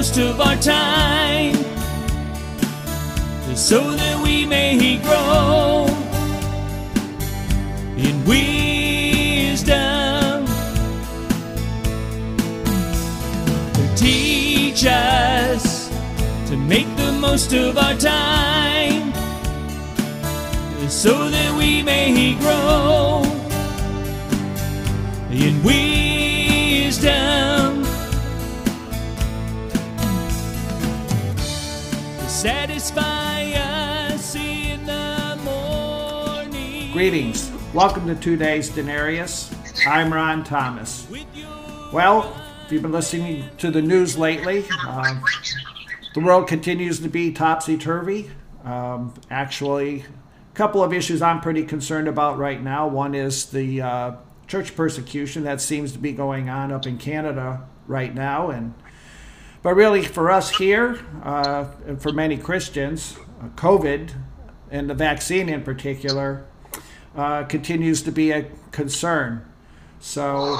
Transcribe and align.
most 0.00 0.16
of 0.16 0.40
our 0.40 0.56
time 0.56 1.54
so 3.54 3.90
that 3.90 4.22
we 4.24 4.46
may 4.46 4.78
he 4.78 4.96
grow 4.96 5.86
in 7.98 8.24
wisdom. 8.24 9.76
Teach 13.94 14.86
us 14.86 15.90
to 16.48 16.56
make 16.56 16.88
the 16.96 17.12
most 17.20 17.52
of 17.52 17.76
our 17.76 17.94
time 17.96 19.12
so 20.88 21.28
that 21.28 21.54
we 21.58 21.82
may 21.82 22.34
grow 22.40 23.22
in 25.30 25.62
wisdom. 25.62 25.99
Greetings. 37.00 37.50
Welcome 37.72 38.06
to 38.08 38.14
Today's 38.14 38.68
Denarius. 38.68 39.50
I'm 39.86 40.12
Ron 40.12 40.44
Thomas. 40.44 41.06
Well, 41.94 42.38
if 42.66 42.70
you've 42.70 42.82
been 42.82 42.92
listening 42.92 43.48
to 43.56 43.70
the 43.70 43.80
news 43.80 44.18
lately, 44.18 44.66
uh, 44.86 45.18
the 46.12 46.20
world 46.20 46.46
continues 46.46 47.00
to 47.00 47.08
be 47.08 47.32
topsy 47.32 47.78
turvy. 47.78 48.30
Um, 48.64 49.14
actually, 49.30 50.00
a 50.00 50.54
couple 50.54 50.84
of 50.84 50.92
issues 50.92 51.22
I'm 51.22 51.40
pretty 51.40 51.64
concerned 51.64 52.06
about 52.06 52.36
right 52.36 52.62
now. 52.62 52.86
One 52.86 53.14
is 53.14 53.46
the 53.46 53.80
uh, 53.80 54.12
church 54.46 54.76
persecution 54.76 55.44
that 55.44 55.62
seems 55.62 55.92
to 55.92 55.98
be 55.98 56.12
going 56.12 56.50
on 56.50 56.70
up 56.70 56.86
in 56.86 56.98
Canada 56.98 57.66
right 57.86 58.14
now, 58.14 58.50
and 58.50 58.74
but 59.62 59.74
really 59.74 60.04
for 60.04 60.30
us 60.30 60.50
here, 60.58 61.00
uh, 61.22 61.64
and 61.86 62.02
for 62.02 62.12
many 62.12 62.36
Christians, 62.36 63.16
uh, 63.42 63.48
COVID 63.56 64.12
and 64.70 64.90
the 64.90 64.94
vaccine 64.94 65.48
in 65.48 65.62
particular 65.62 66.46
uh, 67.16 67.44
continues 67.44 68.02
to 68.02 68.12
be 68.12 68.30
a 68.30 68.46
concern. 68.70 69.44
So 70.00 70.58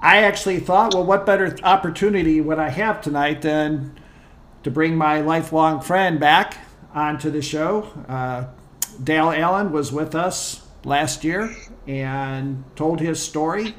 I 0.00 0.18
actually 0.24 0.60
thought, 0.60 0.94
well, 0.94 1.04
what 1.04 1.24
better 1.24 1.56
opportunity 1.62 2.40
would 2.40 2.58
I 2.58 2.68
have 2.68 3.00
tonight 3.00 3.42
than 3.42 3.98
to 4.62 4.70
bring 4.70 4.96
my 4.96 5.20
lifelong 5.20 5.80
friend 5.80 6.18
back 6.18 6.58
onto 6.92 7.30
the 7.30 7.42
show? 7.42 7.88
Uh, 8.08 8.46
Dale 9.02 9.30
Allen 9.30 9.72
was 9.72 9.92
with 9.92 10.14
us 10.14 10.66
last 10.84 11.24
year 11.24 11.54
and 11.86 12.64
told 12.76 13.00
his 13.00 13.22
story 13.22 13.74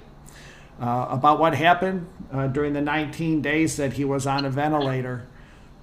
uh, 0.81 1.08
about 1.09 1.39
what 1.39 1.56
happened 1.56 2.08
uh, 2.31 2.48
during 2.48 2.73
the 2.73 2.81
19 2.81 3.42
days 3.42 3.78
that 3.78 3.94
he 3.94 4.06
was 4.06 4.26
on 4.26 4.45
a 4.45 4.50
ventilator 4.50 5.28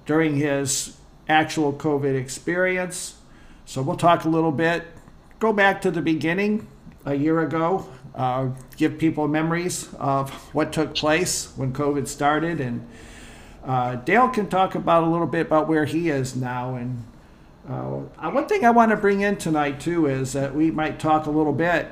during 0.05 0.35
his 0.35 0.97
actual 1.29 1.71
COVID 1.71 2.19
experience. 2.19 3.15
So 3.65 3.81
we'll 3.81 3.95
talk 3.95 4.25
a 4.25 4.29
little 4.29 4.51
bit, 4.51 4.85
go 5.41 5.51
back 5.51 5.81
to 5.81 5.89
the 5.89 6.01
beginning 6.03 6.67
a 7.03 7.15
year 7.15 7.41
ago, 7.41 7.89
uh, 8.13 8.49
give 8.77 8.99
people 8.99 9.27
memories 9.27 9.91
of 9.95 10.29
what 10.53 10.71
took 10.71 10.93
place 10.93 11.51
when 11.55 11.73
COVID 11.73 12.07
started. 12.07 12.61
And 12.61 12.87
uh, 13.65 13.95
Dale 13.95 14.29
can 14.29 14.47
talk 14.47 14.75
about 14.75 15.03
a 15.03 15.07
little 15.07 15.25
bit 15.25 15.47
about 15.47 15.67
where 15.67 15.85
he 15.85 16.09
is 16.09 16.35
now. 16.35 16.75
And 16.75 17.03
uh, 17.67 18.29
one 18.29 18.45
thing 18.45 18.63
I 18.63 18.69
want 18.69 18.91
to 18.91 18.97
bring 18.97 19.21
in 19.21 19.35
tonight, 19.35 19.79
too, 19.79 20.05
is 20.05 20.33
that 20.33 20.53
we 20.53 20.69
might 20.69 20.99
talk 20.99 21.25
a 21.25 21.31
little 21.31 21.53
bit 21.53 21.87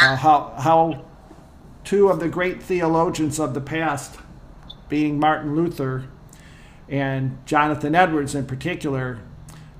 uh, 0.00 0.14
how, 0.14 0.54
how 0.56 1.04
two 1.82 2.08
of 2.08 2.20
the 2.20 2.28
great 2.28 2.62
theologians 2.62 3.40
of 3.40 3.54
the 3.54 3.60
past, 3.60 4.16
being 4.88 5.18
Martin 5.18 5.56
Luther 5.56 6.04
and 6.88 7.44
Jonathan 7.44 7.96
Edwards 7.96 8.36
in 8.36 8.46
particular, 8.46 9.18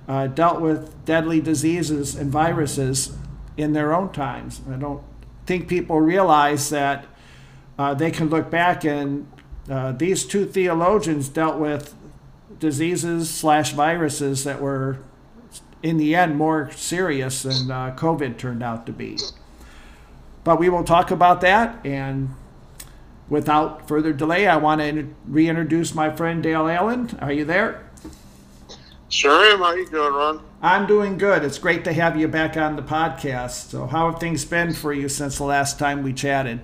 uh, 0.09 0.27
dealt 0.27 0.61
with 0.61 1.05
deadly 1.05 1.41
diseases 1.41 2.15
and 2.15 2.31
viruses 2.31 3.17
in 3.57 3.73
their 3.73 3.95
own 3.95 4.13
times. 4.13 4.61
I 4.71 4.77
don't 4.77 5.03
think 5.47 5.69
people 5.69 6.01
realize 6.01 6.71
that 6.71 7.07
uh, 7.79 7.95
they 7.95 8.11
can 8.11 8.29
look 8.29 8.51
back 8.51 8.85
and 8.85 9.27
uh, 9.69 9.93
these 9.93 10.25
two 10.25 10.45
theologians 10.45 11.29
dealt 11.29 11.59
with 11.59 11.95
diseases 12.59 13.31
slash 13.31 13.73
viruses 13.73 14.45
that 14.45 14.61
were 14.61 14.99
in 15.83 15.97
the 15.97 16.15
end 16.15 16.37
more 16.37 16.71
serious 16.73 17.43
than 17.43 17.71
uh, 17.71 17.95
COVID 17.97 18.39
turned 18.39 18.63
out 18.63 18.87
to 18.87 18.93
be. 18.93 19.19
But 20.43 20.59
we 20.59 20.69
will 20.69 20.85
talk 20.85 21.11
about 21.11 21.41
that. 21.41 21.85
And 21.85 22.35
without 23.29 23.89
further 23.89 24.13
delay, 24.13 24.47
I 24.47 24.57
want 24.57 24.81
to 24.81 25.15
reintroduce 25.27 25.95
my 25.95 26.15
friend 26.15 26.43
Dale 26.43 26.69
Allen. 26.69 27.19
Are 27.21 27.33
you 27.33 27.45
there? 27.45 27.89
Sure 29.09 29.45
am. 29.53 29.59
How 29.59 29.75
you 29.75 29.87
doing, 29.89 30.13
Ron? 30.13 30.43
I'm 30.63 30.87
doing 30.87 31.19
good. 31.19 31.45
It's 31.45 31.59
great 31.59 31.85
to 31.85 31.93
have 31.93 32.17
you 32.19 32.27
back 32.27 32.57
on 32.57 32.77
the 32.77 32.83
podcast. 32.83 33.71
So, 33.71 33.87
how 33.87 34.11
have 34.11 34.21
things 34.21 34.45
been 34.45 34.73
for 34.73 34.93
you 34.93 35.09
since 35.09 35.39
the 35.39 35.45
last 35.45 35.79
time 35.79 36.03
we 36.03 36.13
chatted? 36.13 36.61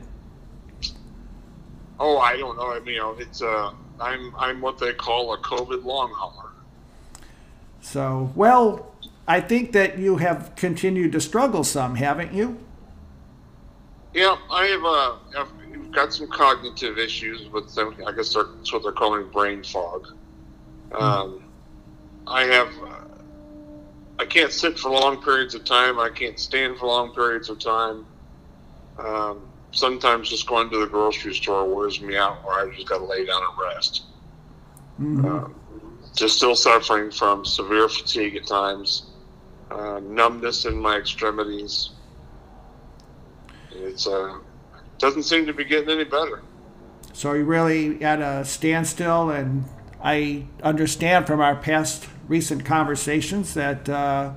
Oh, 1.99 2.19
I 2.19 2.37
don't 2.37 2.57
know. 2.57 2.73
I 2.73 2.81
mean, 2.81 2.95
you 2.95 3.01
know, 3.01 3.17
it's 3.19 3.43
uh, 3.43 3.73
I'm 4.01 4.35
I'm 4.37 4.61
what 4.61 4.79
they 4.79 4.95
call 4.95 5.35
a 5.35 5.39
COVID 5.39 5.85
long 5.85 6.13
hauler. 6.15 6.51
So, 7.83 8.33
well, 8.35 8.95
I 9.29 9.41
think 9.41 9.73
that 9.73 9.99
you 9.99 10.17
have 10.17 10.55
continued 10.57 11.13
to 11.13 11.21
struggle 11.21 11.63
some, 11.63 11.95
haven't 11.97 12.33
you? 12.33 12.59
Yeah, 14.15 14.37
I 14.51 14.67
have 14.67 14.85
uh, 14.85 15.41
I've 15.41 15.93
got 15.93 16.13
some 16.13 16.29
cognitive 16.29 16.99
issues 16.99 17.49
with 17.51 17.75
them. 17.75 17.95
I 18.07 18.13
guess 18.13 18.35
that's 18.35 18.73
what 18.73 18.83
they're 18.83 18.93
calling 18.93 19.29
brain 19.29 19.63
fog. 19.63 20.09
Um, 20.93 21.45
I 22.31 22.45
have. 22.45 22.69
Uh, 22.83 22.97
I 24.19 24.25
can't 24.27 24.53
sit 24.53 24.79
for 24.79 24.91
long 24.91 25.23
periods 25.23 25.55
of 25.55 25.65
time. 25.65 25.99
I 25.99 26.11
can't 26.11 26.39
stand 26.39 26.79
for 26.79 26.87
long 26.87 27.15
periods 27.15 27.49
of 27.49 27.59
time. 27.59 28.07
Um, 28.99 29.49
sometimes 29.73 30.29
just 30.29 30.47
going 30.47 30.69
to 30.71 30.79
the 30.79 30.87
grocery 30.87 31.35
store 31.35 31.65
wears 31.75 32.01
me 32.01 32.17
out, 32.17 32.45
where 32.45 32.61
I 32.61 32.75
just 32.75 32.89
got 32.89 32.99
to 32.99 33.05
lay 33.05 33.25
down 33.25 33.43
and 33.43 33.59
rest. 33.59 34.03
Mm-hmm. 35.01 35.25
Um, 35.25 35.55
just 36.15 36.37
still 36.37 36.55
suffering 36.55 37.11
from 37.11 37.45
severe 37.45 37.89
fatigue 37.89 38.37
at 38.37 38.47
times, 38.47 39.07
uh, 39.71 40.01
numbness 40.01 40.67
in 40.67 40.77
my 40.77 40.97
extremities. 40.97 41.91
It's 43.73 44.07
uh, 44.07 44.39
doesn't 44.99 45.23
seem 45.23 45.47
to 45.47 45.55
be 45.55 45.65
getting 45.65 45.91
any 45.91 46.05
better. 46.05 46.43
So 47.13 47.33
you 47.33 47.45
really 47.45 48.03
at 48.05 48.21
a 48.21 48.45
standstill, 48.45 49.31
and 49.31 49.65
I 50.03 50.47
understand 50.63 51.27
from 51.27 51.41
our 51.41 51.57
past 51.57 52.09
recent 52.27 52.65
conversations 52.65 53.55
that 53.55 53.89
uh, 53.89 54.33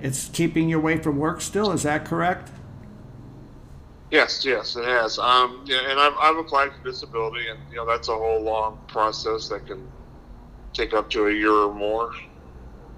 it's 0.00 0.28
keeping 0.28 0.68
you 0.68 0.78
away 0.78 0.98
from 0.98 1.18
work 1.18 1.40
still. 1.40 1.72
Is 1.72 1.82
that 1.82 2.04
correct? 2.04 2.50
Yes, 4.10 4.44
yes, 4.44 4.76
it 4.76 4.84
has. 4.84 5.18
Um, 5.18 5.64
yeah, 5.66 5.78
and 5.88 5.98
I've, 5.98 6.14
I've 6.20 6.36
applied 6.36 6.72
for 6.72 6.84
disability, 6.84 7.48
and 7.48 7.58
you 7.70 7.76
know 7.76 7.86
that's 7.86 8.08
a 8.08 8.14
whole 8.14 8.40
long 8.40 8.78
process 8.86 9.48
that 9.48 9.66
can 9.66 9.86
take 10.72 10.94
up 10.94 11.10
to 11.10 11.26
a 11.26 11.32
year 11.32 11.52
or 11.52 11.74
more. 11.74 12.12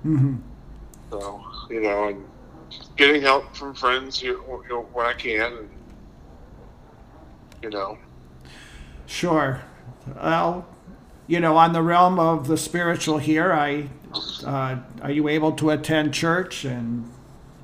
Mm-hmm. 0.04 0.36
So 1.10 1.44
you 1.70 1.80
know, 1.80 2.08
and 2.08 2.24
getting 2.96 3.22
help 3.22 3.56
from 3.56 3.74
friends 3.74 4.22
you 4.22 4.42
know, 4.68 4.86
when 4.92 5.06
I 5.06 5.12
can, 5.12 5.52
and, 5.52 5.68
you 7.62 7.70
know. 7.70 7.98
Sure. 9.06 9.62
Well, 10.16 10.66
you 11.26 11.40
know, 11.40 11.56
on 11.56 11.72
the 11.72 11.82
realm 11.82 12.18
of 12.18 12.46
the 12.46 12.56
spiritual 12.56 13.18
here, 13.18 13.52
I 13.52 13.88
uh, 14.44 14.76
are 15.02 15.10
you 15.10 15.28
able 15.28 15.52
to 15.52 15.70
attend 15.70 16.14
church 16.14 16.64
and 16.64 17.10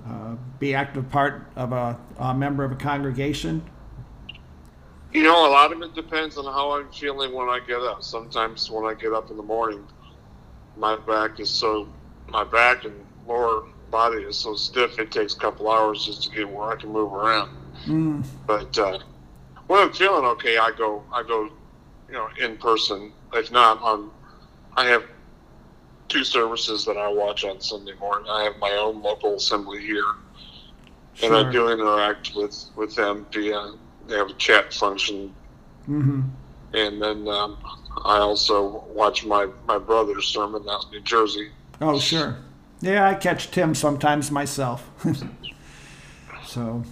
uh, 0.06 0.36
be 0.58 0.74
active 0.74 1.10
part 1.10 1.46
of 1.56 1.72
a, 1.72 1.98
a 2.18 2.34
member 2.34 2.64
of 2.64 2.72
a 2.72 2.76
congregation? 2.76 3.62
You 5.12 5.22
know, 5.22 5.46
a 5.46 5.50
lot 5.50 5.72
of 5.72 5.82
it 5.82 5.94
depends 5.94 6.38
on 6.38 6.44
how 6.44 6.72
I'm 6.72 6.90
feeling 6.90 7.32
when 7.32 7.48
I 7.48 7.60
get 7.60 7.80
up. 7.80 8.02
Sometimes 8.02 8.70
when 8.70 8.84
I 8.84 8.94
get 8.98 9.12
up 9.12 9.30
in 9.30 9.36
the 9.36 9.42
morning, 9.42 9.86
my 10.76 10.96
back 10.96 11.38
is 11.38 11.50
so 11.50 11.88
my 12.28 12.44
back 12.44 12.84
and 12.84 12.94
lower 13.26 13.64
body 13.90 14.22
is 14.22 14.36
so 14.36 14.54
stiff 14.54 14.98
it 14.98 15.10
takes 15.10 15.34
a 15.34 15.38
couple 15.38 15.70
hours 15.70 16.06
just 16.06 16.22
to 16.24 16.30
get 16.30 16.48
where 16.48 16.70
I 16.70 16.76
can 16.76 16.90
move 16.90 17.12
around. 17.12 17.50
Mm. 17.84 18.24
But 18.46 18.76
uh, 18.78 19.00
when 19.66 19.80
I'm 19.80 19.92
feeling 19.92 20.24
okay, 20.24 20.56
I 20.56 20.72
go 20.76 21.04
I 21.12 21.22
go, 21.22 21.50
you 22.12 22.18
know, 22.18 22.28
in 22.38 22.58
person. 22.58 23.12
If 23.32 23.50
not, 23.50 23.80
on 23.82 24.10
I 24.76 24.86
have 24.86 25.04
two 26.08 26.24
services 26.24 26.84
that 26.84 26.96
I 26.98 27.08
watch 27.08 27.44
on 27.44 27.60
Sunday 27.60 27.94
morning. 27.98 28.28
I 28.30 28.44
have 28.44 28.58
my 28.58 28.72
own 28.72 29.02
local 29.02 29.36
assembly 29.36 29.80
here, 29.80 30.04
and 31.22 31.34
I 31.34 31.50
do 31.50 31.70
interact 31.70 32.34
with 32.36 32.66
with 32.76 32.94
them 32.94 33.26
via 33.32 33.72
they 34.06 34.16
have 34.16 34.28
a 34.28 34.34
chat 34.34 34.72
function, 34.74 35.34
Mm-hmm. 35.88 36.20
and 36.74 37.02
then 37.02 37.26
um, 37.26 37.58
I 38.04 38.18
also 38.18 38.84
watch 38.94 39.24
my 39.24 39.48
my 39.66 39.78
brother's 39.78 40.26
sermon 40.26 40.64
out 40.68 40.84
in 40.84 40.90
New 40.92 41.00
Jersey. 41.00 41.50
Oh, 41.80 41.98
sure. 41.98 42.36
Yeah, 42.80 43.08
I 43.08 43.14
catch 43.14 43.50
Tim 43.50 43.74
sometimes 43.74 44.30
myself. 44.30 44.88
so, 46.46 46.84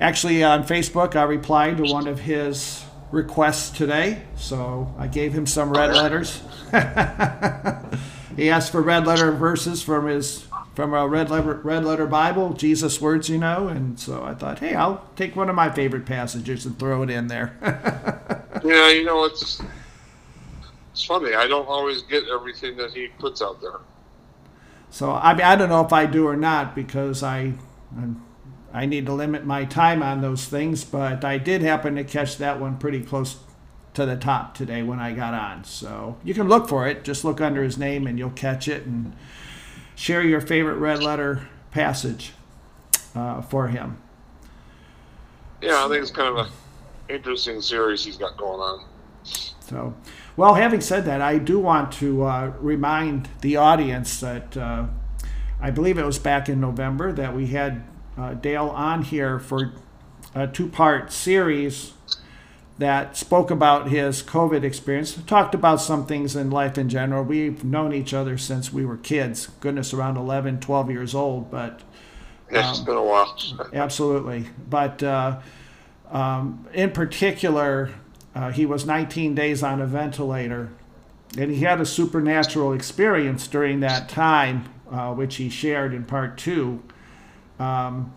actually, 0.00 0.42
on 0.42 0.64
Facebook, 0.64 1.16
I 1.16 1.22
replied 1.24 1.78
to 1.78 1.84
one 1.84 2.06
of 2.06 2.20
his 2.20 2.83
requests 3.10 3.70
today, 3.70 4.22
so 4.36 4.94
I 4.98 5.06
gave 5.06 5.32
him 5.32 5.46
some 5.46 5.70
red 5.70 5.94
letters. 5.94 6.42
he 8.36 8.50
asked 8.50 8.72
for 8.72 8.82
red 8.82 9.06
letter 9.06 9.32
verses 9.32 9.82
from 9.82 10.06
his 10.06 10.46
from 10.74 10.92
a 10.92 11.06
red 11.06 11.30
letter 11.30 11.54
red 11.54 11.84
letter 11.84 12.06
Bible, 12.06 12.52
Jesus 12.52 13.00
words, 13.00 13.28
you 13.28 13.38
know, 13.38 13.68
and 13.68 13.98
so 13.98 14.24
I 14.24 14.34
thought, 14.34 14.58
hey, 14.58 14.74
I'll 14.74 15.08
take 15.16 15.36
one 15.36 15.48
of 15.48 15.54
my 15.54 15.70
favorite 15.70 16.04
passages 16.04 16.66
and 16.66 16.78
throw 16.78 17.02
it 17.02 17.10
in 17.10 17.28
there. 17.28 17.56
yeah, 18.64 18.90
you 18.90 19.04
know, 19.04 19.24
it's 19.24 19.62
it's 20.92 21.04
funny. 21.04 21.34
I 21.34 21.46
don't 21.46 21.68
always 21.68 22.02
get 22.02 22.24
everything 22.28 22.76
that 22.76 22.92
he 22.92 23.08
puts 23.18 23.40
out 23.40 23.60
there. 23.60 23.80
So 24.90 25.12
I 25.12 25.34
mean, 25.34 25.42
I 25.42 25.56
don't 25.56 25.68
know 25.68 25.84
if 25.84 25.92
I 25.92 26.06
do 26.06 26.26
or 26.26 26.36
not 26.36 26.74
because 26.74 27.22
I 27.22 27.54
I 28.74 28.86
need 28.86 29.06
to 29.06 29.12
limit 29.12 29.46
my 29.46 29.64
time 29.64 30.02
on 30.02 30.20
those 30.20 30.46
things, 30.46 30.82
but 30.82 31.24
I 31.24 31.38
did 31.38 31.62
happen 31.62 31.94
to 31.94 32.02
catch 32.02 32.38
that 32.38 32.60
one 32.60 32.76
pretty 32.76 33.00
close 33.00 33.36
to 33.94 34.04
the 34.04 34.16
top 34.16 34.56
today 34.56 34.82
when 34.82 34.98
I 34.98 35.12
got 35.12 35.32
on. 35.32 35.62
So 35.62 36.16
you 36.24 36.34
can 36.34 36.48
look 36.48 36.68
for 36.68 36.88
it. 36.88 37.04
Just 37.04 37.24
look 37.24 37.40
under 37.40 37.62
his 37.62 37.78
name 37.78 38.08
and 38.08 38.18
you'll 38.18 38.30
catch 38.30 38.66
it 38.66 38.84
and 38.84 39.14
share 39.94 40.22
your 40.22 40.40
favorite 40.40 40.78
red 40.78 41.04
letter 41.04 41.46
passage 41.70 42.32
uh, 43.14 43.42
for 43.42 43.68
him. 43.68 43.98
Yeah, 45.62 45.84
I 45.84 45.88
think 45.88 46.02
it's 46.02 46.10
kind 46.10 46.36
of 46.36 46.46
an 46.46 46.52
interesting 47.08 47.60
series 47.60 48.04
he's 48.04 48.16
got 48.16 48.36
going 48.36 48.58
on. 48.58 48.84
So, 49.60 49.94
well, 50.36 50.54
having 50.54 50.80
said 50.80 51.04
that, 51.04 51.20
I 51.20 51.38
do 51.38 51.60
want 51.60 51.92
to 51.92 52.24
uh, 52.24 52.52
remind 52.58 53.28
the 53.40 53.56
audience 53.56 54.18
that 54.18 54.56
uh, 54.56 54.86
I 55.60 55.70
believe 55.70 55.96
it 55.96 56.04
was 56.04 56.18
back 56.18 56.48
in 56.48 56.60
November 56.60 57.12
that 57.12 57.36
we 57.36 57.46
had 57.46 57.84
uh, 58.16 58.34
Dale 58.34 58.68
on 58.68 59.02
here 59.02 59.38
for 59.38 59.72
a 60.34 60.46
two 60.46 60.68
part 60.68 61.12
series 61.12 61.92
that 62.78 63.16
spoke 63.16 63.50
about 63.50 63.88
his 63.88 64.22
COVID 64.22 64.64
experience, 64.64 65.14
talked 65.26 65.54
about 65.54 65.80
some 65.80 66.06
things 66.06 66.34
in 66.34 66.50
life 66.50 66.76
in 66.76 66.88
general. 66.88 67.22
We've 67.22 67.64
known 67.64 67.92
each 67.92 68.12
other 68.12 68.36
since 68.36 68.72
we 68.72 68.84
were 68.84 68.96
kids, 68.96 69.48
goodness, 69.60 69.94
around 69.94 70.16
11, 70.16 70.60
12 70.60 70.90
years 70.90 71.14
old, 71.14 71.50
but. 71.50 71.82
Um, 72.50 72.70
it's 72.70 72.80
been 72.80 72.96
a 72.96 73.02
while. 73.02 73.70
absolutely. 73.72 74.46
But 74.68 75.02
uh, 75.02 75.40
um, 76.10 76.66
in 76.72 76.90
particular, 76.90 77.90
uh, 78.34 78.50
he 78.50 78.66
was 78.66 78.84
19 78.84 79.34
days 79.34 79.62
on 79.62 79.80
a 79.80 79.86
ventilator, 79.86 80.70
and 81.38 81.50
he 81.50 81.60
had 81.60 81.80
a 81.80 81.86
supernatural 81.86 82.72
experience 82.72 83.46
during 83.46 83.80
that 83.80 84.08
time, 84.08 84.68
uh, 84.90 85.14
which 85.14 85.36
he 85.36 85.48
shared 85.48 85.94
in 85.94 86.04
part 86.04 86.36
two. 86.36 86.82
Um, 87.58 88.12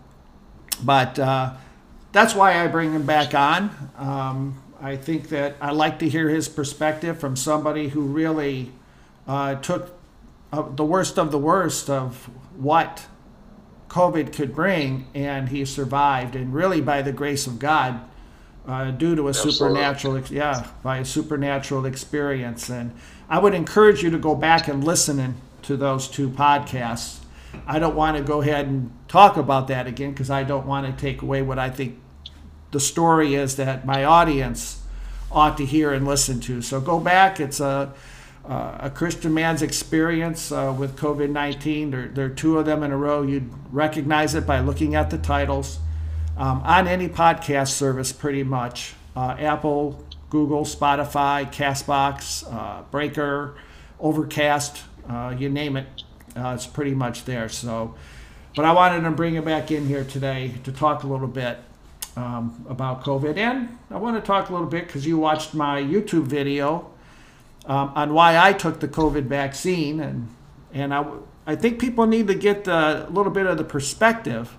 but 0.82 1.18
uh, 1.18 1.54
that's 2.12 2.34
why 2.34 2.62
I 2.62 2.66
bring 2.68 2.92
him 2.92 3.06
back 3.06 3.34
on. 3.34 3.90
Um, 3.96 4.62
I 4.80 4.96
think 4.96 5.28
that 5.30 5.56
I 5.60 5.72
like 5.72 5.98
to 6.00 6.08
hear 6.08 6.28
his 6.28 6.48
perspective 6.48 7.18
from 7.18 7.36
somebody 7.36 7.88
who 7.88 8.02
really 8.02 8.72
uh, 9.26 9.56
took 9.56 9.94
uh, 10.52 10.62
the 10.62 10.84
worst 10.84 11.18
of 11.18 11.32
the 11.32 11.38
worst 11.38 11.90
of 11.90 12.30
what 12.56 13.06
COVID 13.88 14.32
could 14.32 14.54
bring, 14.54 15.06
and 15.14 15.48
he 15.48 15.64
survived. 15.64 16.36
And 16.36 16.54
really, 16.54 16.80
by 16.80 17.02
the 17.02 17.12
grace 17.12 17.46
of 17.46 17.58
God, 17.58 18.00
uh, 18.66 18.90
due 18.90 19.16
to 19.16 19.26
a 19.26 19.28
Absolutely. 19.30 19.52
supernatural, 19.52 20.20
yeah, 20.26 20.66
by 20.82 20.98
a 20.98 21.04
supernatural 21.04 21.86
experience. 21.86 22.68
And 22.68 22.92
I 23.28 23.38
would 23.38 23.54
encourage 23.54 24.02
you 24.02 24.10
to 24.10 24.18
go 24.18 24.34
back 24.34 24.68
and 24.68 24.84
listen 24.84 25.36
to 25.62 25.76
those 25.76 26.06
two 26.06 26.28
podcasts. 26.28 27.20
I 27.66 27.78
don't 27.78 27.94
want 27.94 28.16
to 28.16 28.22
go 28.22 28.40
ahead 28.40 28.66
and 28.66 28.90
talk 29.08 29.36
about 29.36 29.68
that 29.68 29.86
again 29.86 30.10
because 30.10 30.30
I 30.30 30.42
don't 30.42 30.66
want 30.66 30.86
to 30.86 31.00
take 31.00 31.22
away 31.22 31.42
what 31.42 31.58
I 31.58 31.70
think 31.70 31.98
the 32.70 32.80
story 32.80 33.34
is 33.34 33.56
that 33.56 33.86
my 33.86 34.04
audience 34.04 34.82
ought 35.30 35.56
to 35.58 35.64
hear 35.64 35.92
and 35.92 36.06
listen 36.06 36.40
to. 36.40 36.62
So 36.62 36.80
go 36.80 36.98
back. 36.98 37.40
It's 37.40 37.60
a 37.60 37.92
uh, 38.48 38.78
a 38.80 38.90
Christian 38.90 39.34
man's 39.34 39.60
experience 39.60 40.50
uh, 40.50 40.74
with 40.76 40.96
COVID 40.96 41.30
19. 41.30 41.90
There, 41.90 42.08
there, 42.08 42.26
are 42.26 42.30
two 42.30 42.58
of 42.58 42.64
them 42.64 42.82
in 42.82 42.90
a 42.90 42.96
row. 42.96 43.22
You'd 43.22 43.50
recognize 43.70 44.34
it 44.34 44.46
by 44.46 44.60
looking 44.60 44.94
at 44.94 45.10
the 45.10 45.18
titles 45.18 45.78
um, 46.38 46.62
on 46.62 46.88
any 46.88 47.08
podcast 47.08 47.68
service, 47.68 48.10
pretty 48.10 48.42
much 48.42 48.94
uh, 49.14 49.36
Apple, 49.38 50.02
Google, 50.30 50.64
Spotify, 50.64 51.52
Castbox, 51.52 52.50
uh, 52.50 52.82
Breaker, 52.90 53.56
Overcast, 54.00 54.82
uh, 55.08 55.34
you 55.36 55.50
name 55.50 55.76
it. 55.76 55.86
Uh, 56.38 56.54
it's 56.54 56.66
pretty 56.66 56.94
much 56.94 57.24
there. 57.24 57.48
So, 57.48 57.94
but 58.54 58.64
I 58.64 58.72
wanted 58.72 59.02
to 59.02 59.10
bring 59.10 59.34
it 59.34 59.44
back 59.44 59.70
in 59.70 59.86
here 59.86 60.04
today 60.04 60.54
to 60.64 60.72
talk 60.72 61.02
a 61.02 61.06
little 61.06 61.26
bit 61.26 61.58
um, 62.16 62.64
about 62.68 63.04
COVID. 63.04 63.36
And 63.36 63.78
I 63.90 63.96
want 63.96 64.16
to 64.16 64.26
talk 64.26 64.48
a 64.48 64.52
little 64.52 64.68
bit 64.68 64.86
because 64.86 65.06
you 65.06 65.18
watched 65.18 65.54
my 65.54 65.82
YouTube 65.82 66.24
video 66.24 66.90
um, 67.66 67.92
on 67.94 68.14
why 68.14 68.38
I 68.38 68.52
took 68.52 68.80
the 68.80 68.88
COVID 68.88 69.24
vaccine. 69.24 70.00
And, 70.00 70.28
and 70.72 70.94
I, 70.94 71.06
I 71.46 71.56
think 71.56 71.80
people 71.80 72.06
need 72.06 72.26
to 72.28 72.34
get 72.34 72.66
a 72.66 73.06
little 73.10 73.32
bit 73.32 73.46
of 73.46 73.58
the 73.58 73.64
perspective 73.64 74.56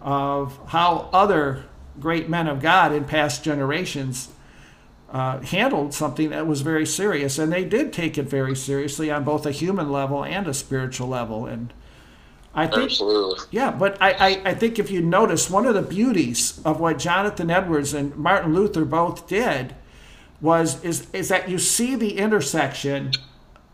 of 0.00 0.58
how 0.68 1.08
other 1.12 1.64
great 1.98 2.28
men 2.28 2.46
of 2.46 2.60
God 2.60 2.92
in 2.92 3.04
past 3.04 3.42
generations 3.42 4.28
uh, 5.16 5.40
handled 5.40 5.94
something 5.94 6.28
that 6.28 6.46
was 6.46 6.60
very 6.60 6.84
serious. 6.84 7.38
And 7.38 7.50
they 7.50 7.64
did 7.64 7.90
take 7.90 8.18
it 8.18 8.24
very 8.24 8.54
seriously 8.54 9.10
on 9.10 9.24
both 9.24 9.46
a 9.46 9.50
human 9.50 9.90
level 9.90 10.22
and 10.22 10.46
a 10.46 10.52
spiritual 10.52 11.08
level. 11.08 11.46
And 11.46 11.72
I 12.54 12.66
think, 12.66 12.90
Absolutely. 12.90 13.46
Yeah, 13.50 13.70
but 13.70 13.96
I, 13.98 14.10
I, 14.12 14.42
I 14.50 14.54
think 14.54 14.78
if 14.78 14.90
you 14.90 15.00
notice, 15.00 15.48
one 15.48 15.64
of 15.64 15.72
the 15.72 15.80
beauties 15.80 16.60
of 16.66 16.80
what 16.80 16.98
Jonathan 16.98 17.50
Edwards 17.50 17.94
and 17.94 18.14
Martin 18.14 18.52
Luther 18.54 18.84
both 18.84 19.26
did 19.26 19.74
was 20.42 20.84
is, 20.84 21.08
is 21.14 21.30
that 21.30 21.48
you 21.48 21.58
see 21.58 21.96
the 21.96 22.18
intersection 22.18 23.12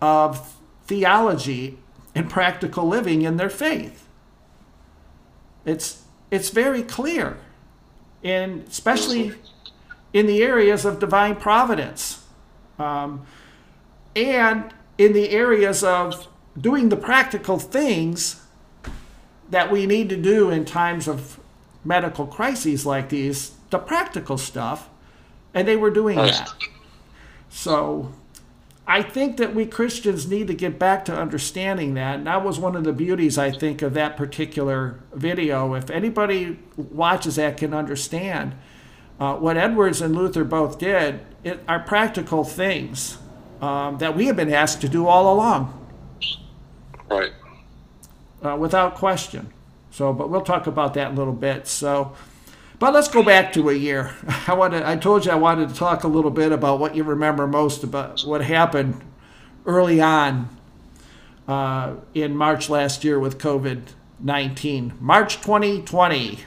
of 0.00 0.54
theology 0.86 1.76
and 2.14 2.30
practical 2.30 2.86
living 2.86 3.22
in 3.22 3.36
their 3.36 3.50
faith. 3.50 4.06
It's 5.64 6.04
it's 6.30 6.50
very 6.50 6.84
clear, 6.84 7.36
and 8.22 8.64
especially 8.68 9.34
in 10.12 10.26
the 10.26 10.42
areas 10.42 10.84
of 10.84 10.98
divine 10.98 11.36
providence, 11.36 12.24
um, 12.78 13.26
and 14.14 14.72
in 14.98 15.12
the 15.12 15.30
areas 15.30 15.82
of 15.82 16.28
doing 16.60 16.88
the 16.90 16.96
practical 16.96 17.58
things 17.58 18.42
that 19.50 19.70
we 19.70 19.86
need 19.86 20.08
to 20.08 20.16
do 20.16 20.50
in 20.50 20.64
times 20.64 21.08
of 21.08 21.40
medical 21.84 22.26
crises 22.26 22.84
like 22.86 23.08
these, 23.08 23.52
the 23.70 23.78
practical 23.78 24.38
stuff, 24.38 24.88
and 25.54 25.66
they 25.66 25.76
were 25.76 25.90
doing 25.90 26.16
that. 26.16 26.52
So 27.48 28.12
I 28.86 29.02
think 29.02 29.36
that 29.36 29.54
we 29.54 29.66
Christians 29.66 30.28
need 30.28 30.46
to 30.48 30.54
get 30.54 30.78
back 30.78 31.04
to 31.06 31.14
understanding 31.14 31.94
that. 31.94 32.16
And 32.16 32.26
that 32.26 32.44
was 32.44 32.58
one 32.58 32.76
of 32.76 32.84
the 32.84 32.92
beauties, 32.92 33.38
I 33.38 33.50
think, 33.50 33.82
of 33.82 33.94
that 33.94 34.16
particular 34.16 35.00
video. 35.12 35.74
If 35.74 35.90
anybody 35.90 36.58
watches 36.76 37.36
that 37.36 37.56
can 37.56 37.72
understand 37.74 38.54
uh, 39.22 39.36
what 39.36 39.56
Edwards 39.56 40.00
and 40.00 40.14
Luther 40.14 40.44
both 40.44 40.78
did, 40.78 41.20
it 41.44 41.62
are 41.68 41.80
practical 41.80 42.44
things 42.44 43.18
um, 43.60 43.98
that 43.98 44.16
we 44.16 44.26
have 44.26 44.36
been 44.36 44.52
asked 44.52 44.80
to 44.80 44.88
do 44.88 45.06
all 45.06 45.32
along. 45.32 45.78
Right 47.10 47.32
uh, 48.44 48.56
without 48.56 48.94
question. 48.94 49.52
So, 49.90 50.12
but 50.12 50.30
we'll 50.30 50.42
talk 50.42 50.66
about 50.66 50.94
that 50.94 51.12
a 51.12 51.14
little 51.14 51.32
bit. 51.32 51.66
So, 51.68 52.14
but 52.78 52.92
let's 52.94 53.08
go 53.08 53.22
back 53.22 53.52
to 53.54 53.68
a 53.70 53.74
year. 53.74 54.14
I 54.46 54.54
wanted, 54.54 54.82
I 54.82 54.96
told 54.96 55.26
you 55.26 55.32
I 55.32 55.36
wanted 55.36 55.68
to 55.68 55.74
talk 55.74 56.04
a 56.04 56.08
little 56.08 56.30
bit 56.30 56.52
about 56.52 56.80
what 56.80 56.94
you 56.94 57.04
remember 57.04 57.46
most 57.46 57.84
about 57.84 58.22
what 58.22 58.42
happened 58.42 59.02
early 59.66 60.00
on 60.00 60.48
uh, 61.46 61.94
in 62.14 62.36
March 62.36 62.68
last 62.68 63.04
year 63.04 63.18
with 63.18 63.38
COVID 63.38 63.82
19. 64.20 64.94
March 65.00 65.36
2020. 65.36 66.40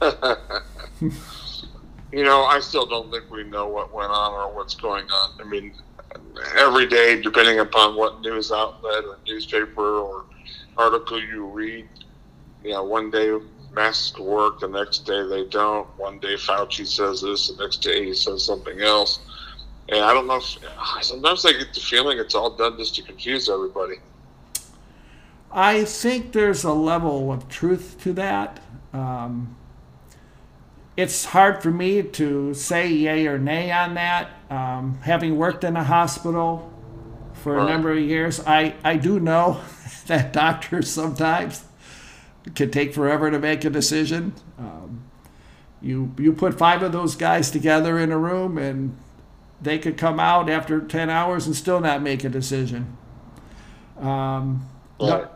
you 2.12 2.24
know, 2.24 2.44
I 2.44 2.60
still 2.60 2.86
don't 2.86 3.10
think 3.10 3.30
we 3.30 3.44
know 3.44 3.66
what 3.66 3.92
went 3.92 4.10
on 4.10 4.32
or 4.32 4.54
what's 4.54 4.74
going 4.74 5.06
on. 5.10 5.40
I 5.40 5.44
mean, 5.44 5.74
every 6.56 6.86
day, 6.86 7.20
depending 7.20 7.60
upon 7.60 7.96
what 7.96 8.20
news 8.20 8.50
outlet 8.52 9.04
or 9.04 9.18
newspaper 9.26 9.98
or 9.98 10.24
article 10.76 11.20
you 11.20 11.46
read, 11.46 11.88
you 12.64 12.72
know, 12.72 12.84
one 12.84 13.10
day 13.10 13.38
masks 13.72 14.18
work, 14.18 14.60
the 14.60 14.68
next 14.68 15.00
day 15.00 15.26
they 15.28 15.44
don't. 15.44 15.86
One 15.98 16.18
day 16.18 16.34
Fauci 16.34 16.86
says 16.86 17.22
this, 17.22 17.48
the 17.48 17.62
next 17.62 17.78
day 17.78 18.06
he 18.06 18.14
says 18.14 18.44
something 18.44 18.80
else. 18.80 19.20
And 19.90 20.04
I 20.04 20.12
don't 20.12 20.26
know 20.26 20.36
if 20.36 21.04
sometimes 21.04 21.46
I 21.46 21.52
get 21.52 21.72
the 21.72 21.80
feeling 21.80 22.18
it's 22.18 22.34
all 22.34 22.50
done 22.50 22.76
just 22.76 22.94
to 22.96 23.02
confuse 23.02 23.48
everybody. 23.48 23.96
I 25.50 25.84
think 25.84 26.32
there's 26.32 26.64
a 26.64 26.72
level 26.72 27.32
of 27.32 27.48
truth 27.48 27.96
to 28.02 28.12
that. 28.14 28.60
Um, 28.92 29.56
it's 30.98 31.26
hard 31.26 31.62
for 31.62 31.70
me 31.70 32.02
to 32.02 32.52
say 32.54 32.88
yay 32.88 33.28
or 33.28 33.38
nay 33.38 33.70
on 33.70 33.94
that. 33.94 34.30
Um, 34.50 34.98
having 35.02 35.38
worked 35.38 35.62
in 35.62 35.76
a 35.76 35.84
hospital 35.84 36.72
for 37.34 37.54
right. 37.54 37.68
a 37.68 37.70
number 37.70 37.92
of 37.92 38.00
years, 38.00 38.40
I, 38.44 38.74
I 38.82 38.96
do 38.96 39.20
know 39.20 39.60
that 40.08 40.32
doctors 40.32 40.90
sometimes 40.90 41.64
can 42.56 42.72
take 42.72 42.92
forever 42.92 43.30
to 43.30 43.38
make 43.38 43.64
a 43.64 43.70
decision. 43.70 44.34
Um, 44.58 45.04
You 45.80 46.12
you 46.18 46.32
put 46.32 46.58
five 46.58 46.82
of 46.82 46.90
those 46.90 47.14
guys 47.14 47.52
together 47.52 47.96
in 48.00 48.10
a 48.10 48.18
room, 48.18 48.58
and 48.58 48.96
they 49.62 49.78
could 49.78 49.96
come 49.96 50.18
out 50.18 50.50
after 50.50 50.80
ten 50.80 51.10
hours 51.10 51.46
and 51.46 51.54
still 51.54 51.78
not 51.78 52.02
make 52.02 52.24
a 52.24 52.28
decision. 52.28 52.96
Um, 54.00 54.68
no, 55.00 55.28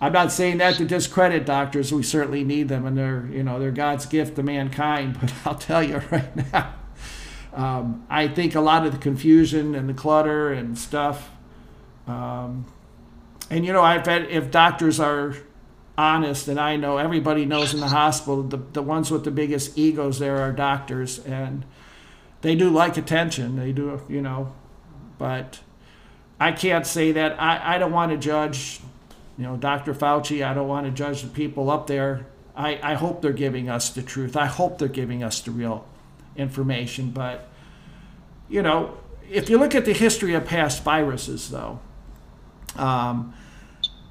I'm 0.00 0.12
not 0.12 0.30
saying 0.30 0.58
that 0.58 0.76
to 0.76 0.84
discredit 0.84 1.44
doctors. 1.44 1.92
We 1.92 2.02
certainly 2.02 2.44
need 2.44 2.68
them, 2.68 2.86
and 2.86 2.96
they're 2.96 3.28
you 3.32 3.42
know 3.42 3.58
they're 3.58 3.72
God's 3.72 4.06
gift 4.06 4.36
to 4.36 4.42
mankind. 4.42 5.18
But 5.20 5.32
I'll 5.44 5.54
tell 5.56 5.82
you 5.82 6.00
right 6.10 6.52
now, 6.52 6.74
um, 7.52 8.06
I 8.08 8.28
think 8.28 8.54
a 8.54 8.60
lot 8.60 8.86
of 8.86 8.92
the 8.92 8.98
confusion 8.98 9.74
and 9.74 9.88
the 9.88 9.94
clutter 9.94 10.52
and 10.52 10.78
stuff. 10.78 11.30
Um, 12.06 12.66
and 13.50 13.66
you 13.66 13.72
know, 13.72 13.82
I've 13.82 14.06
had 14.06 14.30
if 14.30 14.50
doctors 14.50 15.00
are 15.00 15.34
honest, 15.96 16.46
and 16.46 16.60
I 16.60 16.76
know 16.76 16.98
everybody 16.98 17.44
knows 17.44 17.74
in 17.74 17.80
the 17.80 17.88
hospital, 17.88 18.44
the 18.44 18.58
the 18.72 18.82
ones 18.82 19.10
with 19.10 19.24
the 19.24 19.32
biggest 19.32 19.76
egos 19.76 20.20
there 20.20 20.40
are 20.40 20.52
doctors, 20.52 21.18
and 21.18 21.64
they 22.42 22.54
do 22.54 22.70
like 22.70 22.96
attention. 22.96 23.56
They 23.56 23.72
do, 23.72 24.00
you 24.08 24.22
know, 24.22 24.52
but 25.18 25.58
I 26.38 26.52
can't 26.52 26.86
say 26.86 27.10
that. 27.12 27.40
I, 27.40 27.74
I 27.74 27.78
don't 27.78 27.92
want 27.92 28.12
to 28.12 28.16
judge 28.16 28.80
you 29.38 29.44
know, 29.44 29.56
Dr. 29.56 29.94
Fauci, 29.94 30.44
I 30.44 30.52
don't 30.52 30.66
want 30.66 30.86
to 30.86 30.92
judge 30.92 31.22
the 31.22 31.28
people 31.28 31.70
up 31.70 31.86
there. 31.86 32.26
I, 32.56 32.80
I 32.82 32.94
hope 32.94 33.22
they're 33.22 33.32
giving 33.32 33.70
us 33.70 33.90
the 33.90 34.02
truth. 34.02 34.36
I 34.36 34.46
hope 34.46 34.78
they're 34.78 34.88
giving 34.88 35.22
us 35.22 35.40
the 35.40 35.52
real 35.52 35.86
information. 36.36 37.12
But, 37.12 37.48
you 38.48 38.62
know, 38.62 38.98
if 39.30 39.48
you 39.48 39.58
look 39.58 39.76
at 39.76 39.84
the 39.84 39.92
history 39.92 40.34
of 40.34 40.44
past 40.44 40.82
viruses, 40.82 41.50
though, 41.50 41.78
um, 42.74 43.32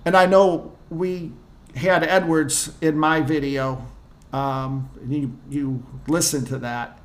and 0.06 0.16
I 0.16 0.28
know 0.28 0.78
we 0.90 1.34
had 1.76 2.06
Edwards 2.06 2.72
in 2.80 2.98
my 2.98 3.20
video, 3.20 3.86
um, 4.32 4.90
you, 5.06 5.38
you 5.50 5.84
listened 6.08 6.48
to 6.48 6.60
that. 6.60 7.00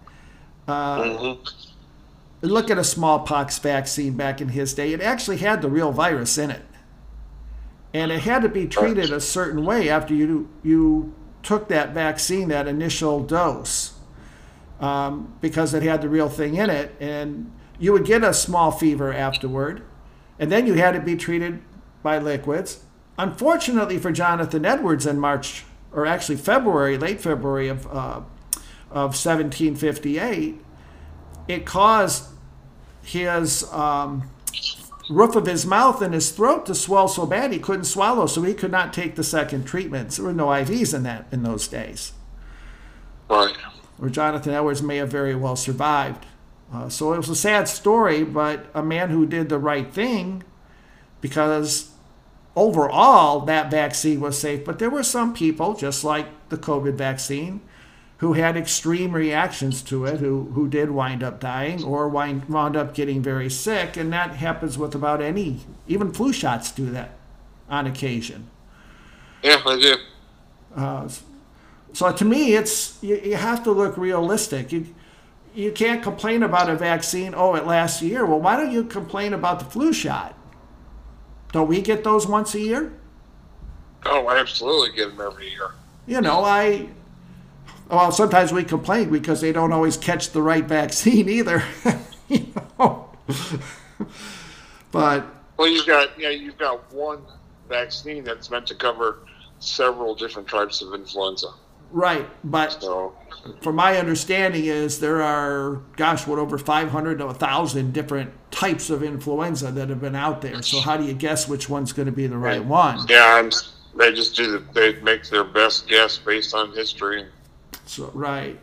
Uh, 0.68 1.02
mm-hmm. 1.02 2.46
Look 2.46 2.70
at 2.70 2.78
a 2.78 2.84
smallpox 2.84 3.58
vaccine 3.58 4.16
back 4.16 4.40
in 4.40 4.50
his 4.50 4.74
day. 4.74 4.92
It 4.92 5.00
actually 5.00 5.38
had 5.38 5.60
the 5.60 5.68
real 5.68 5.90
virus 5.90 6.38
in 6.38 6.52
it 6.52 6.62
and 7.94 8.10
it 8.10 8.20
had 8.20 8.42
to 8.42 8.48
be 8.48 8.66
treated 8.66 9.10
a 9.10 9.20
certain 9.20 9.64
way 9.64 9.88
after 9.88 10.14
you 10.14 10.48
you 10.62 11.14
took 11.42 11.68
that 11.68 11.92
vaccine, 11.92 12.48
that 12.48 12.68
initial 12.68 13.20
dose, 13.20 13.94
um, 14.80 15.36
because 15.40 15.74
it 15.74 15.82
had 15.82 16.00
the 16.00 16.08
real 16.08 16.28
thing 16.28 16.54
in 16.54 16.70
it, 16.70 16.94
and 17.00 17.52
you 17.78 17.92
would 17.92 18.04
get 18.04 18.22
a 18.22 18.32
small 18.32 18.70
fever 18.70 19.12
afterward, 19.12 19.82
and 20.38 20.52
then 20.52 20.66
you 20.66 20.74
had 20.74 20.92
to 20.92 21.00
be 21.00 21.16
treated 21.16 21.60
by 22.02 22.18
liquids. 22.18 22.84
Unfortunately 23.18 23.98
for 23.98 24.12
Jonathan 24.12 24.64
Edwards 24.64 25.04
in 25.04 25.18
March, 25.18 25.64
or 25.92 26.06
actually 26.06 26.36
February, 26.36 26.96
late 26.96 27.20
February 27.20 27.68
of 27.68 27.86
uh, 27.88 28.22
of 28.90 29.16
1758, 29.16 30.60
it 31.48 31.64
caused 31.64 32.28
his 33.02 33.64
um, 33.72 34.30
roof 35.10 35.36
of 35.36 35.46
his 35.46 35.66
mouth 35.66 36.00
and 36.00 36.14
his 36.14 36.30
throat 36.30 36.66
to 36.66 36.74
swell 36.74 37.08
so 37.08 37.26
bad 37.26 37.52
he 37.52 37.58
couldn't 37.58 37.84
swallow, 37.84 38.26
so 38.26 38.42
he 38.42 38.54
could 38.54 38.70
not 38.70 38.92
take 38.92 39.16
the 39.16 39.24
second 39.24 39.64
treatments. 39.64 40.16
There 40.16 40.26
were 40.26 40.32
no 40.32 40.46
IVs 40.46 40.94
in 40.94 41.02
that 41.04 41.26
in 41.32 41.42
those 41.42 41.68
days. 41.68 42.12
Right. 43.28 43.56
Or 44.00 44.08
Jonathan 44.08 44.52
Edwards 44.52 44.82
may 44.82 44.96
have 44.96 45.10
very 45.10 45.34
well 45.34 45.56
survived. 45.56 46.26
Uh, 46.72 46.88
so 46.88 47.12
it 47.12 47.18
was 47.18 47.28
a 47.28 47.36
sad 47.36 47.68
story, 47.68 48.24
but 48.24 48.66
a 48.74 48.82
man 48.82 49.10
who 49.10 49.26
did 49.26 49.48
the 49.48 49.58
right 49.58 49.92
thing 49.92 50.42
because 51.20 51.90
overall 52.56 53.40
that 53.40 53.70
vaccine 53.70 54.20
was 54.20 54.38
safe. 54.38 54.64
But 54.64 54.78
there 54.78 54.90
were 54.90 55.02
some 55.02 55.34
people, 55.34 55.74
just 55.74 56.04
like 56.04 56.26
the 56.48 56.56
COVID 56.56 56.94
vaccine, 56.94 57.60
who 58.22 58.34
had 58.34 58.56
extreme 58.56 59.10
reactions 59.10 59.82
to 59.82 60.04
it, 60.04 60.20
who, 60.20 60.44
who 60.54 60.68
did 60.68 60.88
wind 60.92 61.24
up 61.24 61.40
dying 61.40 61.82
or 61.82 62.08
wind, 62.08 62.48
wound 62.48 62.76
up 62.76 62.94
getting 62.94 63.20
very 63.20 63.50
sick. 63.50 63.96
And 63.96 64.12
that 64.12 64.36
happens 64.36 64.78
with 64.78 64.94
about 64.94 65.20
any, 65.20 65.58
even 65.88 66.12
flu 66.12 66.32
shots 66.32 66.70
do 66.70 66.88
that 66.90 67.16
on 67.68 67.84
occasion. 67.84 68.48
Yeah, 69.42 69.60
I 69.66 69.76
do. 69.76 69.96
Uh, 70.76 71.08
so 71.92 72.12
to 72.12 72.24
me, 72.24 72.54
it's 72.54 72.96
you, 73.02 73.16
you 73.16 73.34
have 73.34 73.64
to 73.64 73.72
look 73.72 73.96
realistic. 73.96 74.70
You, 74.70 74.94
you 75.52 75.72
can't 75.72 76.00
complain 76.00 76.44
about 76.44 76.70
a 76.70 76.76
vaccine, 76.76 77.34
oh, 77.36 77.56
it 77.56 77.66
lasts 77.66 78.02
a 78.02 78.06
year. 78.06 78.24
Well, 78.24 78.38
why 78.38 78.56
don't 78.56 78.70
you 78.70 78.84
complain 78.84 79.34
about 79.34 79.58
the 79.58 79.64
flu 79.64 79.92
shot? 79.92 80.38
Don't 81.50 81.66
we 81.66 81.82
get 81.82 82.04
those 82.04 82.28
once 82.28 82.54
a 82.54 82.60
year? 82.60 82.92
Oh, 84.06 84.28
I 84.28 84.38
absolutely 84.38 84.96
get 84.96 85.08
them 85.08 85.26
every 85.26 85.50
year. 85.50 85.72
You 86.06 86.20
know, 86.20 86.44
I 86.44 86.88
well, 87.92 88.10
sometimes 88.10 88.52
we 88.54 88.64
complain 88.64 89.10
because 89.10 89.42
they 89.42 89.52
don't 89.52 89.70
always 89.70 89.98
catch 89.98 90.30
the 90.30 90.40
right 90.40 90.64
vaccine 90.64 91.28
either. 91.28 91.62
you 92.28 92.46
know? 92.78 93.10
but 94.90 95.26
well, 95.58 95.68
you've 95.68 95.86
got 95.86 96.18
yeah, 96.18 96.30
you've 96.30 96.56
got 96.56 96.90
one 96.90 97.20
vaccine 97.68 98.24
that's 98.24 98.50
meant 98.50 98.66
to 98.68 98.74
cover 98.74 99.18
several 99.58 100.14
different 100.14 100.48
types 100.48 100.80
of 100.80 100.94
influenza. 100.94 101.48
Right, 101.90 102.26
but 102.42 102.80
so. 102.80 103.14
from 103.60 103.76
my 103.76 103.98
understanding 103.98 104.64
is 104.64 104.98
there 104.98 105.20
are 105.20 105.82
gosh, 105.96 106.26
what 106.26 106.38
over 106.38 106.56
500 106.56 107.18
to 107.18 107.26
1000 107.26 107.92
different 107.92 108.32
types 108.50 108.88
of 108.88 109.02
influenza 109.02 109.70
that 109.70 109.90
have 109.90 110.00
been 110.00 110.16
out 110.16 110.40
there. 110.40 110.62
So 110.62 110.80
how 110.80 110.96
do 110.96 111.04
you 111.04 111.12
guess 111.12 111.46
which 111.46 111.68
one's 111.68 111.92
going 111.92 112.06
to 112.06 112.12
be 112.12 112.26
the 112.26 112.38
right 112.38 112.64
one? 112.64 113.06
Yeah, 113.10 113.34
I'm, 113.34 113.50
they 113.98 114.14
just 114.14 114.34
do 114.34 114.52
the, 114.52 114.64
they 114.72 114.98
make 115.02 115.28
their 115.28 115.44
best 115.44 115.86
guess 115.88 116.16
based 116.16 116.54
on 116.54 116.72
history 116.72 117.26
so 117.92 118.10
right. 118.14 118.58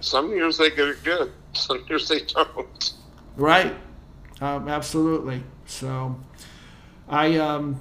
Some 0.00 0.30
years 0.32 0.58
they 0.58 0.70
get 0.70 0.88
it 0.88 1.04
good. 1.04 1.32
Some 1.52 1.84
years 1.88 2.08
they 2.08 2.20
don't. 2.20 2.92
Right. 3.36 3.74
Um, 4.40 4.68
absolutely. 4.68 5.42
So, 5.66 6.18
I 7.08 7.36
um, 7.36 7.78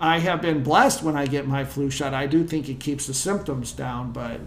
I 0.00 0.20
have 0.20 0.40
been 0.40 0.62
blessed 0.62 1.02
when 1.02 1.16
I 1.16 1.26
get 1.26 1.46
my 1.46 1.64
flu 1.64 1.90
shot. 1.90 2.14
I 2.14 2.26
do 2.26 2.44
think 2.44 2.68
it 2.68 2.78
keeps 2.78 3.08
the 3.08 3.14
symptoms 3.14 3.72
down, 3.72 4.12
but 4.12 4.40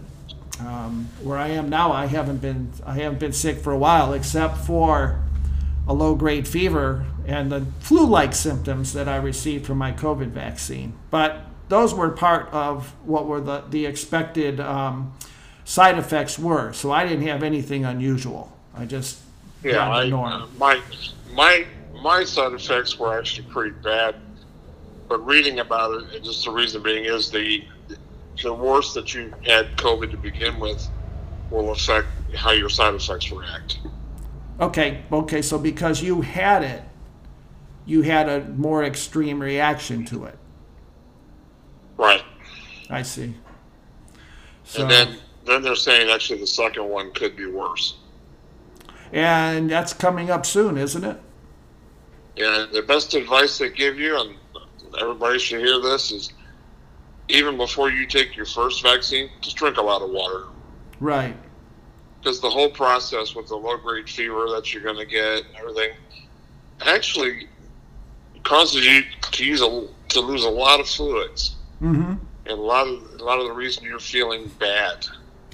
um, 0.60 1.08
where 1.22 1.36
I 1.36 1.48
am 1.48 1.68
now, 1.68 1.92
I 1.92 2.06
haven't 2.06 2.38
been 2.38 2.72
I 2.86 2.94
haven't 2.94 3.18
been 3.18 3.34
sick 3.34 3.58
for 3.58 3.72
a 3.72 3.78
while, 3.78 4.14
except 4.14 4.58
for 4.58 5.22
a 5.86 5.92
low 5.92 6.14
grade 6.14 6.48
fever 6.48 7.04
and 7.26 7.52
the 7.52 7.66
flu 7.80 8.06
like 8.06 8.34
symptoms 8.34 8.92
that 8.94 9.08
I 9.08 9.16
received 9.16 9.66
from 9.66 9.78
my 9.78 9.92
COVID 9.92 10.28
vaccine. 10.28 10.94
But 11.10 11.42
those 11.68 11.94
were 11.94 12.10
part 12.10 12.48
of 12.52 12.94
what 13.04 13.26
were 13.26 13.40
the, 13.40 13.64
the 13.70 13.86
expected 13.86 14.60
um, 14.60 15.12
side 15.64 15.98
effects 15.98 16.38
were. 16.38 16.72
So 16.72 16.90
I 16.90 17.06
didn't 17.06 17.26
have 17.26 17.42
anything 17.42 17.84
unusual. 17.84 18.56
I 18.74 18.84
just 18.84 19.20
yeah, 19.62 19.88
I, 19.88 20.10
uh, 20.10 20.46
my 20.58 20.80
my 21.32 21.66
my 22.02 22.24
side 22.24 22.52
effects 22.52 22.98
were 22.98 23.18
actually 23.18 23.48
pretty 23.48 23.76
bad. 23.82 24.16
But 25.08 25.24
reading 25.26 25.60
about 25.60 26.02
it, 26.14 26.22
just 26.22 26.44
the 26.44 26.50
reason 26.50 26.82
being 26.82 27.04
is 27.04 27.30
the 27.30 27.64
the 28.42 28.52
worse 28.52 28.94
that 28.94 29.14
you 29.14 29.32
had 29.44 29.76
COVID 29.76 30.10
to 30.10 30.16
begin 30.16 30.58
with 30.58 30.88
will 31.50 31.70
affect 31.70 32.08
how 32.34 32.52
your 32.52 32.70
side 32.70 32.94
effects 32.94 33.30
react. 33.30 33.78
Okay, 34.58 35.02
okay. 35.12 35.42
So 35.42 35.58
because 35.58 36.02
you 36.02 36.22
had 36.22 36.62
it, 36.62 36.82
you 37.84 38.02
had 38.02 38.28
a 38.28 38.48
more 38.48 38.84
extreme 38.84 39.40
reaction 39.40 40.04
to 40.06 40.24
it. 40.24 40.38
Right. 42.02 42.24
I 42.90 43.02
see. 43.02 43.32
So, 44.64 44.82
and 44.82 44.90
then 44.90 45.18
then 45.46 45.62
they're 45.62 45.76
saying 45.76 46.10
actually 46.10 46.40
the 46.40 46.46
second 46.48 46.88
one 46.88 47.12
could 47.12 47.36
be 47.36 47.46
worse. 47.46 47.96
And 49.12 49.70
that's 49.70 49.92
coming 49.92 50.28
up 50.28 50.44
soon, 50.44 50.76
isn't 50.78 51.04
it? 51.04 51.20
Yeah, 52.34 52.66
the 52.72 52.82
best 52.82 53.14
advice 53.14 53.58
they 53.58 53.70
give 53.70 53.98
you, 53.98 54.18
and 54.18 54.34
everybody 55.00 55.38
should 55.38 55.60
hear 55.60 55.80
this, 55.80 56.10
is 56.10 56.32
even 57.28 57.56
before 57.56 57.90
you 57.90 58.06
take 58.06 58.36
your 58.36 58.46
first 58.46 58.82
vaccine, 58.82 59.30
just 59.40 59.56
drink 59.56 59.76
a 59.76 59.82
lot 59.82 60.02
of 60.02 60.10
water. 60.10 60.46
Right. 60.98 61.36
Because 62.18 62.40
the 62.40 62.50
whole 62.50 62.70
process 62.70 63.34
with 63.34 63.48
the 63.48 63.56
low 63.56 63.76
grade 63.76 64.08
fever 64.08 64.48
that 64.50 64.72
you're 64.72 64.82
going 64.82 64.96
to 64.96 65.06
get 65.06 65.44
and 65.44 65.56
everything 65.56 65.90
actually 66.80 67.48
causes 68.42 68.84
you 68.84 69.02
to 69.32 69.44
use 69.44 69.62
a, 69.62 69.86
to 70.08 70.20
lose 70.20 70.44
a 70.44 70.50
lot 70.50 70.80
of 70.80 70.88
fluids. 70.88 71.56
Mm-hmm. 71.82 72.14
And 72.46 72.58
a 72.58 72.62
lot 72.62 72.86
of 72.86 73.20
a 73.20 73.24
lot 73.24 73.40
of 73.40 73.46
the 73.46 73.52
reason 73.52 73.84
you're 73.84 73.98
feeling 73.98 74.50
bad 74.58 75.06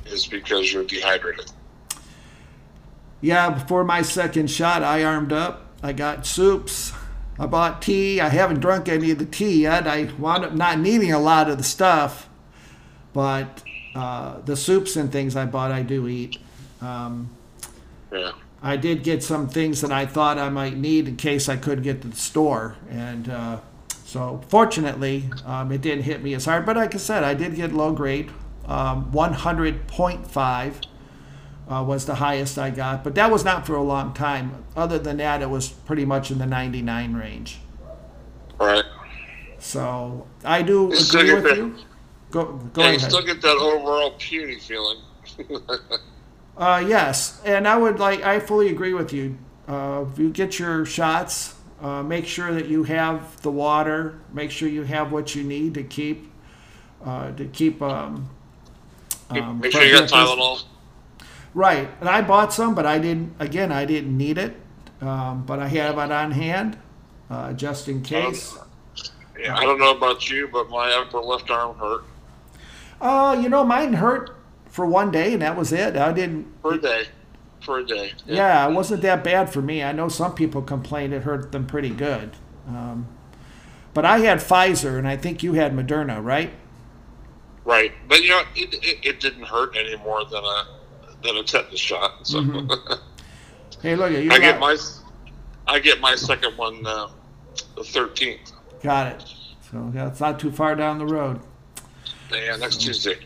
is 0.06 0.26
because 0.26 0.72
you're 0.72 0.84
dehydrated. 0.84 1.50
Yeah, 3.20 3.50
before 3.50 3.84
my 3.84 4.02
second 4.02 4.50
shot, 4.50 4.82
I 4.82 5.02
armed 5.02 5.32
up. 5.32 5.66
I 5.82 5.92
got 5.92 6.26
soups. 6.26 6.92
I 7.38 7.46
bought 7.46 7.82
tea. 7.82 8.20
I 8.20 8.28
haven't 8.28 8.60
drunk 8.60 8.88
any 8.88 9.10
of 9.10 9.18
the 9.18 9.24
tea 9.24 9.62
yet. 9.62 9.86
I 9.86 10.10
wound 10.18 10.44
up 10.44 10.52
not 10.52 10.78
needing 10.78 11.12
a 11.12 11.18
lot 11.18 11.48
of 11.48 11.56
the 11.56 11.64
stuff, 11.64 12.28
but 13.12 13.62
uh, 13.94 14.40
the 14.40 14.56
soups 14.56 14.96
and 14.96 15.10
things 15.10 15.36
I 15.36 15.46
bought, 15.46 15.70
I 15.70 15.82
do 15.82 16.08
eat. 16.08 16.38
Um, 16.80 17.30
yeah. 18.12 18.32
I 18.62 18.76
did 18.76 19.04
get 19.04 19.22
some 19.22 19.48
things 19.48 19.80
that 19.82 19.92
I 19.92 20.04
thought 20.04 20.36
I 20.38 20.48
might 20.48 20.76
need 20.76 21.06
in 21.06 21.16
case 21.16 21.48
I 21.48 21.56
couldn't 21.56 21.84
get 21.84 22.02
to 22.02 22.08
the 22.08 22.16
store, 22.16 22.76
and 22.90 23.28
uh, 23.28 23.58
so 24.08 24.40
fortunately, 24.48 25.28
um, 25.44 25.70
it 25.70 25.82
didn't 25.82 26.04
hit 26.04 26.22
me 26.22 26.32
as 26.32 26.46
hard. 26.46 26.64
But 26.64 26.76
like 26.76 26.94
I 26.94 26.98
said, 26.98 27.24
I 27.24 27.34
did 27.34 27.54
get 27.54 27.74
low 27.74 27.92
grade 27.92 28.30
Um, 28.66 29.10
100.5 29.12 30.74
uh, 31.70 31.84
was 31.86 32.06
the 32.06 32.14
highest 32.14 32.58
I 32.58 32.70
got, 32.70 33.04
but 33.04 33.14
that 33.16 33.30
was 33.30 33.44
not 33.44 33.66
for 33.66 33.74
a 33.74 33.82
long 33.82 34.14
time. 34.14 34.64
Other 34.74 34.98
than 34.98 35.18
that, 35.18 35.42
it 35.42 35.50
was 35.50 35.68
pretty 35.68 36.06
much 36.06 36.30
in 36.30 36.38
the 36.38 36.46
99 36.46 37.14
range. 37.14 37.58
Right. 38.58 38.84
So 39.58 40.26
I 40.44 40.62
do 40.62 40.90
You 40.92 40.98
agree 41.20 41.34
with 41.34 41.44
that- 41.44 41.56
you. 41.58 41.74
Go, 42.30 42.44
go 42.72 42.82
Yeah, 42.82 42.90
you 42.90 42.96
ahead. 42.96 43.10
still 43.10 43.24
get 43.26 43.40
that 43.42 43.56
overall 43.56 44.12
puny 44.18 44.58
feeling. 44.58 44.98
Uh, 46.56 46.82
yes, 46.84 47.40
and 47.44 47.68
I 47.68 47.76
would 47.76 48.00
like. 48.00 48.24
I 48.24 48.40
fully 48.40 48.68
agree 48.68 48.92
with 48.92 49.12
you. 49.12 49.38
Uh, 49.68 50.04
if 50.10 50.18
you 50.18 50.28
get 50.28 50.58
your 50.58 50.84
shots, 50.84 51.54
uh, 51.80 52.02
make 52.02 52.26
sure 52.26 52.52
that 52.52 52.66
you 52.66 52.84
have 52.84 53.40
the 53.42 53.50
water. 53.50 54.18
Make 54.32 54.50
sure 54.50 54.68
you 54.68 54.82
have 54.82 55.12
what 55.12 55.34
you 55.34 55.44
need 55.44 55.74
to 55.74 55.82
keep 55.82 56.30
uh, 57.04 57.32
to 57.32 57.44
keep. 57.46 57.80
Um, 57.82 58.28
um, 59.30 59.60
Make 59.60 59.72
sure 59.72 59.84
you 59.84 59.92
got 59.98 60.08
Tylenol. 60.08 60.64
Right, 61.54 61.88
and 62.00 62.08
I 62.08 62.22
bought 62.22 62.52
some, 62.52 62.74
but 62.74 62.86
I 62.86 62.98
didn't. 62.98 63.34
Again, 63.38 63.72
I 63.72 63.84
didn't 63.84 64.16
need 64.16 64.38
it, 64.38 64.54
um, 65.00 65.44
but 65.46 65.58
I 65.58 65.68
have 65.68 65.98
it 65.98 66.12
on 66.12 66.30
hand 66.32 66.78
uh, 67.30 67.52
just 67.52 67.88
in 67.88 68.02
case. 68.02 68.56
Yeah, 69.38 69.56
I 69.56 69.64
don't 69.64 69.78
know 69.78 69.96
about 69.96 70.28
you, 70.28 70.48
but 70.48 70.68
my 70.68 70.90
upper 70.92 71.20
left 71.20 71.50
arm 71.50 71.76
hurt 71.78 72.04
Uh, 73.00 73.38
you 73.40 73.48
know, 73.48 73.64
mine 73.64 73.94
hurt 73.94 74.36
for 74.66 74.84
one 74.84 75.10
day, 75.10 75.32
and 75.32 75.42
that 75.42 75.56
was 75.56 75.72
it. 75.72 75.96
I 75.96 76.12
didn't. 76.12 76.46
for 76.60 76.74
a 76.74 76.80
day. 76.80 77.06
For 77.60 77.78
a 77.80 77.84
day. 77.86 78.12
Yeah, 78.26 78.68
it 78.68 78.72
wasn't 78.72 79.02
that 79.02 79.24
bad 79.24 79.52
for 79.52 79.60
me. 79.60 79.82
I 79.82 79.92
know 79.92 80.08
some 80.08 80.34
people 80.34 80.62
complained 80.62 81.12
it 81.12 81.22
hurt 81.22 81.52
them 81.52 81.66
pretty 81.66 81.90
good. 81.90 82.30
Um, 82.66 83.08
but 83.94 84.04
I 84.04 84.18
had 84.18 84.38
Pfizer, 84.38 84.96
and 84.98 85.08
I 85.08 85.16
think 85.16 85.42
you 85.42 85.54
had 85.54 85.72
Moderna, 85.74 86.22
right? 86.22 86.52
Right, 87.64 87.92
but 88.08 88.22
you 88.22 88.30
know, 88.30 88.42
it, 88.54 88.74
it, 88.74 89.06
it 89.06 89.20
didn't 89.20 89.44
hurt 89.44 89.76
any 89.76 89.96
more 89.96 90.24
than 90.24 90.44
a 90.44 90.66
than 91.22 91.36
a 91.36 91.42
tetanus 91.42 91.80
shot. 91.80 92.26
So 92.26 92.40
Hey, 93.82 93.94
look 93.94 94.12
at 94.12 94.22
you. 94.22 94.30
I 94.30 94.38
get 94.38 94.58
my 94.58 94.76
I 95.66 95.78
get 95.78 96.00
my 96.00 96.14
second 96.14 96.56
one 96.56 96.86
uh, 96.86 97.08
the 97.76 97.84
thirteenth. 97.84 98.52
Got 98.82 99.08
it. 99.08 99.34
So 99.70 99.90
that's 99.92 100.20
not 100.20 100.40
too 100.40 100.50
far 100.50 100.74
down 100.74 100.98
the 100.98 101.06
road. 101.06 101.40
Yeah, 102.32 102.56
next 102.56 102.80
Tuesday. 102.80 103.18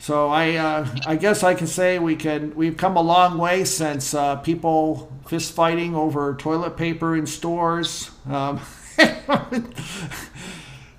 So 0.00 0.28
I, 0.30 0.56
uh, 0.56 0.88
I 1.06 1.16
guess 1.16 1.42
I 1.42 1.52
can 1.54 1.66
say 1.66 1.98
we 1.98 2.16
can. 2.16 2.54
We've 2.56 2.76
come 2.76 2.96
a 2.96 3.02
long 3.02 3.36
way 3.36 3.64
since 3.64 4.14
uh, 4.14 4.36
people 4.36 5.12
fist 5.26 5.52
fighting 5.52 5.94
over 5.94 6.34
toilet 6.36 6.78
paper 6.78 7.14
in 7.14 7.26
stores. 7.26 8.10
Um, 8.26 8.60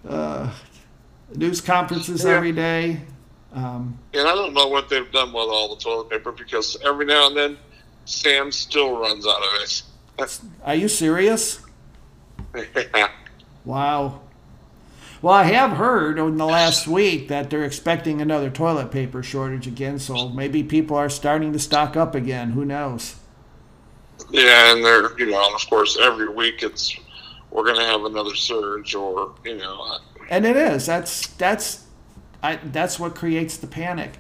uh, 0.08 0.54
news 1.36 1.62
conferences 1.62 2.24
Yeah. 2.24 2.30
every 2.32 2.52
day. 2.52 3.02
Um, 3.54 3.98
And 4.14 4.28
I 4.28 4.36
don't 4.36 4.54
know 4.54 4.68
what 4.68 4.88
they've 4.88 5.12
done 5.12 5.34
with 5.34 5.48
all 5.50 5.76
the 5.76 5.82
toilet 5.82 6.10
paper 6.12 6.32
because 6.32 6.78
every 6.86 7.06
now 7.06 7.26
and 7.28 7.36
then 7.36 7.58
Sam 8.06 8.52
still 8.52 8.98
runs 8.98 9.26
out 9.26 9.42
of 9.42 9.62
it. 9.64 9.84
are 10.64 10.76
you 10.76 10.88
serious? 10.88 11.60
Wow. 13.64 14.22
Well, 15.22 15.36
I 15.36 15.44
have 15.44 15.78
heard 15.78 16.18
in 16.18 16.38
the 16.38 16.46
last 16.46 16.88
week 16.88 17.28
that 17.28 17.50
they're 17.50 17.64
expecting 17.64 18.22
another 18.22 18.50
toilet 18.50 18.92
paper 18.92 19.22
shortage 19.22 19.68
again, 19.68 20.00
so 20.00 20.30
maybe 20.30 20.64
people 20.64 20.98
are 20.98 21.10
starting 21.10 21.54
to 21.54 21.60
stock 21.60 21.96
up 21.96 22.16
again. 22.16 22.52
Who 22.52 22.66
knows? 22.66 23.18
yeah, 24.32 24.74
and 24.74 24.84
they're 24.84 25.18
you 25.20 25.28
know, 25.28 25.46
and 25.46 25.56
of 25.56 25.70
course, 25.70 25.98
every 26.00 26.30
week 26.30 26.64
it's 26.64 26.96
we're 27.50 27.66
gonna 27.66 27.86
have 27.86 28.04
another 28.06 28.36
surge, 28.36 28.96
or 28.96 29.34
you 29.44 29.58
know, 29.58 29.98
And 30.30 30.46
it 30.46 30.56
is. 30.56 30.86
That's 30.86 31.28
that's 31.28 31.86
I 32.42 32.56
that's 32.56 33.00
what 33.00 33.16
creates 33.16 33.58
the 33.58 33.68
panic. 33.68 34.18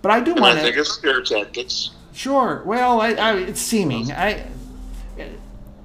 But 0.00 0.10
I 0.10 0.20
do 0.20 0.34
want 0.34 0.56
to. 0.56 0.60
I 0.60 0.64
think 0.64 0.74
to 0.74 0.80
it's 0.80 0.90
scare 0.90 1.22
tactics. 1.22 1.90
Sure. 2.12 2.62
Well, 2.66 3.00
I, 3.00 3.12
I, 3.12 3.36
it's 3.38 3.60
seeming. 3.60 4.12
I 4.12 4.46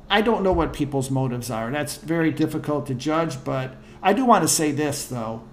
I 0.10 0.22
don't 0.22 0.44
know 0.44 0.54
what 0.54 0.74
people's 0.74 1.12
motives 1.12 1.52
are. 1.52 1.70
That's 1.72 1.98
very 1.98 2.32
difficult 2.32 2.88
to 2.88 2.96
judge, 2.96 3.44
but 3.44 3.76
I 4.02 4.14
do 4.14 4.26
want 4.26 4.44
to 4.44 4.48
say 4.48 4.72
this 4.72 5.06
though. 5.06 5.44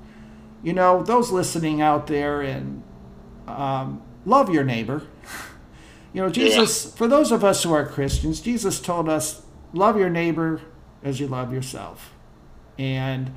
You 0.63 0.73
know, 0.73 1.03
those 1.03 1.31
listening 1.31 1.83
out 1.83 2.07
there 2.07 2.41
and 2.41 2.83
um, 3.47 4.03
love 4.25 4.51
your 4.51 4.65
neighbor. 4.65 5.03
You 6.13 6.23
know, 6.23 6.31
Jesus, 6.31 6.95
for 6.95 7.09
those 7.09 7.33
of 7.33 7.43
us 7.43 7.65
who 7.65 7.73
are 7.73 7.85
Christians, 7.85 8.41
Jesus 8.41 8.81
told 8.81 9.09
us, 9.09 9.43
love 9.73 9.99
your 9.99 10.09
neighbor 10.09 10.61
as 11.03 11.19
you 11.19 11.27
love 11.27 11.53
yourself. 11.53 12.13
And 12.79 13.35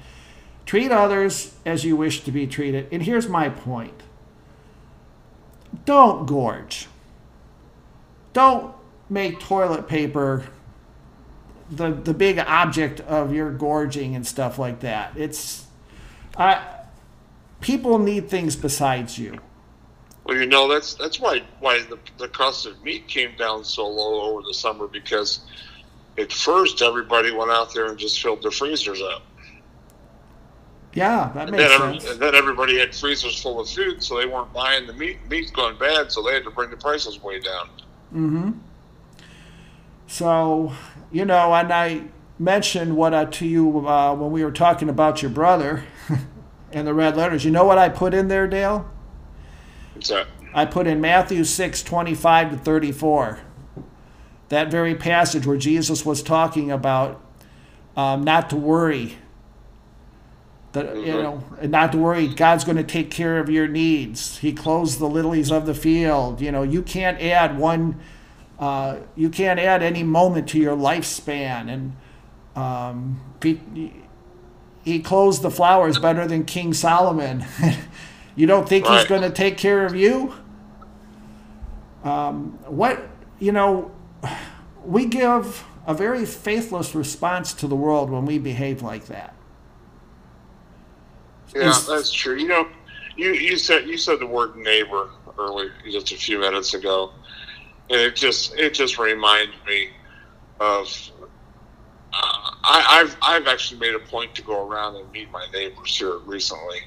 treat 0.66 0.92
others 0.92 1.56
as 1.66 1.84
you 1.84 1.96
wish 1.96 2.24
to 2.24 2.32
be 2.32 2.46
treated. 2.46 2.88
And 2.92 3.02
here's 3.02 3.28
my 3.28 3.50
point 3.50 4.04
don't 5.86 6.28
gorge. 6.28 6.88
Don't 8.34 8.76
make 9.10 9.40
toilet 9.40 9.88
paper 9.88 10.46
the, 11.70 11.92
the 11.92 12.14
big 12.14 12.40
object 12.40 13.00
of 13.02 13.34
your 13.34 13.52
gorging 13.52 14.16
and 14.16 14.26
stuff 14.26 14.58
like 14.60 14.80
that. 14.82 15.16
It's, 15.18 15.66
I, 16.38 16.64
people 17.62 18.00
need 18.00 18.30
things 18.30 18.56
besides 18.56 19.18
you. 19.18 19.40
Well, 20.24 20.36
you 20.38 20.46
know 20.46 20.68
that's 20.68 20.94
that's 20.96 21.22
why 21.22 21.42
why 21.62 21.84
the, 21.84 21.98
the 22.18 22.28
cost 22.28 22.66
of 22.66 22.84
meat 22.84 23.08
came 23.08 23.36
down 23.38 23.64
so 23.64 23.88
low 23.88 24.22
over 24.30 24.42
the 24.46 24.54
summer 24.54 24.86
because 24.88 25.40
at 26.18 26.34
first 26.34 26.82
everybody 26.82 27.32
went 27.32 27.50
out 27.50 27.74
there 27.74 27.86
and 27.88 27.98
just 27.98 28.22
filled 28.22 28.44
their 28.44 28.52
freezers 28.52 29.02
up, 29.02 29.22
Yeah, 30.94 31.32
that 31.34 31.48
and 31.48 31.52
makes 31.56 31.70
then, 31.70 31.80
sense. 32.00 32.12
and 32.12 32.20
then 32.22 32.36
everybody 32.36 32.78
had 32.78 32.94
freezers 32.94 33.42
full 33.42 33.60
of 33.62 33.70
food, 33.70 34.04
so 34.04 34.18
they 34.18 34.26
weren't 34.26 34.52
buying 34.52 34.86
the 34.86 34.92
meat. 34.94 35.18
Meat's 35.30 35.52
going 35.52 35.78
bad, 35.78 36.12
so 36.12 36.22
they 36.22 36.34
had 36.34 36.44
to 36.44 36.52
bring 36.52 36.72
the 36.72 36.78
prices 36.78 37.22
way 37.24 37.40
down. 37.40 37.70
Mm-hmm. 38.14 38.52
So, 40.08 40.72
you 41.12 41.26
know, 41.26 41.54
and 41.54 41.72
I 41.72 42.04
mentioned 42.40 42.96
what 42.96 43.14
I, 43.14 43.26
to 43.26 43.46
you 43.46 43.88
uh, 43.88 44.16
when 44.16 44.32
we 44.32 44.44
were 44.44 44.52
talking 44.52 44.90
about 44.90 45.22
your 45.22 45.32
brother 45.32 45.84
and 46.72 46.88
the 46.88 46.94
red 46.94 47.18
letters. 47.18 47.44
You 47.46 47.52
know 47.52 47.66
what 47.66 47.78
I 47.78 47.90
put 47.90 48.14
in 48.14 48.28
there, 48.28 48.48
Dale? 48.48 48.90
What's 49.94 50.10
that? 50.10 50.28
I 50.54 50.66
put 50.66 50.88
in 50.88 51.02
Matthew 51.02 51.44
6, 51.44 51.84
25 51.84 52.52
to 52.52 52.58
34. 52.58 53.40
That 54.50 54.72
very 54.72 54.96
passage 54.96 55.46
where 55.46 55.58
Jesus 55.58 56.06
was 56.06 56.24
talking 56.24 56.72
about 56.72 57.22
um, 57.98 58.24
not 58.24 58.50
to 58.52 58.56
worry. 58.56 59.18
That, 60.74 60.96
you 60.96 61.14
Mhm. 61.14 61.24
know, 61.24 61.44
and 61.60 61.72
not 61.72 61.92
to 61.94 61.98
worry, 61.98 62.28
God's 62.28 62.64
going 62.64 62.78
to 62.78 62.84
take 62.84 63.10
care 63.10 63.40
of 63.40 63.50
your 63.50 63.68
needs. 63.68 64.38
He 64.38 64.54
clothes 64.54 65.00
the 65.00 65.10
lilies 65.10 65.52
of 65.52 65.66
the 65.66 65.74
field. 65.74 66.40
You 66.40 66.52
know, 66.52 66.62
you 66.64 66.82
can't 66.82 67.20
add 67.22 67.58
one, 67.58 67.96
uh, 68.60 68.98
you 69.16 69.30
can't 69.30 69.60
add 69.60 69.84
any 69.84 70.04
moment 70.04 70.50
to 70.50 70.60
your 70.60 70.76
lifespan. 70.76 71.70
And 71.70 71.96
um, 72.56 73.22
he, 73.42 73.94
he 74.84 75.00
clothes 75.00 75.42
the 75.42 75.52
flowers 75.52 76.00
better 76.00 76.28
than 76.28 76.46
King 76.46 76.74
Solomon. 76.74 77.46
you 78.36 78.48
don't 78.48 78.68
think 78.68 78.88
he's 78.88 79.06
going 79.06 79.22
to 79.22 79.30
take 79.30 79.58
care 79.58 79.86
of 79.86 79.96
you? 79.96 80.34
Um, 82.04 82.58
what, 82.66 83.08
you 83.40 83.52
know, 83.52 83.92
we 84.86 85.06
give 85.06 85.66
a 85.86 85.94
very 85.94 86.26
faithless 86.26 86.96
response 86.96 87.54
to 87.54 87.68
the 87.68 87.76
world 87.76 88.10
when 88.10 88.26
we 88.26 88.40
behave 88.40 88.82
like 88.82 89.06
that. 89.08 89.34
Yeah, 91.56 91.70
Is- 91.70 91.88
that's 91.88 92.12
true. 92.12 92.36
You 92.36 92.48
know, 92.48 92.68
you, 93.16 93.34
you 93.34 93.58
said 93.58 93.88
you 93.88 93.98
said 93.98 94.20
the 94.20 94.26
word 94.26 94.56
neighbor 94.56 95.10
earlier, 95.40 95.72
just 95.90 96.12
a 96.12 96.16
few 96.16 96.40
minutes 96.40 96.74
ago, 96.74 97.12
and 97.90 98.00
it 98.00 98.16
just 98.16 98.56
it 98.56 98.74
just 98.74 98.98
reminded 98.98 99.56
me 99.66 99.90
of. 100.60 101.12
Uh, 102.14 102.52
I, 102.64 103.02
I've 103.02 103.18
I've 103.22 103.48
actually 103.48 103.80
made 103.80 103.94
a 103.94 104.00
point 104.00 104.34
to 104.36 104.42
go 104.42 104.68
around 104.68 104.96
and 104.96 105.12
meet 105.12 105.30
my 105.32 105.46
neighbors 105.54 105.98
here 105.98 106.18
recently. 106.20 106.80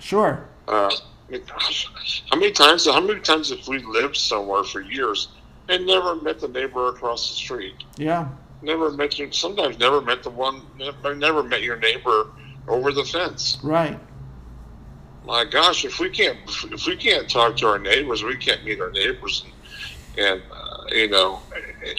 Sure. 0.00 0.46
Uh, 0.66 0.90
I 1.28 1.30
mean, 1.30 1.42
gosh, 1.46 2.24
how 2.30 2.38
many 2.38 2.52
times 2.52 2.86
how 2.86 3.00
many 3.00 3.20
times 3.20 3.50
have 3.50 3.66
we 3.68 3.78
lived 3.78 4.16
somewhere 4.16 4.64
for 4.64 4.80
years 4.80 5.28
and 5.68 5.86
never 5.86 6.16
met 6.16 6.40
the 6.40 6.48
neighbor 6.48 6.88
across 6.88 7.30
the 7.30 7.36
street? 7.36 7.74
Yeah. 7.96 8.28
Never 8.62 8.90
met 8.92 9.18
you. 9.18 9.30
Sometimes 9.32 9.78
never 9.78 10.00
met 10.00 10.22
the 10.22 10.30
one. 10.30 10.62
Never, 10.78 11.14
never 11.14 11.42
met 11.42 11.62
your 11.62 11.76
neighbor 11.76 12.28
over 12.68 12.92
the 12.92 13.04
fence. 13.04 13.58
Right. 13.62 13.98
my 15.24 15.44
gosh, 15.44 15.84
if 15.84 15.98
we 15.98 16.10
can't 16.10 16.38
if 16.70 16.86
we 16.86 16.96
can't 16.96 17.28
talk 17.28 17.56
to 17.58 17.66
our 17.66 17.78
neighbors, 17.78 18.22
we 18.22 18.36
can't 18.36 18.64
meet 18.64 18.80
our 18.80 18.90
neighbors 18.90 19.44
and, 19.44 19.52
and 20.18 20.42
uh, 20.52 20.84
you 20.90 21.08
know 21.08 21.40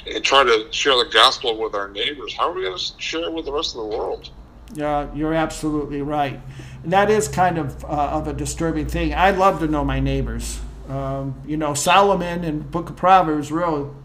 and, 0.06 0.24
try 0.24 0.44
to 0.44 0.68
share 0.72 0.96
the 0.98 1.10
gospel 1.12 1.58
with 1.58 1.76
our 1.76 1.90
neighbors. 1.90 2.36
How 2.36 2.50
are 2.50 2.54
we 2.54 2.64
going 2.64 2.78
to 2.78 2.94
share 2.98 3.24
it 3.24 3.34
with 3.34 3.46
the 3.46 3.54
rest 3.54 3.76
of 3.76 3.82
the 3.82 3.98
world? 3.98 4.30
Yeah, 4.74 5.14
you're 5.14 5.34
absolutely 5.34 6.02
right. 6.02 6.40
And 6.84 6.92
that 6.94 7.10
is 7.10 7.28
kind 7.28 7.58
of 7.58 7.84
uh, 7.86 7.88
of 7.88 8.28
a 8.28 8.34
disturbing 8.34 8.88
thing. 8.88 9.14
I 9.14 9.32
love 9.32 9.60
to 9.60 9.68
know 9.68 9.84
my 9.84 10.00
neighbors. 10.00 10.60
Um, 10.90 11.42
you 11.46 11.58
know, 11.58 11.74
Solomon 11.74 12.44
in 12.44 12.62
Book 12.62 12.90
of 12.90 12.96
Proverbs 12.96 13.52
wrote 13.52 13.96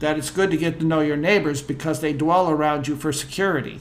that 0.00 0.18
it's 0.18 0.30
good 0.30 0.50
to 0.50 0.56
get 0.56 0.80
to 0.80 0.84
know 0.84 1.00
your 1.00 1.16
neighbors 1.16 1.62
because 1.62 2.00
they 2.00 2.12
dwell 2.12 2.50
around 2.50 2.88
you 2.88 2.96
for 2.96 3.12
security. 3.12 3.80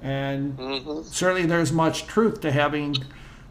And 0.00 0.58
hmm 0.58 1.02
certainly 1.04 1.46
there's 1.46 1.72
much 1.72 2.06
truth 2.06 2.40
to 2.40 2.50
having 2.52 2.96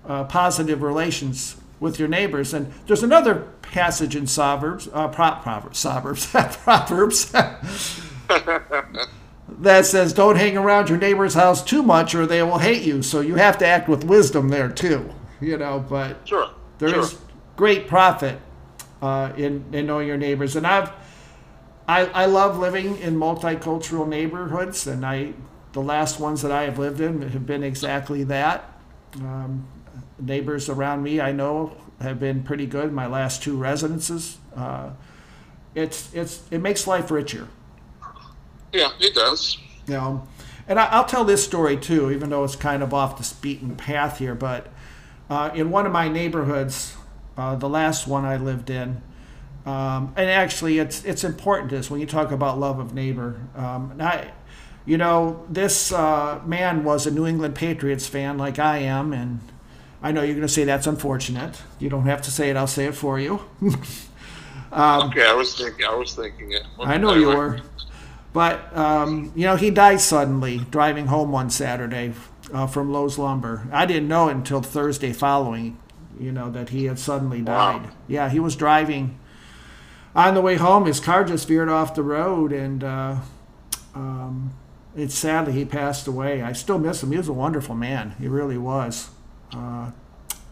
uh, 0.06 0.26
positive 0.26 0.82
relations 0.82 1.56
with 1.80 2.00
your 2.00 2.08
neighbors. 2.08 2.54
And 2.54 2.74
there's 2.88 3.04
another 3.04 3.48
passage 3.72 4.16
in 4.16 4.28
Proverbs, 4.28 4.88
uh, 4.94 5.08
Proverbs, 5.08 5.82
Proverbs, 5.82 6.26
Proverbs 6.28 7.32
that 9.60 9.86
says, 9.86 10.14
"Don't 10.14 10.36
hang 10.36 10.58
around 10.58 10.90
your 10.90 10.98
neighbor's 10.98 11.34
house 11.34 11.64
too 11.64 11.82
much, 11.82 12.14
or 12.14 12.26
they 12.26 12.44
will 12.44 12.60
hate 12.60 12.84
you." 12.84 13.02
So 13.02 13.22
you 13.22 13.36
have 13.36 13.58
to 13.60 13.66
act 13.66 13.90
with 13.90 14.04
wisdom 14.04 14.50
there 14.50 14.70
too, 14.70 15.10
you 15.40 15.58
know. 15.58 15.84
But 15.88 16.28
sure, 16.28 16.50
there 16.78 16.90
sure. 16.90 17.00
is 17.00 17.18
great 17.56 17.88
profit 17.88 18.40
uh, 19.02 19.32
in 19.38 19.66
in 19.72 19.88
knowing 19.88 20.08
your 20.08 20.18
neighbors, 20.18 20.56
and 20.56 20.68
I've 20.68 20.92
I, 21.88 22.06
I 22.08 22.26
love 22.26 22.58
living 22.58 22.98
in 22.98 23.16
multicultural 23.16 24.08
neighborhoods, 24.08 24.88
and 24.88 25.06
I 25.06 25.34
the 25.74 25.82
last 25.82 26.20
ones 26.20 26.42
that 26.42 26.52
I 26.52 26.64
have 26.64 26.78
lived 26.78 27.00
in 27.00 27.22
have 27.22 27.46
been 27.46 27.64
exactly 27.64 28.24
that. 28.26 28.68
Um, 29.16 29.68
neighbors 30.20 30.70
around 30.70 31.02
me 31.02 31.20
I 31.20 31.32
know 31.32 31.76
have 32.02 32.20
been 32.20 32.44
pretty 32.44 32.66
good. 32.66 32.92
My 32.92 33.08
last 33.08 33.44
two 33.44 33.58
residences, 33.58 34.38
uh, 34.56 34.92
it's 35.76 36.14
it's 36.14 36.44
it 36.52 36.60
makes 36.60 36.88
life 36.88 37.12
richer. 37.12 37.48
Yeah, 38.74 38.90
it 39.00 39.14
does. 39.14 39.58
You 39.88 39.94
know, 39.94 40.28
and 40.68 40.80
I, 40.80 40.98
will 40.98 41.06
tell 41.06 41.24
this 41.24 41.44
story 41.44 41.78
too, 41.78 42.12
even 42.12 42.30
though 42.30 42.44
it's 42.44 42.56
kind 42.56 42.84
of 42.84 42.94
off 42.94 43.18
the 43.18 43.36
beaten 43.42 43.76
path 43.76 44.20
here. 44.20 44.36
But 44.36 44.68
uh, 45.30 45.52
in 45.54 45.70
one 45.70 45.86
of 45.86 45.92
my 45.92 46.08
neighborhoods, 46.08 46.96
uh, 47.38 47.56
the 47.56 47.70
last 47.70 48.08
one 48.08 48.26
I 48.26 48.38
lived 48.38 48.70
in, 48.70 49.02
um, 49.66 50.14
and 50.16 50.30
actually, 50.30 50.80
it's 50.80 51.04
it's 51.06 51.24
important 51.24 51.70
to 51.70 51.78
this 51.78 51.92
when 51.92 52.00
you 52.00 52.06
talk 52.06 52.32
about 52.32 52.60
love 52.60 52.80
of 52.80 52.94
neighbor. 52.94 53.42
Um, 53.56 53.96
I, 54.00 54.32
you 54.86 54.98
know, 54.98 55.46
this 55.50 55.92
uh, 55.92 56.42
man 56.46 56.84
was 56.84 57.06
a 57.06 57.12
New 57.12 57.28
England 57.28 57.56
Patriots 57.56 58.08
fan, 58.08 58.38
like 58.38 58.58
I 58.58 58.80
am, 58.80 59.14
and 59.14 59.40
I 60.02 60.12
know 60.12 60.24
you're 60.24 60.36
going 60.36 60.48
to 60.48 60.54
say 60.54 60.64
that's 60.64 60.88
unfortunate. 60.88 61.62
You 61.80 61.90
don't 61.90 62.06
have 62.06 62.22
to 62.24 62.32
say 62.32 62.50
it; 62.50 62.58
I'll 62.58 62.68
say 62.68 62.86
it 62.86 62.96
for 62.96 63.20
you. 63.20 63.42
um, 64.72 65.10
okay, 65.10 65.28
I 65.28 65.34
was 65.34 65.56
thinking. 65.56 65.86
I 65.86 65.96
was 65.96 66.16
thinking 66.16 66.52
it. 66.52 66.64
I 66.80 66.98
know 66.98 67.14
you 67.14 67.28
were, 67.28 67.62
but 68.34 68.76
um, 68.76 69.32
you 69.36 69.46
know, 69.46 69.56
he 69.56 69.70
died 69.70 70.02
suddenly 70.02 70.60
driving 70.72 71.08
home 71.08 71.32
one 71.32 71.50
Saturday 71.50 72.14
uh, 72.54 72.68
from 72.68 72.92
Lowe's 72.92 73.18
Lumber. 73.18 73.68
I 73.72 73.86
didn't 73.86 74.08
know 74.08 74.30
until 74.30 74.62
Thursday 74.62 75.14
following. 75.14 75.78
You 76.20 76.32
know 76.32 76.50
that 76.52 76.70
he 76.70 76.86
had 76.86 77.00
suddenly 77.00 77.42
died. 77.42 77.84
Wow. 77.84 77.92
Yeah, 78.08 78.30
he 78.30 78.40
was 78.40 78.56
driving 78.56 79.20
on 80.16 80.34
the 80.34 80.42
way 80.42 80.56
home. 80.56 80.86
His 80.86 81.00
car 81.00 81.24
just 81.24 81.48
veered 81.48 81.70
off 81.70 81.96
the 81.96 82.04
road, 82.04 82.52
and 82.52 82.84
uh, 82.84 83.16
um, 83.94 84.54
it's 84.96 85.16
sadly 85.16 85.54
he 85.54 85.66
passed 85.66 86.08
away. 86.08 86.42
I 86.42 86.54
still 86.54 86.80
miss 86.80 87.04
him. 87.04 87.12
He 87.12 87.18
was 87.18 87.28
a 87.28 87.34
wonderful 87.34 87.76
man. 87.76 88.16
He 88.20 88.28
really 88.28 88.58
was. 88.58 89.10
Uh, 89.54 89.92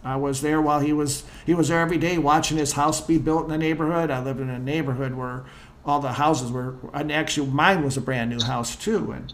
I 0.04 0.16
was 0.16 0.42
there 0.42 0.62
while 0.62 0.80
he 0.80 0.94
was 0.94 1.24
he 1.46 1.54
was 1.54 1.68
there 1.70 1.82
every 1.82 1.98
day 1.98 2.18
watching 2.18 2.58
his 2.58 2.74
house 2.74 3.02
be 3.02 3.18
built 3.18 3.44
in 3.46 3.50
the 3.50 3.58
neighborhood. 3.58 4.10
I 4.10 4.24
lived 4.24 4.40
in 4.40 4.50
a 4.50 4.60
neighborhood 4.60 5.14
where 5.14 5.44
all 5.86 6.00
the 6.00 6.14
houses 6.14 6.52
were 6.52 6.76
and 6.94 7.12
actually 7.12 7.50
mine 7.50 7.84
was 7.84 7.98
a 7.98 8.02
brand 8.02 8.30
new 8.30 8.44
house 8.44 8.76
too 8.76 9.12
and 9.12 9.34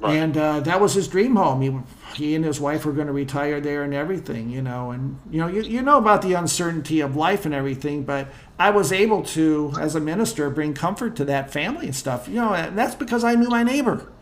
right. 0.00 0.16
and 0.16 0.36
uh, 0.36 0.60
that 0.60 0.80
was 0.80 0.94
his 0.94 1.08
dream 1.08 1.36
home. 1.36 1.62
He 1.62 2.22
he 2.22 2.34
and 2.34 2.44
his 2.44 2.60
wife 2.60 2.84
were 2.84 2.92
going 2.92 3.06
to 3.06 3.12
retire 3.12 3.58
there 3.60 3.82
and 3.82 3.94
everything, 3.94 4.50
you 4.50 4.60
know. 4.60 4.90
And 4.90 5.18
you 5.30 5.40
know 5.40 5.46
you, 5.46 5.62
you 5.62 5.80
know 5.80 5.96
about 5.96 6.20
the 6.20 6.34
uncertainty 6.34 7.00
of 7.00 7.16
life 7.16 7.46
and 7.46 7.54
everything, 7.54 8.04
but 8.04 8.28
I 8.58 8.70
was 8.70 8.92
able 8.92 9.22
to 9.22 9.72
as 9.80 9.94
a 9.94 10.00
minister 10.00 10.50
bring 10.50 10.74
comfort 10.74 11.16
to 11.16 11.24
that 11.24 11.50
family 11.50 11.86
and 11.86 11.96
stuff. 11.96 12.28
You 12.28 12.36
know, 12.36 12.52
and 12.52 12.76
that's 12.76 12.94
because 12.94 13.24
I 13.24 13.34
knew 13.34 13.48
my 13.48 13.62
neighbor. 13.62 14.12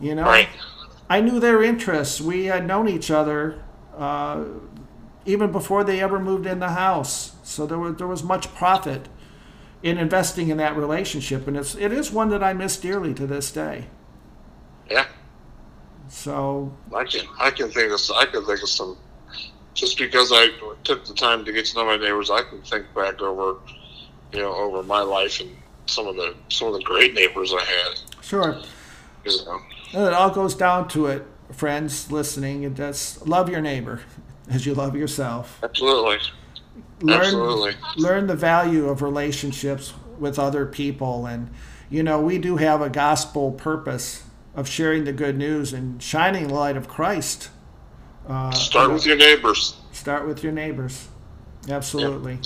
You 0.00 0.16
know. 0.16 0.24
Right 0.24 0.48
I 1.08 1.20
knew 1.20 1.40
their 1.40 1.62
interests. 1.62 2.20
We 2.20 2.46
had 2.46 2.66
known 2.66 2.88
each 2.88 3.10
other 3.10 3.62
uh, 3.96 4.44
even 5.24 5.52
before 5.52 5.84
they 5.84 6.00
ever 6.00 6.18
moved 6.18 6.46
in 6.46 6.58
the 6.58 6.70
house. 6.70 7.36
So 7.42 7.66
there 7.66 7.78
was 7.78 7.96
there 7.96 8.06
was 8.06 8.22
much 8.22 8.52
profit 8.54 9.08
in 9.82 9.98
investing 9.98 10.48
in 10.48 10.56
that 10.58 10.76
relationship, 10.76 11.46
and 11.46 11.56
it's 11.56 11.74
it 11.74 11.92
is 11.92 12.10
one 12.10 12.30
that 12.30 12.42
I 12.42 12.52
miss 12.52 12.76
dearly 12.78 13.14
to 13.14 13.26
this 13.26 13.50
day. 13.50 13.86
Yeah. 14.90 15.06
So 16.08 16.72
I 16.94 17.04
can 17.04 17.26
I 17.38 17.50
can 17.50 17.70
think 17.70 17.92
of 17.92 18.00
I 18.14 18.26
can 18.26 18.44
think 18.44 18.62
of 18.62 18.68
some. 18.68 18.96
Just 19.74 19.96
because 19.96 20.30
I 20.34 20.48
took 20.84 21.06
the 21.06 21.14
time 21.14 21.46
to 21.46 21.52
get 21.52 21.64
to 21.64 21.78
know 21.78 21.86
my 21.86 21.96
neighbors, 21.96 22.28
I 22.28 22.42
can 22.42 22.60
think 22.60 22.92
back 22.94 23.22
over, 23.22 23.58
you 24.30 24.40
know, 24.40 24.54
over 24.54 24.82
my 24.82 25.00
life 25.00 25.40
and 25.40 25.56
some 25.86 26.06
of 26.06 26.16
the 26.16 26.34
some 26.48 26.68
of 26.68 26.74
the 26.74 26.82
great 26.82 27.14
neighbors 27.14 27.54
I 27.54 27.64
had. 27.64 28.00
Sure. 28.22 28.60
You 29.24 29.44
know. 29.46 29.60
And 29.92 30.06
it 30.06 30.12
all 30.12 30.30
goes 30.30 30.54
down 30.54 30.88
to 30.88 31.06
it, 31.06 31.26
friends 31.50 32.10
listening. 32.10 32.62
It 32.62 32.74
does 32.74 33.24
love 33.26 33.48
your 33.48 33.60
neighbor 33.60 34.00
as 34.50 34.66
you 34.66 34.74
love 34.74 34.96
yourself. 34.96 35.60
Absolutely. 35.62 36.18
Learn, 37.00 37.20
Absolutely. 37.20 37.74
Learn 37.96 38.26
the 38.26 38.36
value 38.36 38.88
of 38.88 39.02
relationships 39.02 39.92
with 40.18 40.38
other 40.38 40.66
people. 40.66 41.26
And, 41.26 41.50
you 41.90 42.02
know, 42.02 42.20
we 42.20 42.38
do 42.38 42.56
have 42.56 42.80
a 42.80 42.88
gospel 42.88 43.50
purpose 43.52 44.24
of 44.54 44.68
sharing 44.68 45.04
the 45.04 45.12
good 45.12 45.36
news 45.36 45.72
and 45.72 46.02
shining 46.02 46.48
the 46.48 46.54
light 46.54 46.76
of 46.76 46.86
Christ. 46.86 47.50
Uh, 48.28 48.52
start 48.52 48.92
with 48.92 49.04
your 49.04 49.16
neighbors. 49.16 49.76
Start 49.90 50.26
with 50.26 50.44
your 50.44 50.52
neighbors. 50.52 51.08
Absolutely. 51.68 52.34
Yep. 52.34 52.44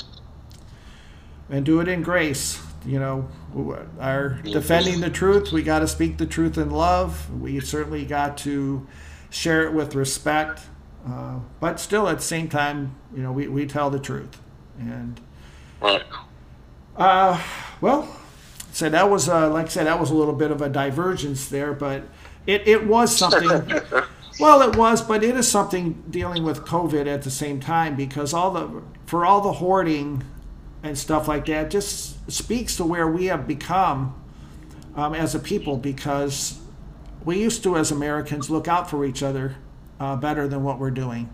And 1.51 1.67
do 1.67 1.81
it 1.81 1.87
in 1.87 2.03
grace 2.03 2.61
you 2.87 3.01
know, 3.01 3.29
are 4.01 4.40
defending 4.42 5.01
the 5.01 5.11
truth. 5.11 5.53
We 5.53 5.62
got 5.62 5.81
to 5.81 5.88
speak 5.88 6.19
the 6.19 6.27
truth 6.27 6.59
in 6.59 6.71
love. 6.71 7.31
We 7.40 7.61
certainly 7.61 8.05
got 8.05 8.37
to 8.38 8.87
share 9.31 9.64
it 9.64 9.73
with 9.73 9.95
respect. 9.95 10.61
Uh, 11.07 11.38
but 11.61 11.79
still, 11.79 12.09
at 12.09 12.19
the 12.19 12.25
same 12.25 12.49
time, 12.49 12.97
you 13.14 13.23
know, 13.23 13.33
we, 13.33 13.49
we 13.49 13.66
tell 13.66 13.90
the 13.90 13.99
truth. 13.99 14.40
And. 14.79 15.21
Uh, 16.97 17.42
well, 17.81 18.09
so 18.73 18.88
that 18.88 19.09
was, 19.09 19.29
uh, 19.29 19.51
like 19.51 19.66
I 19.66 19.69
said, 19.69 19.87
that 19.87 20.01
was 20.01 20.11
a 20.11 20.14
little 20.14 20.35
bit 20.35 20.51
of 20.51 20.62
a 20.62 20.69
divergence 20.69 21.49
there, 21.49 21.73
but 21.73 22.03
it, 22.47 22.66
it 22.66 22.87
was 22.87 23.16
something. 23.16 23.49
well, 24.40 24.62
it 24.62 24.77
was, 24.77 25.03
but 25.03 25.23
it 25.23 25.37
is 25.37 25.49
something 25.49 26.03
dealing 26.11 26.42
with 26.45 26.61
COVID 26.61 27.07
at 27.07 27.23
the 27.23 27.31
same 27.31 27.61
time 27.61 27.97
because 27.97 28.35
all 28.35 28.51
the, 28.51 28.83
for 29.07 29.25
all 29.25 29.40
the 29.40 29.53
hoarding 29.53 30.25
and 30.87 30.96
stuff 30.96 31.29
like 31.29 31.46
that 31.46 31.70
just 31.70 32.31
speaks 32.31 32.77
to 32.77 32.85
where 32.85 33.09
we 33.09 33.27
have 33.27 33.46
become 33.46 34.22
um, 34.94 35.14
as 35.14 35.35
a 35.35 35.38
people 35.38 35.77
because 35.77 36.59
we 37.25 37.40
used 37.40 37.62
to, 37.64 37.77
as 37.77 37.90
Americans, 37.90 38.49
look 38.49 38.68
out 38.68 38.88
for 38.88 39.05
each 39.05 39.22
other 39.22 39.57
uh, 39.99 40.16
better 40.16 40.46
than 40.49 40.62
what 40.62 40.79
we're 40.79 40.90
doing. 40.90 41.29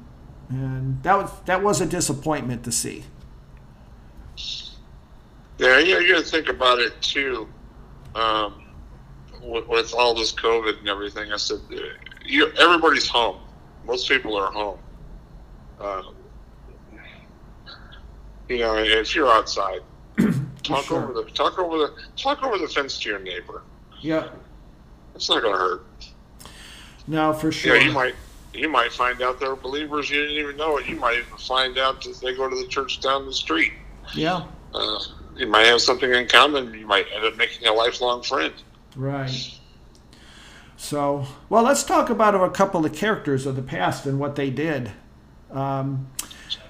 And 0.48 1.02
that 1.02 1.16
was, 1.16 1.30
that 1.44 1.62
was 1.62 1.80
a 1.80 1.86
disappointment 1.86 2.64
to 2.64 2.72
see. 2.72 3.04
Yeah, 5.58 5.78
you, 5.78 5.98
you 6.00 6.14
got 6.14 6.24
to 6.24 6.30
think 6.30 6.48
about 6.48 6.78
it 6.78 7.00
too. 7.00 7.48
Um, 8.14 8.64
with, 9.42 9.68
with, 9.68 9.94
all 9.94 10.14
this 10.14 10.32
COVID 10.32 10.80
and 10.80 10.88
everything, 10.88 11.32
I 11.32 11.36
said, 11.36 11.60
you, 12.24 12.52
everybody's 12.58 13.08
home. 13.08 13.38
Most 13.86 14.08
people 14.08 14.36
are 14.36 14.50
home. 14.50 14.78
Uh, 15.80 16.02
you 18.48 18.59
know, 18.59 18.76
if 18.76 19.14
you're 19.14 19.31
outside, 19.31 19.81
talk 20.62 20.85
sure. 20.85 21.02
over 21.02 21.12
the 21.12 21.31
talk 21.31 21.59
over 21.59 21.78
the 21.78 21.94
talk 22.16 22.42
over 22.42 22.59
the 22.59 22.68
fence 22.68 22.98
to 23.00 23.09
your 23.09 23.18
neighbor. 23.18 23.62
Yeah, 24.00 24.28
it's 25.14 25.28
not 25.28 25.40
to 25.40 25.50
hurt. 25.50 25.87
No, 27.07 27.33
for 27.33 27.52
sure. 27.52 27.76
Yeah, 27.76 27.85
you 27.85 27.92
might 27.92 28.14
you 28.55 28.68
might 28.68 28.92
find 28.92 29.20
out 29.22 29.40
they're 29.40 29.57
believers 29.57 30.11
you 30.11 30.20
didn't 30.20 30.37
even 30.37 30.57
know 30.57 30.76
it. 30.76 30.87
You 30.87 30.96
might 30.96 31.18
even 31.18 31.38
find 31.38 31.78
out 31.78 32.02
that 32.02 32.20
they 32.20 32.35
go 32.35 32.48
to 32.48 32.57
the 32.57 32.66
church 32.66 33.00
down 33.00 33.26
the 33.26 33.33
street. 33.33 33.72
Yeah. 34.14 34.46
Uh, 34.74 34.98
you 35.37 35.46
might 35.46 35.66
have 35.66 35.81
something 35.81 36.12
in 36.12 36.28
common. 36.28 36.74
You 36.74 36.87
might 36.87 37.07
end 37.14 37.24
up 37.24 37.37
making 37.37 37.66
a 37.66 37.72
lifelong 37.72 38.22
friend. 38.22 38.52
Right. 38.94 39.59
So, 40.76 41.26
well, 41.48 41.62
let's 41.62 41.85
talk 41.85 42.11
about 42.11 42.35
a 42.35 42.50
couple 42.50 42.85
of 42.85 42.92
characters 42.92 43.46
of 43.46 43.57
the 43.57 43.62
past 43.62 44.05
and 44.05 44.18
what 44.18 44.37
they 44.37 44.50
did. 44.50 44.90
Um, 45.50 46.11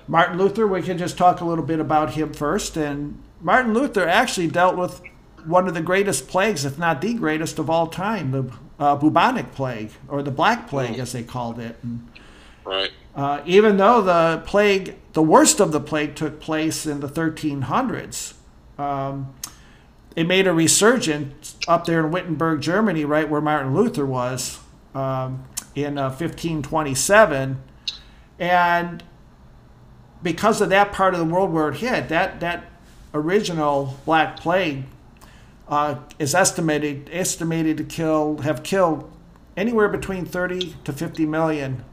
Martin 0.08 0.38
Luther, 0.38 0.66
we 0.66 0.82
can 0.82 0.98
just 0.98 1.16
talk 1.16 1.40
a 1.40 1.44
little 1.44 1.64
bit 1.64 1.80
about 1.80 2.14
him 2.14 2.32
first. 2.32 2.76
And 2.76 3.22
Martin 3.40 3.74
Luther 3.74 4.06
actually 4.06 4.48
dealt 4.48 4.76
with 4.76 5.00
one 5.44 5.68
of 5.68 5.74
the 5.74 5.80
greatest 5.80 6.28
plagues, 6.28 6.64
if 6.64 6.78
not 6.78 7.00
the 7.00 7.14
greatest 7.14 7.58
of 7.58 7.68
all 7.68 7.86
time, 7.86 8.30
the 8.30 8.52
uh, 8.78 8.96
bubonic 8.96 9.52
plague, 9.52 9.90
or 10.08 10.22
the 10.22 10.30
Black 10.30 10.68
Plague, 10.68 10.98
as 10.98 11.12
they 11.12 11.22
called 11.22 11.58
it. 11.58 11.76
And, 11.82 12.08
right. 12.64 12.90
Uh, 13.14 13.42
even 13.44 13.76
though 13.76 14.00
the 14.00 14.42
plague, 14.46 14.96
the 15.12 15.22
worst 15.22 15.60
of 15.60 15.72
the 15.72 15.80
plague, 15.80 16.14
took 16.14 16.40
place 16.40 16.86
in 16.86 17.00
the 17.00 17.08
1300s, 17.08 18.34
um, 18.78 19.34
it 20.16 20.26
made 20.26 20.46
a 20.46 20.52
resurgence 20.52 21.56
up 21.68 21.84
there 21.86 22.00
in 22.00 22.10
Wittenberg, 22.10 22.60
Germany, 22.60 23.04
right 23.04 23.28
where 23.28 23.40
Martin 23.40 23.74
Luther 23.74 24.06
was, 24.06 24.60
um, 24.94 25.44
in 25.74 25.98
uh, 25.98 26.08
1527. 26.08 27.62
And 28.38 29.02
because 30.22 30.60
of 30.60 30.68
that 30.70 30.92
part 30.92 31.14
of 31.14 31.20
the 31.20 31.26
world 31.26 31.52
where 31.52 31.68
it 31.68 31.76
hit, 31.76 32.08
that 32.08 32.40
that 32.40 32.64
original 33.14 33.98
Black 34.04 34.38
Plague 34.38 34.84
uh, 35.68 35.96
is 36.18 36.34
estimated 36.34 37.08
estimated 37.12 37.76
to 37.78 37.84
kill 37.84 38.38
have 38.38 38.62
killed 38.62 39.10
anywhere 39.56 39.88
between 39.88 40.24
30 40.24 40.76
to 40.84 40.92
50 40.92 41.26
million 41.26 41.84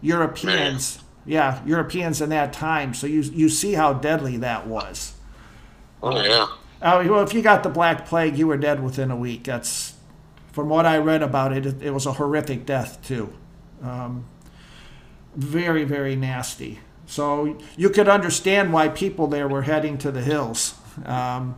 Europeans. 0.00 0.98
Man. 0.98 1.04
yeah, 1.26 1.64
Europeans 1.66 2.20
in 2.20 2.30
that 2.30 2.52
time. 2.52 2.94
So 2.94 3.06
you 3.06 3.20
you 3.20 3.48
see 3.48 3.74
how 3.74 3.92
deadly 3.92 4.36
that 4.38 4.66
was. 4.66 5.14
Oh 6.02 6.22
yeah. 6.22 6.48
Uh, 6.82 7.04
well, 7.06 7.22
if 7.22 7.34
you 7.34 7.42
got 7.42 7.62
the 7.62 7.68
Black 7.68 8.06
Plague, 8.06 8.38
you 8.38 8.46
were 8.46 8.56
dead 8.56 8.82
within 8.82 9.10
a 9.10 9.16
week. 9.16 9.44
That's 9.44 9.94
from 10.50 10.68
what 10.70 10.86
I 10.86 10.96
read 10.96 11.22
about 11.22 11.52
it. 11.52 11.66
It, 11.66 11.82
it 11.82 11.90
was 11.90 12.06
a 12.06 12.14
horrific 12.14 12.64
death 12.64 13.02
too. 13.06 13.32
Um, 13.82 14.26
very 15.36 15.84
very 15.84 16.16
nasty. 16.16 16.80
So 17.10 17.56
you 17.76 17.90
could 17.90 18.08
understand 18.08 18.72
why 18.72 18.86
people 18.88 19.26
there 19.26 19.48
were 19.48 19.62
heading 19.62 19.98
to 19.98 20.12
the 20.12 20.20
hills. 20.20 20.74
Um, 21.04 21.56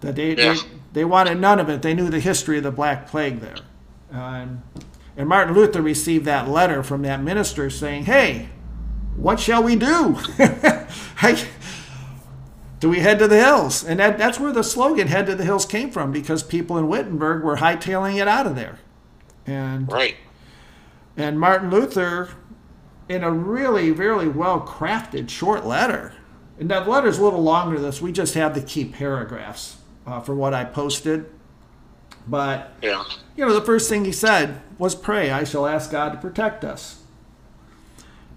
that 0.00 0.16
they, 0.16 0.34
Yeah. 0.34 0.54
they 0.54 0.60
they 0.94 1.04
wanted 1.04 1.38
none 1.38 1.60
of 1.60 1.68
it. 1.68 1.82
They 1.82 1.92
knew 1.92 2.08
the 2.08 2.20
history 2.20 2.56
of 2.56 2.62
the 2.64 2.70
Black 2.70 3.06
Plague 3.06 3.40
there. 3.40 3.56
Um, 4.10 4.62
and 5.14 5.28
Martin 5.28 5.54
Luther 5.54 5.82
received 5.82 6.24
that 6.24 6.48
letter 6.48 6.82
from 6.82 7.02
that 7.02 7.22
minister 7.22 7.68
saying, 7.68 8.06
"Hey, 8.06 8.48
what 9.14 9.38
shall 9.40 9.62
we 9.62 9.76
do? 9.76 10.16
Hey, 11.18 11.36
do 12.80 12.88
we 12.88 13.00
head 13.00 13.18
to 13.18 13.28
the 13.28 13.36
hills?" 13.36 13.84
And 13.84 14.00
that, 14.00 14.16
that's 14.16 14.40
where 14.40 14.52
the 14.52 14.64
slogan 14.64 15.08
"Head 15.08 15.26
to 15.26 15.34
the 15.34 15.44
Hills" 15.44 15.66
came 15.66 15.90
from, 15.90 16.12
because 16.12 16.42
people 16.42 16.78
in 16.78 16.88
Wittenberg 16.88 17.42
were 17.42 17.56
hightailing 17.56 18.16
it 18.20 18.28
out 18.28 18.46
of 18.46 18.54
there. 18.56 18.78
And 19.46 19.90
Right. 19.92 20.16
and 21.16 21.38
Martin 21.38 21.70
Luther, 21.70 22.28
in 23.08 23.22
a 23.22 23.30
really, 23.30 23.90
really 23.92 24.28
well 24.28 24.60
crafted 24.60 25.28
short 25.28 25.64
letter, 25.66 26.14
and 26.58 26.70
that 26.70 26.88
letter's 26.88 27.18
a 27.18 27.22
little 27.24 27.42
longer 27.42 27.76
than 27.76 27.84
this. 27.84 28.00
We 28.02 28.12
just 28.12 28.34
have 28.34 28.54
the 28.54 28.60
key 28.62 28.84
paragraphs 28.84 29.76
uh, 30.06 30.20
for 30.20 30.34
what 30.34 30.54
I 30.54 30.64
posted. 30.64 31.26
But, 32.28 32.72
Yeah. 32.82 33.04
you 33.36 33.46
know, 33.46 33.54
the 33.54 33.60
first 33.64 33.88
thing 33.88 34.04
he 34.04 34.10
said 34.12 34.60
was, 34.78 34.94
Pray, 34.96 35.30
I 35.30 35.44
shall 35.44 35.66
ask 35.66 35.90
God 35.92 36.10
to 36.12 36.18
protect 36.18 36.64
us. 36.64 37.02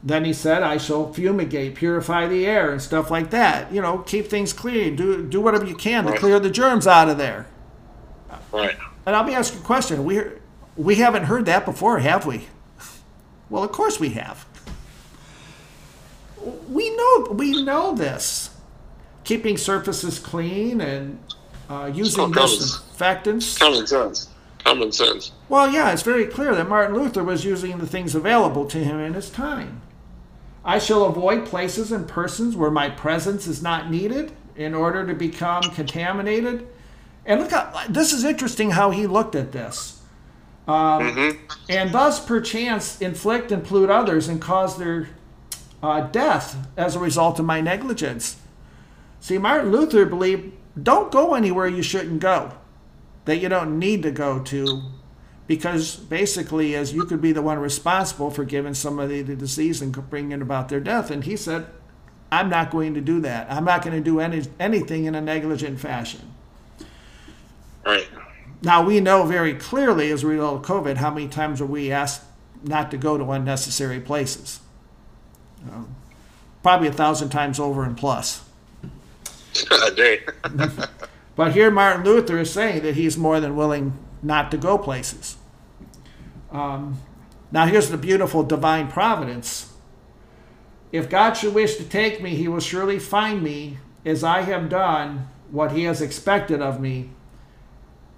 Then 0.03 0.23
he 0.25 0.31
said, 0.31 0.61
I 0.63 0.77
shall 0.77 1.11
fumigate, 1.11 1.75
purify 1.75 2.27
the 2.27 2.45
air, 2.45 2.71
and 2.71 2.81
stuff 2.81 3.09
like 3.11 3.31
that. 3.31 3.71
You 3.73 3.81
know, 3.81 3.97
keep 3.99 4.27
things 4.27 4.53
clean, 4.53 4.95
do, 4.95 5.25
do 5.27 5.41
whatever 5.41 5.65
you 5.65 5.75
can 5.75 6.05
to 6.05 6.11
Right. 6.11 6.19
clear 6.19 6.39
the 6.39 6.49
germs 6.51 6.85
out 6.87 7.09
of 7.09 7.17
there. 7.17 7.47
Right. 8.53 8.77
And 9.05 9.15
I'll 9.15 9.23
be 9.25 9.33
asking 9.33 9.61
a 9.61 9.63
question. 9.63 10.05
We 10.05 10.21
we 10.77 10.95
haven't 10.95 11.23
heard 11.25 11.45
that 11.47 11.65
before, 11.65 11.99
have 11.99 12.25
we? 12.25 12.47
Well, 13.49 13.63
of 13.63 13.71
course 13.73 13.99
we 13.99 14.09
have. 14.09 14.45
We 16.69 16.95
know 16.95 17.27
we 17.31 17.63
know 17.63 17.93
this. 17.95 18.51
Keeping 19.23 19.57
surfaces 19.57 20.19
clean 20.19 20.81
and 20.81 21.19
uh, 21.69 21.91
using 21.93 22.23
Oh, 22.25 22.33
disinfectants. 22.33 23.57
Common 23.57 23.85
sense. 23.87 24.29
Common 24.63 24.91
sense. 24.91 25.31
Well, 25.47 25.69
yeah, 25.71 25.91
it's 25.91 26.01
very 26.01 26.25
clear 26.25 26.55
that 26.55 26.67
Martin 26.67 26.95
Luther 26.95 27.23
was 27.23 27.45
using 27.45 27.77
the 27.77 27.87
things 27.87 28.15
available 28.15 28.65
to 28.65 28.77
him 28.77 28.99
in 28.99 29.13
his 29.13 29.29
time. 29.29 29.81
I 30.65 30.79
shall 30.79 31.05
avoid 31.05 31.45
places 31.45 31.91
and 31.91 32.07
persons 32.07 32.55
where 32.55 32.71
my 32.71 32.89
presence 32.89 33.47
is 33.47 33.61
not 33.61 33.89
needed 33.89 34.31
in 34.55 34.73
order 34.73 35.05
to 35.07 35.13
become 35.13 35.63
contaminated. 35.63 36.67
And 37.25 37.39
look 37.41 37.51
how 37.51 37.85
this 37.87 38.11
is 38.13 38.23
interesting 38.23 38.71
how 38.71 38.91
he 38.91 39.07
looked 39.07 39.35
at 39.35 39.51
this. 39.51 40.01
hmm 40.67 41.31
And 41.69 41.91
thus, 41.91 42.23
perchance, 42.23 42.99
inflict 43.01 43.51
and 43.51 43.63
pollute 43.63 43.89
others 43.89 44.27
and 44.27 44.41
cause 44.41 44.77
their 44.77 45.09
uh, 45.81 46.01
death 46.01 46.67
as 46.77 46.95
a 46.95 46.99
result 46.99 47.39
of 47.39 47.45
my 47.45 47.61
negligence. 47.61 48.37
See, 49.19 49.37
Martin 49.37 49.71
Luther 49.71 50.05
believed 50.05 50.53
don't 50.81 51.11
go 51.11 51.33
anywhere 51.33 51.67
you 51.67 51.83
shouldn't 51.83 52.19
go, 52.21 52.53
that 53.25 53.37
you 53.37 53.49
don't 53.49 53.79
need 53.79 54.03
to 54.03 54.11
go 54.11 54.39
to, 54.43 54.81
because 55.47 55.95
basically, 55.95 56.75
as 56.75 56.93
you 56.93 57.05
could 57.05 57.21
be 57.21 57.31
the 57.31 57.41
one 57.41 57.59
responsible 57.59 58.29
for 58.29 58.45
giving 58.45 58.73
somebody 58.73 59.21
the 59.21 59.35
disease 59.35 59.81
and 59.81 60.09
bringing 60.09 60.41
about 60.41 60.69
their 60.69 60.79
death. 60.79 61.09
And 61.11 61.23
he 61.23 61.35
said, 61.35 61.65
I'm 62.31 62.49
not 62.49 62.69
going 62.69 62.93
to 62.93 63.01
do 63.01 63.19
that. 63.21 63.51
I'm 63.51 63.65
not 63.65 63.83
going 63.83 63.95
to 63.95 64.03
do 64.03 64.19
any, 64.19 64.43
anything 64.59 65.05
in 65.05 65.15
a 65.15 65.21
negligent 65.21 65.79
fashion. 65.79 66.33
Right. 67.85 68.07
Now 68.61 68.83
we 68.83 68.99
know 68.99 69.23
very 69.25 69.55
clearly 69.55 70.11
as 70.11 70.23
a 70.23 70.27
result 70.27 70.59
of 70.59 70.65
COVID 70.65 70.97
how 70.97 71.11
many 71.11 71.27
times 71.27 71.61
are 71.61 71.65
we 71.65 71.91
asked 71.91 72.21
not 72.63 72.91
to 72.91 72.97
go 72.97 73.17
to 73.17 73.31
unnecessary 73.31 73.99
places. 73.99 74.59
Um, 75.71 75.95
probably 76.63 76.87
a 76.87 76.93
thousand 76.93 77.29
times 77.29 77.59
over 77.59 77.83
and 77.83 77.97
plus. 77.97 78.43
But 81.39 81.53
here 81.53 81.71
Martin 81.71 82.03
Luther 82.03 82.37
is 82.37 82.51
saying 82.51 82.83
that 82.83 82.95
he's 82.95 83.17
more 83.17 83.39
than 83.39 83.55
willing 83.55 83.93
not 84.21 84.51
to 84.51 84.57
go 84.57 84.77
places. 84.77 85.37
Um, 86.51 86.99
now 87.49 87.65
here's 87.65 87.89
the 87.89 87.97
beautiful 87.97 88.43
divine 88.43 88.89
providence. 88.89 89.71
If 90.91 91.09
God 91.09 91.35
should 91.35 91.53
wish 91.53 91.77
to 91.77 91.85
take 91.85 92.21
me, 92.21 92.35
he 92.35 92.49
will 92.49 92.59
surely 92.59 92.99
find 92.99 93.41
me 93.41 93.77
as 94.03 94.21
I 94.21 94.41
have 94.41 94.67
done 94.67 95.29
what 95.49 95.71
he 95.71 95.83
has 95.83 96.01
expected 96.01 96.61
of 96.61 96.81
me. 96.81 97.11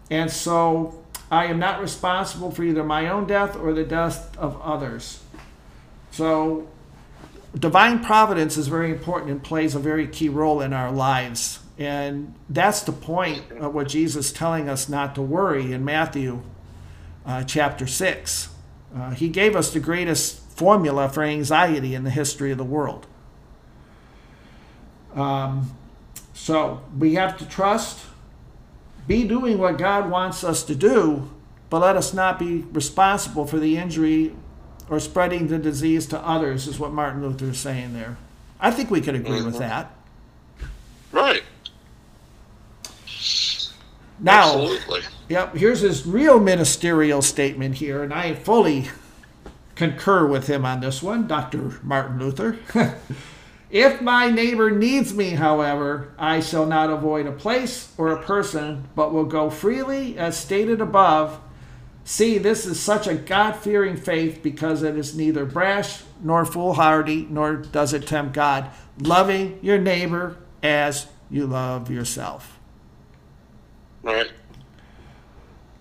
And 0.10 0.32
so 0.32 1.04
I 1.30 1.46
am 1.46 1.60
not 1.60 1.80
responsible 1.80 2.50
for 2.50 2.64
either 2.64 2.84
my 2.84 3.08
own 3.08 3.28
death 3.28 3.56
or 3.56 3.72
the 3.72 3.84
death 3.84 4.36
of 4.36 4.60
others. 4.64 5.22
So 6.10 6.68
divine 7.58 8.04
providence 8.04 8.58
is 8.58 8.68
very 8.68 8.92
important 8.92 9.32
and 9.32 9.44
plays 9.44 9.76
a 9.76 9.80
very 9.80 10.08
key 10.08 10.30
role 10.30 10.62
in 10.62 10.74
our 10.74 10.92
lives. 10.92 11.60
And 11.78 12.34
that's 12.50 12.82
the 12.82 12.92
point 12.92 13.52
of 13.54 13.74
what 13.74 13.88
Jesus 13.88 14.28
is 14.28 14.34
telling 14.34 14.70
us 14.70 14.88
not 14.88 15.16
to 15.16 15.22
worry 15.22 15.74
in 15.74 15.84
Matthew 15.84 16.42
uh, 17.26 17.44
chapter 17.44 17.88
6. 17.88 18.50
Uh, 18.96 19.12
he 19.12 19.30
gave 19.30 19.56
us 19.56 19.74
the 19.74 19.80
greatest 19.80 20.42
formula 20.52 21.10
for 21.10 21.24
anxiety 21.24 21.96
in 21.96 22.04
the 22.04 22.10
history 22.10 22.52
of 22.52 22.58
the 22.58 22.64
world. 22.64 23.08
Um, 25.16 25.76
so 26.34 26.82
we 26.98 27.16
have 27.16 27.38
to 27.40 27.46
trust, 27.46 28.06
be 29.08 29.28
doing 29.28 29.58
what 29.58 29.78
God 29.78 30.10
wants 30.10 30.44
us 30.44 30.64
to 30.64 30.76
do, 30.76 31.30
but 31.70 31.80
let 31.80 31.96
us 31.96 32.14
not 32.14 32.38
be 32.38 32.66
responsible 32.72 33.46
for 33.46 33.60
the 33.60 33.78
injury 33.78 34.34
or 34.92 35.00
spreading 35.00 35.48
the 35.48 35.58
disease 35.58 36.06
to 36.06 36.20
others, 36.20 36.68
is 36.68 36.78
what 36.78 36.92
Martin 36.92 37.22
Luther 37.22 37.46
is 37.46 37.58
saying 37.58 37.94
there. 37.94 38.18
I 38.60 38.70
think 38.72 38.92
we 38.92 39.00
could 39.00 39.16
agree 39.16 39.42
with 39.42 39.56
Mhm. 39.56 39.60
that. 39.60 39.96
Right. 41.14 41.44
Now, 44.20 44.52
Absolutely. 44.62 45.02
Yep, 45.30 45.56
here's 45.56 45.80
his 45.80 46.06
real 46.06 46.40
ministerial 46.42 47.22
statement 47.22 47.76
here, 47.76 48.04
and 48.04 48.14
I 48.14 48.36
fully 48.36 48.90
concur 49.76 50.28
with 50.28 50.48
him 50.48 50.66
on 50.66 50.82
this 50.82 51.02
one, 51.02 51.26
Dr. 51.26 51.80
Martin 51.82 52.20
Luther. 52.20 52.58
if 53.72 54.02
my 54.02 54.30
neighbor 54.30 54.70
needs 54.70 55.14
me, 55.14 55.32
however, 55.32 56.10
I 56.20 56.42
shall 56.42 56.66
not 56.66 56.90
avoid 56.90 57.26
a 57.28 57.32
place 57.32 57.94
or 57.98 58.10
a 58.10 58.22
person, 58.22 58.90
but 58.94 59.14
will 59.14 59.24
go 59.26 59.50
freely, 59.50 60.18
as 60.18 60.38
stated 60.38 60.82
above. 60.82 61.40
See, 62.12 62.40
this 62.40 62.66
is 62.66 62.78
such 62.78 63.08
a 63.08 63.14
God 63.14 63.54
fearing 63.54 63.96
faith 63.96 64.44
because 64.44 64.84
it 64.84 64.98
is 64.98 65.16
neither 65.16 65.46
brash 65.46 66.04
nor 66.22 66.44
foolhardy, 66.44 67.26
nor 67.30 67.56
does 67.56 67.94
it 67.94 68.06
tempt 68.06 68.34
God, 68.34 68.70
loving 69.00 69.58
your 69.62 69.78
neighbor 69.78 70.36
as 70.62 71.08
you 71.30 71.48
love 71.48 71.90
yourself. 71.90 72.60
Right. 74.04 74.30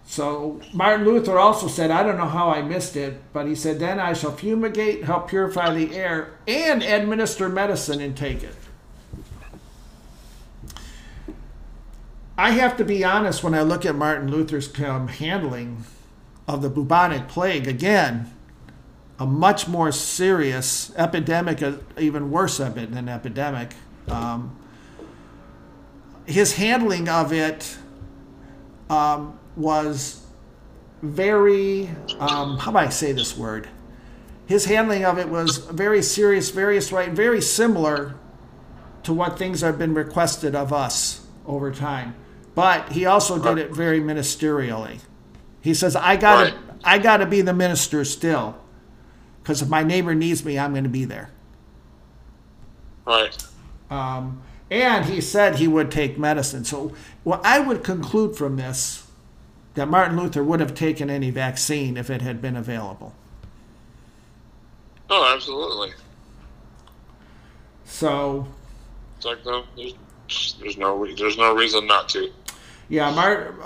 So 0.04 0.60
Martin 0.72 1.04
Luther 1.04 1.36
also 1.36 1.66
said, 1.66 1.90
I 1.90 2.04
don't 2.04 2.16
know 2.16 2.26
how 2.28 2.50
I 2.50 2.62
missed 2.62 2.94
it, 2.94 3.20
but 3.32 3.48
he 3.48 3.56
said, 3.56 3.80
Then 3.80 3.98
I 3.98 4.12
shall 4.12 4.30
fumigate, 4.30 5.02
help 5.02 5.28
purify 5.28 5.74
the 5.74 5.96
air, 5.96 6.38
and 6.46 6.80
administer 6.80 7.48
medicine 7.48 8.00
and 8.00 8.16
take 8.16 8.44
it. 8.44 8.54
I 12.38 12.52
have 12.52 12.76
to 12.76 12.84
be 12.84 13.02
honest 13.02 13.42
when 13.42 13.52
I 13.52 13.62
look 13.62 13.84
at 13.84 13.96
Martin 13.96 14.30
Luther's 14.30 14.72
um, 14.80 15.08
handling 15.08 15.84
of 16.50 16.62
the 16.62 16.68
bubonic 16.68 17.28
plague. 17.28 17.68
Again, 17.68 18.28
a 19.20 19.26
much 19.26 19.68
more 19.68 19.92
serious 19.92 20.92
epidemic, 20.96 21.62
uh, 21.62 21.74
even 21.98 22.30
worse 22.30 22.58
of 22.58 22.76
it 22.76 22.92
than 22.92 23.08
epidemic. 23.08 23.70
Um, 24.08 24.56
his 26.26 26.54
handling 26.54 27.08
of 27.08 27.32
it 27.32 27.78
um, 28.88 29.38
was 29.56 30.26
very 31.02 31.88
um, 32.18 32.58
how 32.58 32.72
do 32.72 32.78
I 32.78 32.88
say 32.88 33.12
this 33.12 33.36
word? 33.36 33.68
His 34.46 34.64
handling 34.64 35.04
of 35.04 35.18
it 35.18 35.28
was 35.28 35.58
very 35.58 36.02
serious, 36.02 36.50
very 36.50 36.80
right, 36.90 37.10
very 37.10 37.40
similar 37.40 38.16
to 39.04 39.12
what 39.12 39.38
things 39.38 39.60
have 39.60 39.78
been 39.78 39.94
requested 39.94 40.56
of 40.56 40.72
us 40.72 41.24
over 41.46 41.70
time. 41.70 42.16
But 42.56 42.90
he 42.92 43.06
also 43.06 43.40
did 43.40 43.58
it 43.58 43.70
very 43.70 44.00
ministerially. 44.00 45.00
He 45.60 45.74
says, 45.74 45.96
"I 45.96 46.16
got 46.16 46.44
to, 46.44 46.54
Right. 46.54 46.64
I 46.84 46.98
got 46.98 47.18
to 47.18 47.26
be 47.26 47.42
the 47.42 47.52
minister 47.52 48.04
still, 48.04 48.56
because 49.42 49.62
if 49.62 49.68
my 49.68 49.82
neighbor 49.82 50.14
needs 50.14 50.44
me, 50.44 50.58
I'm 50.58 50.72
going 50.72 50.84
to 50.84 50.90
be 50.90 51.04
there." 51.04 51.30
Right. 53.06 53.36
Um, 53.90 54.42
and 54.70 55.04
he 55.06 55.20
said 55.20 55.56
he 55.56 55.66
would 55.66 55.90
take 55.90 56.18
medicine. 56.18 56.64
So, 56.64 56.92
what 57.24 57.44
I 57.44 57.58
would 57.58 57.82
conclude 57.82 58.36
from 58.36 58.56
this 58.56 59.06
that 59.74 59.88
Martin 59.88 60.16
Luther 60.16 60.42
would 60.42 60.60
have 60.60 60.74
taken 60.74 61.10
any 61.10 61.30
vaccine 61.30 61.96
if 61.96 62.10
it 62.10 62.22
had 62.22 62.42
been 62.42 62.56
available. 62.56 63.14
Oh, 65.08 65.32
absolutely. 65.34 65.92
So 67.84 68.46
It's 69.16 69.26
like 69.26 69.44
no, 69.44 69.64
there's, 69.76 69.94
there's 70.60 70.76
no 70.76 71.06
there's 71.16 71.36
no 71.36 71.54
reason 71.54 71.86
not 71.86 72.08
to. 72.10 72.30
Yeah, 72.90 73.14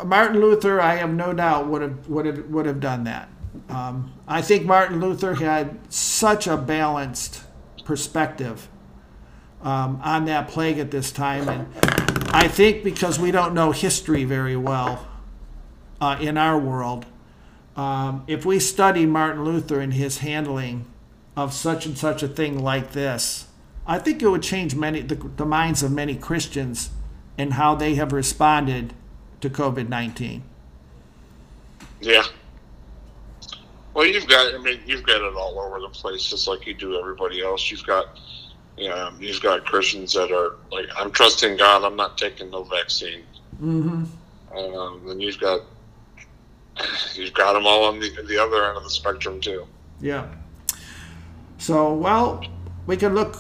Martin, 0.05 0.39
Luther, 0.39 0.83
I 0.83 0.97
have 0.97 1.11
no 1.11 1.33
doubt 1.33 1.67
would 1.69 1.81
have 1.81 2.09
would 2.11 2.27
have 2.27 2.47
would 2.51 2.67
have 2.67 2.79
done 2.79 3.05
that. 3.05 3.31
Um, 3.71 4.13
I 4.29 4.43
think 4.43 4.67
Martin 4.67 5.01
Luther 5.01 5.35
had 5.35 5.79
such 5.91 6.47
a 6.47 6.59
balanced 6.59 7.43
perspective 7.87 8.69
um, 9.63 9.99
on 10.05 10.27
that 10.27 10.49
plague 10.49 10.79
at 10.79 10.91
this 10.91 11.11
time, 11.11 11.49
and 11.49 11.75
I 12.35 12.49
think 12.49 12.85
because 12.85 13.19
we 13.19 13.31
don't 13.31 13.55
know 13.55 13.73
history 13.73 14.25
very 14.25 14.57
well 14.57 15.09
uh, 16.03 16.19
in 16.21 16.37
our 16.37 16.59
world, 16.59 17.07
um, 17.77 18.25
if 18.27 18.45
we 18.45 18.59
study 18.59 19.07
Martin 19.07 19.43
Luther 19.43 19.81
and 19.81 19.95
his 19.95 20.19
handling 20.19 20.85
of 21.35 21.55
such 21.55 21.87
and 21.87 21.97
such 21.97 22.23
a 22.23 22.29
thing 22.29 22.63
like 22.63 22.93
this, 22.93 23.49
I 23.87 23.99
think 24.01 24.21
it 24.21 24.29
would 24.29 24.43
change 24.43 24.77
many 24.77 25.01
the, 25.01 25.15
the 25.15 25.47
minds 25.47 25.83
of 25.83 25.93
many 25.93 26.15
Christians 26.15 26.91
and 27.39 27.55
how 27.55 27.75
they 27.75 27.95
have 27.95 28.13
responded 28.13 28.93
to 29.45 29.51
COVID 29.51 29.89
nineteen. 29.89 30.43
Yeah. 32.01 32.25
Well, 33.93 34.07
you've 34.07 34.27
got 34.27 34.55
I 34.55 34.59
mean 34.59 34.81
you've 34.87 35.05
got 35.05 35.21
it 35.21 35.35
all 35.35 35.61
over 35.61 35.81
the 35.81 35.89
place, 35.89 36.25
just 36.25 36.49
like 36.49 36.67
you 36.67 36.75
do 36.75 36.99
everybody 36.99 37.43
else. 37.43 37.71
You've 37.71 37.87
got 37.87 38.19
you 38.77 38.89
know, 38.89 39.13
you've 39.21 39.41
got 39.41 39.65
Christians 39.65 40.15
that 40.15 40.33
are 40.33 40.57
like, 40.73 40.87
I'm 40.97 41.13
trusting 41.13 41.57
God. 41.57 41.85
I'm 41.85 41.95
not 41.95 42.19
taking 42.19 42.51
no 42.51 42.65
vaccine. 42.65 43.23
Mm-hmm. 43.63 44.05
Um, 44.57 45.03
then 45.07 45.21
you've 45.21 45.39
got 45.39 45.61
you've 47.15 47.35
got 47.35 47.53
them 47.53 47.67
all 47.67 47.85
on 47.85 48.01
the 48.01 48.11
the 48.27 48.39
other 48.39 48.65
end 48.65 48.77
of 48.77 48.83
the 48.83 48.91
spectrum 48.91 49.41
too. 49.41 49.67
Yeah. 50.01 50.27
So, 51.59 51.93
well, 51.95 52.45
we 52.87 52.97
can 52.97 53.15
look 53.15 53.37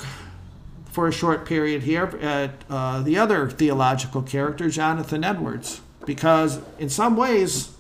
for 0.86 1.08
a 1.08 1.12
short 1.12 1.44
period 1.44 1.82
here 1.82 2.04
at 2.22 2.50
uh, 2.70 3.02
the 3.02 3.18
other 3.18 3.50
theological 3.50 4.22
character, 4.22 4.70
Jonathan 4.70 5.24
Edwards, 5.24 5.80
because 6.06 6.60
in 6.78 6.88
some 6.88 7.16
ways, 7.16 7.70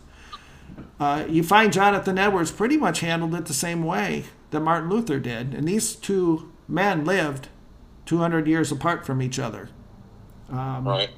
uh, 0.98 1.24
you 1.28 1.42
find 1.42 1.72
Jonathan 1.72 2.18
Edwards 2.18 2.50
pretty 2.50 2.76
much 2.76 3.00
handled 3.00 3.34
it 3.34 3.46
the 3.46 3.54
same 3.54 3.84
way 3.84 4.24
that 4.50 4.60
Martin 4.60 4.88
Luther 4.88 5.18
did. 5.18 5.54
And 5.54 5.66
these 5.66 5.94
two 5.94 6.52
men 6.68 7.04
lived 7.04 7.48
200 8.06 8.46
years 8.46 8.70
apart 8.72 9.04
from 9.04 9.20
each 9.20 9.38
other. 9.38 9.68
Um, 10.50 10.86
Right. 10.86 11.10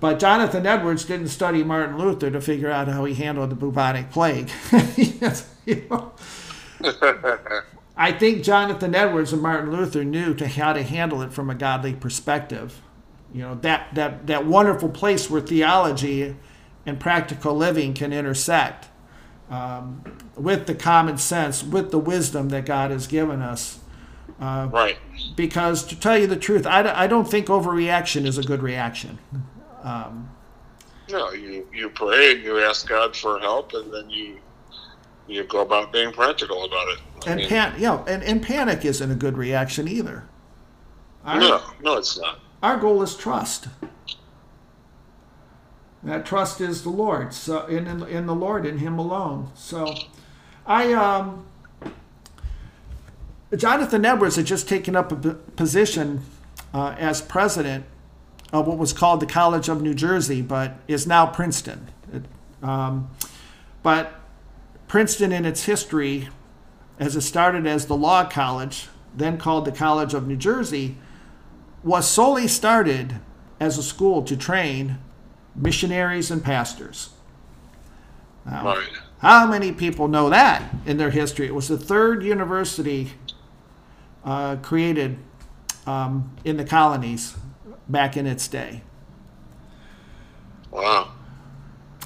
But 0.00 0.18
Jonathan 0.18 0.66
Edwards 0.66 1.04
didn't 1.04 1.28
study 1.28 1.62
Martin 1.62 1.98
Luther 1.98 2.30
to 2.30 2.40
figure 2.40 2.70
out 2.70 2.88
how 2.88 3.04
he 3.04 3.14
handled 3.14 3.50
the 3.50 3.54
bubonic 3.54 4.10
plague. 4.10 4.50
You 5.66 5.86
know? 5.90 6.12
I 7.96 8.12
think 8.12 8.42
Jonathan 8.42 8.94
Edwards 8.94 9.34
and 9.34 9.42
Martin 9.42 9.70
Luther 9.70 10.02
knew 10.02 10.32
to 10.34 10.48
how 10.48 10.72
to 10.72 10.82
handle 10.82 11.20
it 11.20 11.34
from 11.34 11.50
a 11.50 11.54
godly 11.54 11.92
perspective. 11.92 12.80
You 13.32 13.42
know, 13.42 13.54
that, 13.62 13.94
that, 13.94 14.26
that 14.26 14.46
wonderful 14.46 14.88
place 14.88 15.30
where 15.30 15.40
theology 15.40 16.36
and 16.84 16.98
practical 16.98 17.54
living 17.54 17.94
can 17.94 18.12
intersect 18.12 18.88
um, 19.50 20.04
with 20.36 20.66
the 20.66 20.74
common 20.74 21.18
sense, 21.18 21.62
with 21.62 21.90
the 21.90 21.98
wisdom 21.98 22.48
that 22.50 22.64
God 22.64 22.90
has 22.90 23.06
given 23.06 23.42
us. 23.42 23.80
Uh, 24.40 24.68
right. 24.72 24.96
because 25.36 25.84
to 25.84 25.98
tell 25.98 26.16
you 26.16 26.26
the 26.26 26.36
truth, 26.36 26.66
I, 26.66 26.90
I 27.02 27.06
don't 27.06 27.30
think 27.30 27.48
overreaction 27.48 28.24
is 28.24 28.38
a 28.38 28.42
good 28.42 28.62
reaction. 28.62 29.18
Um, 29.82 30.30
No, 31.10 31.32
you 31.32 31.68
you 31.74 31.90
pray 31.90 32.32
and 32.32 32.42
you 32.42 32.58
ask 32.60 32.88
God 32.88 33.14
for 33.14 33.38
help, 33.38 33.74
and 33.74 33.92
then 33.92 34.08
you 34.08 34.38
you 35.26 35.44
go 35.44 35.60
about 35.60 35.92
being 35.92 36.12
practical 36.12 36.64
about 36.64 36.88
it. 36.88 36.98
I 37.26 37.30
and 37.30 37.40
mean, 37.40 37.48
pan, 37.48 37.74
you 37.76 37.86
know, 37.86 38.04
and, 38.08 38.22
and 38.22 38.42
panic 38.42 38.84
isn't 38.84 39.10
a 39.10 39.14
good 39.14 39.36
reaction 39.36 39.86
either. 39.86 40.26
Our, 41.24 41.38
no, 41.38 41.62
no, 41.82 41.98
it's 41.98 42.18
not. 42.18 42.40
Our 42.62 42.76
goal 42.76 43.02
is 43.02 43.16
trust. 43.16 43.68
That 46.02 46.24
trust 46.24 46.60
is 46.60 46.82
the 46.82 46.90
Lord, 46.90 47.34
so 47.34 47.66
in 47.66 47.86
in, 47.86 48.26
the 48.26 48.34
Lord, 48.34 48.64
in 48.64 48.78
Him 48.78 48.98
alone. 48.98 49.50
So, 49.54 49.94
I 50.66 50.92
um, 50.94 51.46
Jonathan 53.54 54.04
Edwards 54.04 54.36
had 54.36 54.46
just 54.46 54.68
taken 54.68 54.96
up 54.96 55.12
a 55.12 55.34
position 55.34 56.22
uh, 56.72 56.94
as 56.98 57.20
president 57.20 57.84
of 58.52 58.66
what 58.66 58.78
was 58.78 58.92
called 58.92 59.20
the 59.20 59.26
College 59.26 59.68
of 59.68 59.82
New 59.82 59.94
Jersey, 59.94 60.40
but 60.40 60.76
is 60.88 61.06
now 61.06 61.26
Princeton. 61.26 61.88
It, 62.12 62.22
um, 62.62 63.10
but 63.82 64.20
Princeton, 64.88 65.32
in 65.32 65.44
its 65.44 65.64
history, 65.64 66.28
as 66.98 67.14
it 67.16 67.22
started 67.22 67.66
as 67.66 67.86
the 67.86 67.96
Log 67.96 68.30
College, 68.30 68.88
then 69.14 69.38
called 69.38 69.64
the 69.64 69.72
College 69.72 70.14
of 70.14 70.26
New 70.26 70.36
Jersey, 70.36 70.96
was 71.82 72.08
solely 72.08 72.48
started 72.48 73.20
as 73.58 73.78
a 73.78 73.82
school 73.82 74.22
to 74.22 74.36
train 74.36 74.98
missionaries 75.54 76.30
and 76.30 76.42
pastors. 76.44 77.10
Now, 78.46 78.64
Right. 78.64 78.88
how 79.18 79.46
many 79.46 79.72
people 79.72 80.08
know 80.08 80.30
that 80.30 80.62
in 80.86 80.96
their 80.96 81.10
history? 81.10 81.46
It 81.46 81.54
was 81.54 81.68
the 81.68 81.78
third 81.78 82.22
university 82.22 83.12
uh, 84.24 84.56
created 84.56 85.18
um, 85.86 86.34
in 86.44 86.56
the 86.56 86.64
colonies 86.64 87.36
back 87.88 88.16
in 88.16 88.26
its 88.26 88.46
day. 88.48 88.82
Wow. 90.70 91.12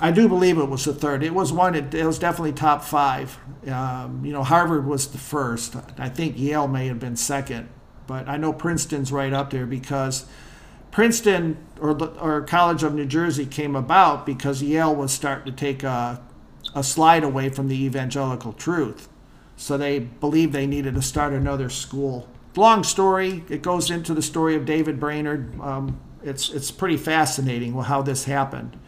I 0.01 0.11
do 0.11 0.29
believe 0.29 0.59
it 0.59 0.65
was 0.69 0.85
the 0.85 0.95
third. 0.95 1.23
It 1.23 1.35
was 1.35 1.53
one. 1.53 1.75
It, 1.75 1.95
it 1.95 2.05
was 2.05 2.19
definitely 2.19 2.53
top 2.53 2.83
five. 2.83 3.39
Um, 3.69 4.25
you 4.25 4.33
know, 4.33 4.43
Harvard 4.43 4.87
was 4.87 5.07
the 5.09 5.19
first. 5.19 5.77
I 5.99 6.09
think 6.09 6.39
Yale 6.39 6.67
may 6.67 6.89
have 6.89 6.99
been 6.99 7.17
second, 7.17 7.69
but 8.07 8.29
I 8.29 8.37
know 8.37 8.53
Princeton's 8.53 9.13
right 9.13 9.33
up 9.33 9.51
there 9.51 9.67
because 9.67 10.27
Princeton 10.91 11.57
or 11.81 11.91
or 12.19 12.43
College 12.43 12.83
of 12.83 12.95
New 12.95 13.07
Jersey 13.07 13.47
came 13.47 13.75
about 13.75 14.25
because 14.27 14.63
Yale 14.63 14.95
was 14.95 15.13
starting 15.13 15.53
to 15.53 15.59
take 15.59 15.83
a, 15.83 16.23
a 16.75 16.83
slide 16.83 17.25
away 17.25 17.49
from 17.49 17.69
the 17.69 17.85
evangelical 17.85 18.53
truth. 18.53 19.09
So 19.57 19.77
they 19.77 19.99
believed 19.99 20.53
they 20.53 20.67
needed 20.67 20.95
to 20.95 21.03
start 21.03 21.33
another 21.33 21.71
school. 21.71 22.29
Long 22.57 22.85
story. 22.85 23.43
It 23.49 23.63
goes 23.63 23.91
into 23.91 24.15
the 24.15 24.23
story 24.23 24.55
of 24.55 24.65
David 24.65 25.01
Brainerd. 25.01 25.59
Um, 25.61 26.01
it's 26.23 26.51
it's 26.51 26.71
pretty 26.71 26.97
fascinating 26.97 27.75
how 27.75 28.03
this 28.03 28.25
happened. 28.25 28.79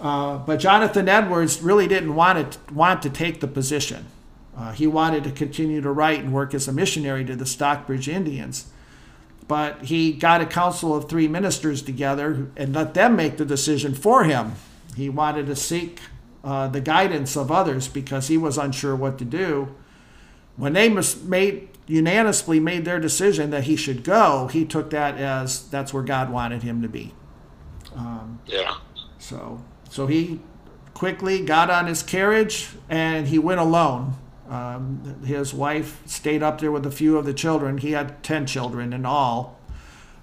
Uh, 0.00 0.38
but 0.38 0.60
Jonathan 0.60 1.08
Edwards 1.08 1.60
really 1.60 1.88
didn't 1.88 2.14
want 2.14 2.52
to 2.52 2.74
want 2.74 3.02
to 3.02 3.10
take 3.10 3.40
the 3.40 3.48
position. 3.48 4.06
Uh, 4.58 4.72
he 4.72 4.86
wanted 4.88 5.22
to 5.22 5.30
continue 5.30 5.80
to 5.80 5.90
write 5.90 6.18
and 6.18 6.32
work 6.32 6.52
as 6.52 6.66
a 6.66 6.72
missionary 6.72 7.24
to 7.24 7.36
the 7.36 7.46
Stockbridge 7.46 8.08
Indians. 8.08 8.66
But 9.46 9.84
he 9.84 10.12
got 10.12 10.40
a 10.40 10.46
council 10.46 10.94
of 10.94 11.08
three 11.08 11.28
ministers 11.28 11.80
together 11.80 12.48
and 12.56 12.74
let 12.74 12.94
them 12.94 13.14
make 13.14 13.36
the 13.36 13.44
decision 13.44 13.94
for 13.94 14.24
him. 14.24 14.56
He 14.96 15.08
wanted 15.08 15.46
to 15.46 15.56
seek 15.56 16.00
uh, 16.42 16.66
the 16.68 16.80
guidance 16.80 17.36
of 17.36 17.52
others 17.52 17.86
because 17.86 18.28
he 18.28 18.36
was 18.36 18.58
unsure 18.58 18.96
what 18.96 19.16
to 19.18 19.24
do. 19.24 19.74
When 20.56 20.72
they 20.72 20.88
made 20.88 21.68
unanimously 21.86 22.60
made 22.60 22.84
their 22.84 22.98
decision 23.00 23.50
that 23.50 23.64
he 23.64 23.76
should 23.76 24.02
go, 24.02 24.48
he 24.48 24.64
took 24.64 24.90
that 24.90 25.16
as 25.16 25.68
that's 25.70 25.94
where 25.94 26.02
God 26.02 26.30
wanted 26.30 26.62
him 26.64 26.82
to 26.82 26.88
be. 26.88 27.14
Yeah. 28.46 28.76
So, 29.18 29.62
so 29.88 30.08
he 30.08 30.40
quickly 30.94 31.44
got 31.44 31.70
on 31.70 31.86
his 31.86 32.02
carriage 32.02 32.70
and 32.88 33.28
he 33.28 33.38
went 33.38 33.60
alone. 33.60 34.14
Um, 34.48 35.22
his 35.24 35.52
wife 35.52 36.00
stayed 36.06 36.42
up 36.42 36.60
there 36.60 36.72
with 36.72 36.86
a 36.86 36.90
few 36.90 37.18
of 37.18 37.26
the 37.26 37.34
children. 37.34 37.78
He 37.78 37.92
had 37.92 38.22
10 38.22 38.46
children 38.46 38.92
in 38.92 39.04
all. 39.04 39.58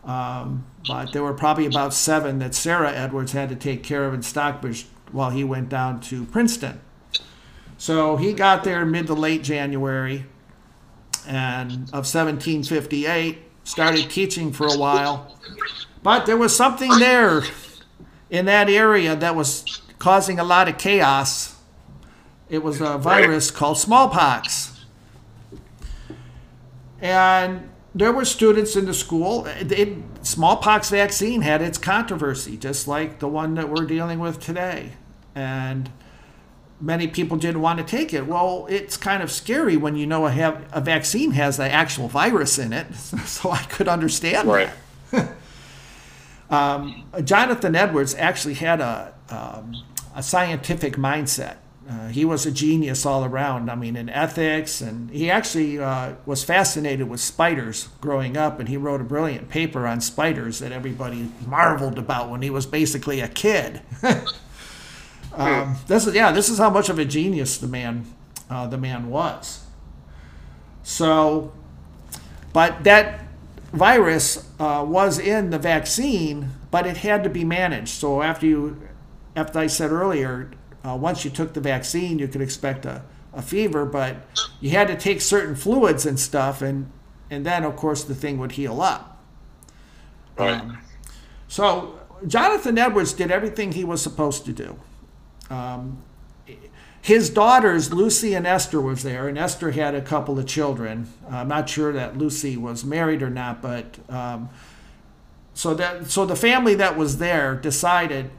Um, 0.03 0.65
but 0.87 1.13
there 1.13 1.23
were 1.23 1.33
probably 1.33 1.65
about 1.65 1.93
seven 1.93 2.39
that 2.39 2.53
Sarah 2.53 2.91
Edwards 2.91 3.31
had 3.31 3.49
to 3.49 3.55
take 3.55 3.83
care 3.83 4.05
of 4.05 4.13
in 4.13 4.21
Stockbridge 4.21 4.85
while 5.11 5.31
he 5.31 5.43
went 5.43 5.69
down 5.69 5.99
to 6.01 6.25
Princeton. 6.25 6.79
So 7.77 8.17
he 8.17 8.33
got 8.33 8.63
there 8.63 8.85
mid 8.85 9.07
to 9.07 9.13
late 9.13 9.43
January 9.43 10.25
and 11.27 11.71
of 11.89 12.05
1758, 12.05 13.39
started 13.63 14.09
teaching 14.09 14.51
for 14.51 14.67
a 14.67 14.77
while. 14.77 15.37
But 16.03 16.25
there 16.25 16.37
was 16.37 16.55
something 16.55 16.99
there 16.99 17.43
in 18.29 18.45
that 18.45 18.69
area 18.69 19.15
that 19.15 19.35
was 19.35 19.81
causing 19.97 20.39
a 20.39 20.43
lot 20.43 20.67
of 20.69 20.77
chaos. 20.77 21.54
It 22.49 22.63
was 22.63 22.79
a 22.81 22.97
virus 22.97 23.49
called 23.51 23.77
smallpox. 23.77 24.71
And 27.01 27.69
there 27.93 28.11
were 28.11 28.25
students 28.25 28.75
in 28.75 28.85
the 28.85 28.93
school. 28.93 29.45
It, 29.47 29.71
it- 29.71 29.97
smallpox 30.21 30.89
vaccine 30.89 31.41
had 31.41 31.61
its 31.61 31.77
controversy, 31.77 32.57
just 32.57 32.87
like 32.87 33.19
the 33.19 33.27
one 33.27 33.53
that 33.55 33.69
we're 33.69 33.85
dealing 33.85 34.19
with 34.19 34.39
today. 34.39 34.93
And 35.35 35.91
many 36.81 37.07
people 37.07 37.37
didn't 37.37 37.61
want 37.61 37.77
to 37.79 37.85
take 37.85 38.11
it. 38.13 38.25
Well, 38.25 38.65
it's 38.69 38.97
kind 38.97 39.21
of 39.21 39.31
scary 39.31 39.77
when 39.77 39.95
you 39.95 40.07
know 40.07 40.25
a, 40.25 40.31
have, 40.31 40.65
a 40.71 40.81
vaccine 40.81 41.31
has 41.31 41.57
the 41.57 41.69
actual 41.71 42.07
virus 42.07 42.57
in 42.57 42.73
it. 42.73 42.87
So 43.25 43.51
I 43.51 43.59
could 43.63 43.87
understand 43.87 44.47
Right. 44.47 44.69
that. 45.11 45.31
Um, 46.47 47.05
Jonathan 47.23 47.75
Edwards 47.75 48.13
actually 48.19 48.53
had 48.53 48.79
a, 48.79 49.15
um, 49.31 49.81
a 50.15 50.21
scientific 50.21 50.93
mindset. 50.95 51.55
Uh, 51.87 52.07
he 52.07 52.25
was 52.25 52.47
a 52.47 52.51
genius 52.51 53.05
all 53.05 53.23
around. 53.23 53.69
I 53.69 53.75
mean, 53.75 53.95
in 53.95 54.09
ethics, 54.09 54.81
and 54.81 55.09
he 55.11 55.29
actually 55.29 55.77
uh, 55.77 56.13
was 56.25 56.43
fascinated 56.43 57.07
with 57.07 57.19
spiders 57.19 57.89
growing 58.01 58.35
up, 58.35 58.59
and 58.59 58.67
he 58.67 58.75
wrote 58.75 59.01
a 59.01 59.03
brilliant 59.03 59.49
paper 59.49 59.85
on 59.85 60.01
spiders 60.01 60.59
that 60.59 60.71
everybody 60.71 61.31
marveled 61.45 61.99
about 61.99 62.31
when 62.31 62.41
he 62.41 62.49
was 62.49 62.65
basically 62.65 63.21
a 63.21 63.27
kid. 63.27 63.81
um, 65.33 65.77
this 65.87 66.07
is 66.07 66.15
yeah, 66.15 66.31
this 66.31 66.49
is 66.49 66.57
how 66.57 66.71
much 66.71 66.89
of 66.89 66.97
a 66.97 67.05
genius 67.05 67.57
the 67.59 67.67
man 67.67 68.05
uh, 68.49 68.65
the 68.65 68.77
man 68.77 69.09
was. 69.09 69.65
So, 70.81 71.53
but 72.51 72.83
that 72.83 73.21
virus 73.73 74.49
uh, 74.59 74.83
was 74.87 75.19
in 75.19 75.51
the 75.51 75.59
vaccine, 75.59 76.49
but 76.71 76.87
it 76.87 76.97
had 76.97 77.23
to 77.25 77.29
be 77.29 77.43
managed. 77.43 77.89
So 77.89 78.23
after 78.23 78.47
you, 78.47 78.81
after 79.35 79.59
I 79.59 79.67
said 79.67 79.91
earlier, 79.91 80.51
uh, 80.85 80.95
once 80.95 81.25
you 81.25 81.31
took 81.31 81.53
the 81.53 81.61
vaccine, 81.61 82.19
you 82.19 82.27
could 82.27 82.41
expect 82.41 82.85
a, 82.85 83.03
a 83.33 83.41
fever, 83.41 83.85
but 83.85 84.17
you 84.59 84.69
had 84.69 84.87
to 84.87 84.95
take 84.95 85.21
certain 85.21 85.55
fluids 85.55 86.05
and 86.05 86.19
stuff, 86.19 86.61
and 86.61 86.91
and 87.29 87.45
then 87.45 87.63
of 87.63 87.75
course 87.75 88.03
the 88.03 88.15
thing 88.15 88.37
would 88.37 88.53
heal 88.53 88.81
up. 88.81 89.23
Right. 90.37 90.61
Um, 90.61 90.77
so 91.47 91.99
Jonathan 92.27 92.77
Edwards 92.77 93.13
did 93.13 93.31
everything 93.31 93.71
he 93.71 93.83
was 93.83 94.01
supposed 94.01 94.45
to 94.45 94.53
do. 94.53 94.79
Um, 95.49 96.03
his 97.01 97.29
daughters, 97.29 97.93
Lucy 97.93 98.33
and 98.33 98.47
Esther, 98.47 98.81
was 98.81 99.03
there, 99.03 99.27
and 99.27 99.37
Esther 99.37 99.71
had 99.71 99.93
a 99.93 100.01
couple 100.01 100.39
of 100.39 100.47
children. 100.47 101.07
I'm 101.29 101.47
not 101.47 101.69
sure 101.69 101.93
that 101.93 102.17
Lucy 102.17 102.57
was 102.57 102.83
married 102.83 103.21
or 103.21 103.29
not, 103.29 103.61
but 103.61 103.97
um, 104.09 104.49
so 105.53 105.73
that 105.75 106.07
so 106.07 106.25
the 106.25 106.35
family 106.35 106.75
that 106.75 106.97
was 106.97 107.17
there 107.17 107.55
decided 107.55 108.29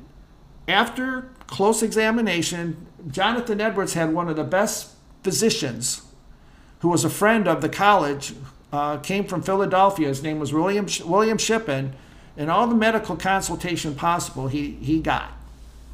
after 0.68 1.30
close 1.46 1.82
examination, 1.82 2.86
Jonathan 3.08 3.60
Edwards 3.60 3.94
had 3.94 4.12
one 4.12 4.28
of 4.28 4.36
the 4.36 4.44
best 4.44 4.94
physicians 5.22 6.02
who 6.80 6.88
was 6.88 7.04
a 7.04 7.10
friend 7.10 7.48
of 7.48 7.60
the 7.60 7.68
college, 7.68 8.34
uh, 8.72 8.98
came 8.98 9.24
from 9.24 9.42
Philadelphia. 9.42 10.08
His 10.08 10.22
name 10.22 10.38
was 10.38 10.52
William, 10.52 10.86
William 11.04 11.38
Shippen, 11.38 11.94
and 12.36 12.50
all 12.50 12.66
the 12.66 12.74
medical 12.74 13.16
consultation 13.16 13.94
possible 13.94 14.48
he, 14.48 14.72
he 14.72 15.00
got 15.00 15.32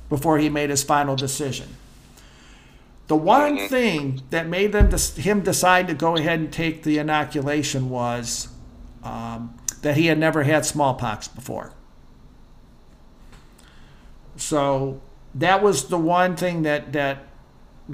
before 0.09 0.39
he 0.39 0.49
made 0.49 0.71
his 0.71 0.83
final 0.83 1.17
decision. 1.17 1.69
The 3.07 3.17
one 3.17 3.69
thing 3.69 4.23
that 4.31 4.47
made 4.47 4.73
them 4.73 4.91
him 5.17 5.43
decide 5.43 5.87
to 5.89 5.95
go 5.95 6.17
ahead 6.17 6.41
and 6.41 6.53
take 6.53 6.83
the 6.83 6.99
inoculation 6.99 7.91
was 7.91 8.49
um, 9.03 9.59
that 9.83 9.97
he 9.97 10.07
had 10.07 10.19
never 10.19 10.45
had 10.45 10.65
smallpox 10.65 11.29
before. 11.29 11.73
So 14.37 15.01
that 15.35 15.63
was 15.63 15.89
the 15.89 15.99
one 15.99 16.37
thing 16.37 16.63
that 16.63 16.93
that 16.93 17.27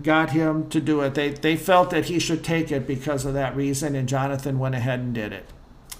got 0.03 0.30
him 0.30 0.68
to 0.70 0.80
do 0.80 1.01
it. 1.01 1.14
They 1.14 1.30
they 1.30 1.57
felt 1.57 1.91
that 1.91 2.07
he 2.07 2.18
should 2.18 2.45
take 2.45 2.70
it 2.70 2.86
because 2.86 3.24
of 3.24 3.34
that 3.34 3.57
reason, 3.57 3.95
and 3.95 4.09
Jonathan 4.09 4.59
went 4.59 4.74
ahead 4.74 5.01
and 5.01 5.14
did 5.14 5.32
it. 5.32 5.47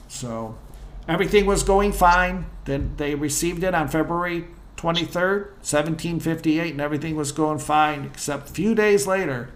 So 0.09 0.59
everything 1.07 1.47
was 1.47 1.63
going 1.63 1.93
fine. 1.93 2.47
Then 2.65 2.95
they 2.97 3.15
received 3.15 3.63
it 3.63 3.75
on 3.75 3.89
February 3.89 4.49
23rd, 4.77 5.47
1758, 5.65 6.73
and 6.73 6.81
everything 6.81 7.17
was 7.17 7.33
going 7.33 7.59
fine, 7.59 8.05
except 8.05 8.51
a 8.51 8.53
few 8.53 8.75
days 8.75 9.07
later. 9.07 9.51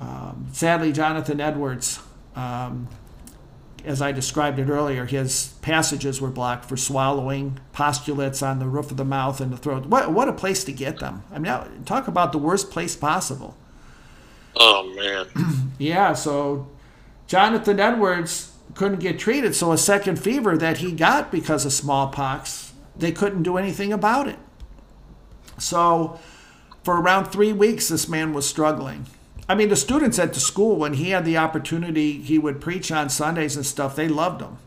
Um, 0.00 0.48
sadly, 0.52 0.92
Jonathan 0.92 1.40
Edwards 1.40 2.00
um, 2.34 2.88
as 3.84 4.00
I 4.00 4.12
described 4.12 4.58
it 4.58 4.68
earlier, 4.68 5.06
his 5.06 5.54
passages 5.62 6.20
were 6.20 6.30
blocked 6.30 6.64
for 6.64 6.76
swallowing, 6.76 7.58
pustules 7.72 8.42
on 8.42 8.58
the 8.58 8.66
roof 8.66 8.90
of 8.90 8.96
the 8.96 9.04
mouth 9.04 9.40
and 9.40 9.52
the 9.52 9.56
throat. 9.56 9.86
What, 9.86 10.12
what 10.12 10.28
a 10.28 10.32
place 10.32 10.64
to 10.64 10.72
get 10.72 10.98
them. 10.98 11.24
I 11.32 11.38
mean, 11.38 11.84
talk 11.84 12.08
about 12.08 12.32
the 12.32 12.38
worst 12.38 12.70
place 12.70 12.96
possible. 12.96 13.56
Oh, 14.56 14.92
man. 14.94 15.72
yeah, 15.78 16.12
so 16.12 16.68
Jonathan 17.26 17.80
Edwards 17.80 18.52
couldn't 18.74 19.00
get 19.00 19.18
treated, 19.18 19.54
so 19.54 19.72
a 19.72 19.78
second 19.78 20.16
fever 20.16 20.56
that 20.56 20.78
he 20.78 20.92
got 20.92 21.30
because 21.30 21.64
of 21.64 21.72
smallpox, 21.72 22.72
they 22.96 23.12
couldn't 23.12 23.42
do 23.42 23.56
anything 23.56 23.92
about 23.92 24.28
it. 24.28 24.38
So 25.58 26.18
for 26.82 27.00
around 27.00 27.26
three 27.26 27.52
weeks, 27.52 27.88
this 27.88 28.08
man 28.08 28.32
was 28.32 28.48
struggling. 28.48 29.06
I 29.48 29.54
mean, 29.54 29.68
the 29.68 29.76
students 29.76 30.18
at 30.18 30.34
the 30.34 30.40
school, 30.40 30.76
when 30.76 30.94
he 30.94 31.10
had 31.10 31.24
the 31.24 31.36
opportunity, 31.36 32.20
he 32.20 32.38
would 32.38 32.60
preach 32.60 32.92
on 32.92 33.10
Sundays 33.10 33.56
and 33.56 33.66
stuff. 33.66 33.96
They 33.96 34.08
loved 34.08 34.40
him. 34.40 34.58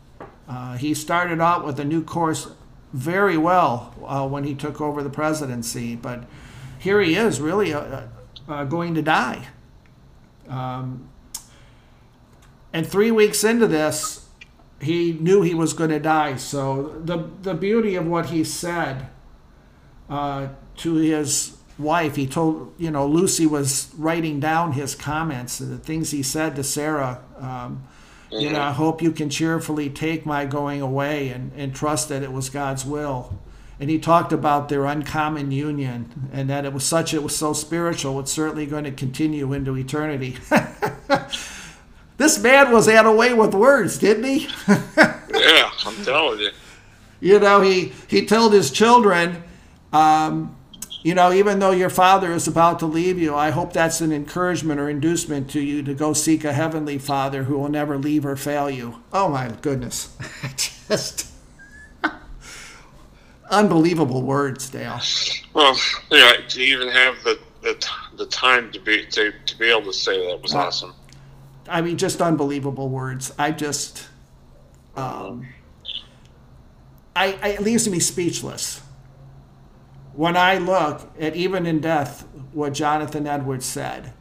Uh, 0.48 0.76
he 0.76 0.94
started 0.94 1.40
out 1.40 1.64
with 1.64 1.80
a 1.80 1.84
new 1.84 2.02
course 2.02 2.48
very 2.92 3.36
well 3.36 3.94
uh, 4.06 4.28
when 4.28 4.44
he 4.44 4.54
took 4.54 4.80
over 4.80 5.02
the 5.02 5.10
presidency, 5.10 5.96
but 5.96 6.24
here 6.78 7.00
he 7.00 7.14
is, 7.16 7.40
really 7.40 7.72
uh, 7.72 8.02
uh 8.48 8.64
going 8.64 8.94
to 8.94 9.02
die. 9.02 9.48
Um, 10.48 11.08
and 12.72 12.86
three 12.86 13.10
weeks 13.10 13.42
into 13.42 13.66
this, 13.66 14.28
he 14.80 15.14
knew 15.14 15.42
he 15.42 15.54
was 15.54 15.72
going 15.72 15.90
to 15.90 15.98
die. 15.98 16.36
So 16.36 17.00
the 17.04 17.28
the 17.42 17.54
beauty 17.54 17.96
of 17.96 18.06
what 18.06 18.26
he 18.26 18.44
said 18.44 19.08
uh, 20.08 20.48
to 20.76 20.94
his 20.94 21.55
wife, 21.78 22.16
he 22.16 22.26
told, 22.26 22.74
you 22.78 22.90
know, 22.90 23.06
Lucy 23.06 23.46
was 23.46 23.92
writing 23.96 24.40
down 24.40 24.72
his 24.72 24.94
comments, 24.94 25.58
the 25.58 25.78
things 25.78 26.10
he 26.10 26.22
said 26.22 26.56
to 26.56 26.64
Sarah. 26.64 27.22
Um, 27.36 27.86
mm-hmm. 28.30 28.40
You 28.40 28.50
know, 28.50 28.60
I 28.60 28.72
hope 28.72 29.02
you 29.02 29.12
can 29.12 29.28
cheerfully 29.28 29.90
take 29.90 30.24
my 30.24 30.46
going 30.46 30.80
away 30.80 31.28
and, 31.28 31.52
and 31.56 31.74
trust 31.74 32.08
that 32.08 32.22
it 32.22 32.32
was 32.32 32.48
God's 32.48 32.84
will. 32.84 33.38
And 33.78 33.90
he 33.90 33.98
talked 33.98 34.32
about 34.32 34.70
their 34.70 34.86
uncommon 34.86 35.52
union 35.52 36.30
and 36.32 36.48
that 36.48 36.64
it 36.64 36.72
was 36.72 36.84
such, 36.84 37.12
it 37.12 37.22
was 37.22 37.36
so 37.36 37.52
spiritual, 37.52 38.18
it's 38.20 38.32
certainly 38.32 38.64
going 38.64 38.84
to 38.84 38.90
continue 38.90 39.52
into 39.52 39.76
eternity. 39.76 40.38
this 42.16 42.38
man 42.38 42.72
was 42.72 42.88
out 42.88 43.04
of 43.04 43.16
way 43.16 43.34
with 43.34 43.54
words, 43.54 43.98
didn't 43.98 44.24
he? 44.24 44.48
yeah, 44.96 45.70
I'm 45.84 46.04
telling 46.04 46.40
you. 46.40 46.50
You 47.20 47.38
know, 47.38 47.60
he, 47.60 47.92
he 48.08 48.24
told 48.24 48.54
his 48.54 48.70
children, 48.70 49.42
um, 49.92 50.55
you 51.06 51.14
know, 51.14 51.32
even 51.32 51.60
though 51.60 51.70
your 51.70 51.88
father 51.88 52.32
is 52.32 52.48
about 52.48 52.80
to 52.80 52.86
leave 52.86 53.16
you, 53.16 53.32
I 53.32 53.50
hope 53.50 53.72
that's 53.72 54.00
an 54.00 54.10
encouragement 54.10 54.80
or 54.80 54.90
inducement 54.90 55.48
to 55.50 55.60
you 55.60 55.80
to 55.84 55.94
go 55.94 56.12
seek 56.12 56.42
a 56.42 56.52
heavenly 56.52 56.98
father 56.98 57.44
who 57.44 57.56
will 57.56 57.68
never 57.68 57.96
leave 57.96 58.26
or 58.26 58.34
fail 58.34 58.68
you. 58.68 59.04
Oh 59.12 59.28
my 59.28 59.52
goodness. 59.62 60.16
Just 60.88 61.30
unbelievable 63.52 64.22
words, 64.22 64.68
Dale. 64.68 65.00
Well, 65.54 65.78
yeah, 66.10 66.32
to 66.48 66.60
even 66.60 66.88
have 66.88 67.22
the, 67.22 67.38
the, 67.62 67.88
the 68.16 68.26
time 68.26 68.72
to 68.72 68.80
be 68.80 69.06
to, 69.06 69.32
to 69.46 69.58
be 69.58 69.70
able 69.70 69.84
to 69.84 69.92
say 69.92 70.26
that 70.26 70.42
was 70.42 70.54
uh, 70.56 70.58
awesome. 70.58 70.92
I 71.68 71.82
mean, 71.82 71.98
just 71.98 72.20
unbelievable 72.20 72.88
words. 72.88 73.32
I 73.38 73.52
just, 73.52 74.08
um, 74.96 75.46
I, 77.14 77.38
I 77.40 77.48
it 77.50 77.60
leaves 77.60 77.88
me 77.88 78.00
speechless 78.00 78.82
when 80.16 80.34
I 80.34 80.56
look 80.56 81.12
at 81.20 81.36
even 81.36 81.66
in 81.66 81.80
death 81.80 82.26
what 82.52 82.72
Jonathan 82.72 83.26
Edwards 83.26 83.66
said. 83.66 84.14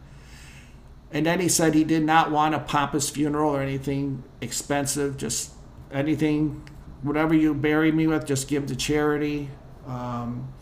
And 1.11 1.25
then 1.25 1.39
he 1.39 1.47
said 1.47 1.73
he 1.73 1.85
did 1.85 2.03
not 2.03 2.31
want 2.31 2.53
a 2.53 2.59
pompous 2.59 3.09
funeral 3.09 3.55
or 3.55 3.61
anything 3.61 4.21
expensive, 4.41 5.15
just 5.15 5.51
anything, 5.89 6.67
whatever 7.01 7.33
you 7.33 7.53
bury 7.53 7.93
me 7.93 8.07
with, 8.07 8.25
just 8.25 8.49
give 8.49 8.65
to 8.65 8.75
charity. 8.75 9.49
Um, 9.87 10.53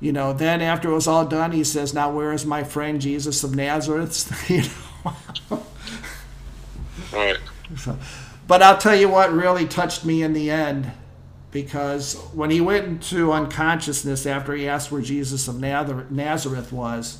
you 0.00 0.12
know, 0.12 0.32
then 0.32 0.62
after 0.62 0.88
it 0.90 0.94
was 0.94 1.06
all 1.06 1.26
done, 1.26 1.52
he 1.52 1.62
says, 1.62 1.92
Now 1.92 2.10
where 2.10 2.32
is 2.32 2.46
my 2.46 2.64
friend 2.64 2.98
Jesus 2.98 3.44
of 3.44 3.54
Nazareth? 3.54 4.50
you 4.50 4.62
know. 5.50 5.66
right. 7.12 7.36
So, 7.76 7.98
but 8.46 8.62
I'll 8.62 8.78
tell 8.78 8.94
you 8.94 9.08
what 9.08 9.32
really 9.32 9.66
touched 9.66 10.04
me 10.04 10.22
in 10.22 10.34
the 10.34 10.52
end 10.52 10.92
because 11.62 12.16
when 12.34 12.50
he 12.50 12.60
went 12.60 12.84
into 12.84 13.32
unconsciousness 13.32 14.26
after 14.26 14.52
he 14.54 14.68
asked 14.68 14.92
where 14.92 15.00
Jesus 15.00 15.48
of 15.48 15.58
Nazareth 15.58 16.70
was, 16.70 17.18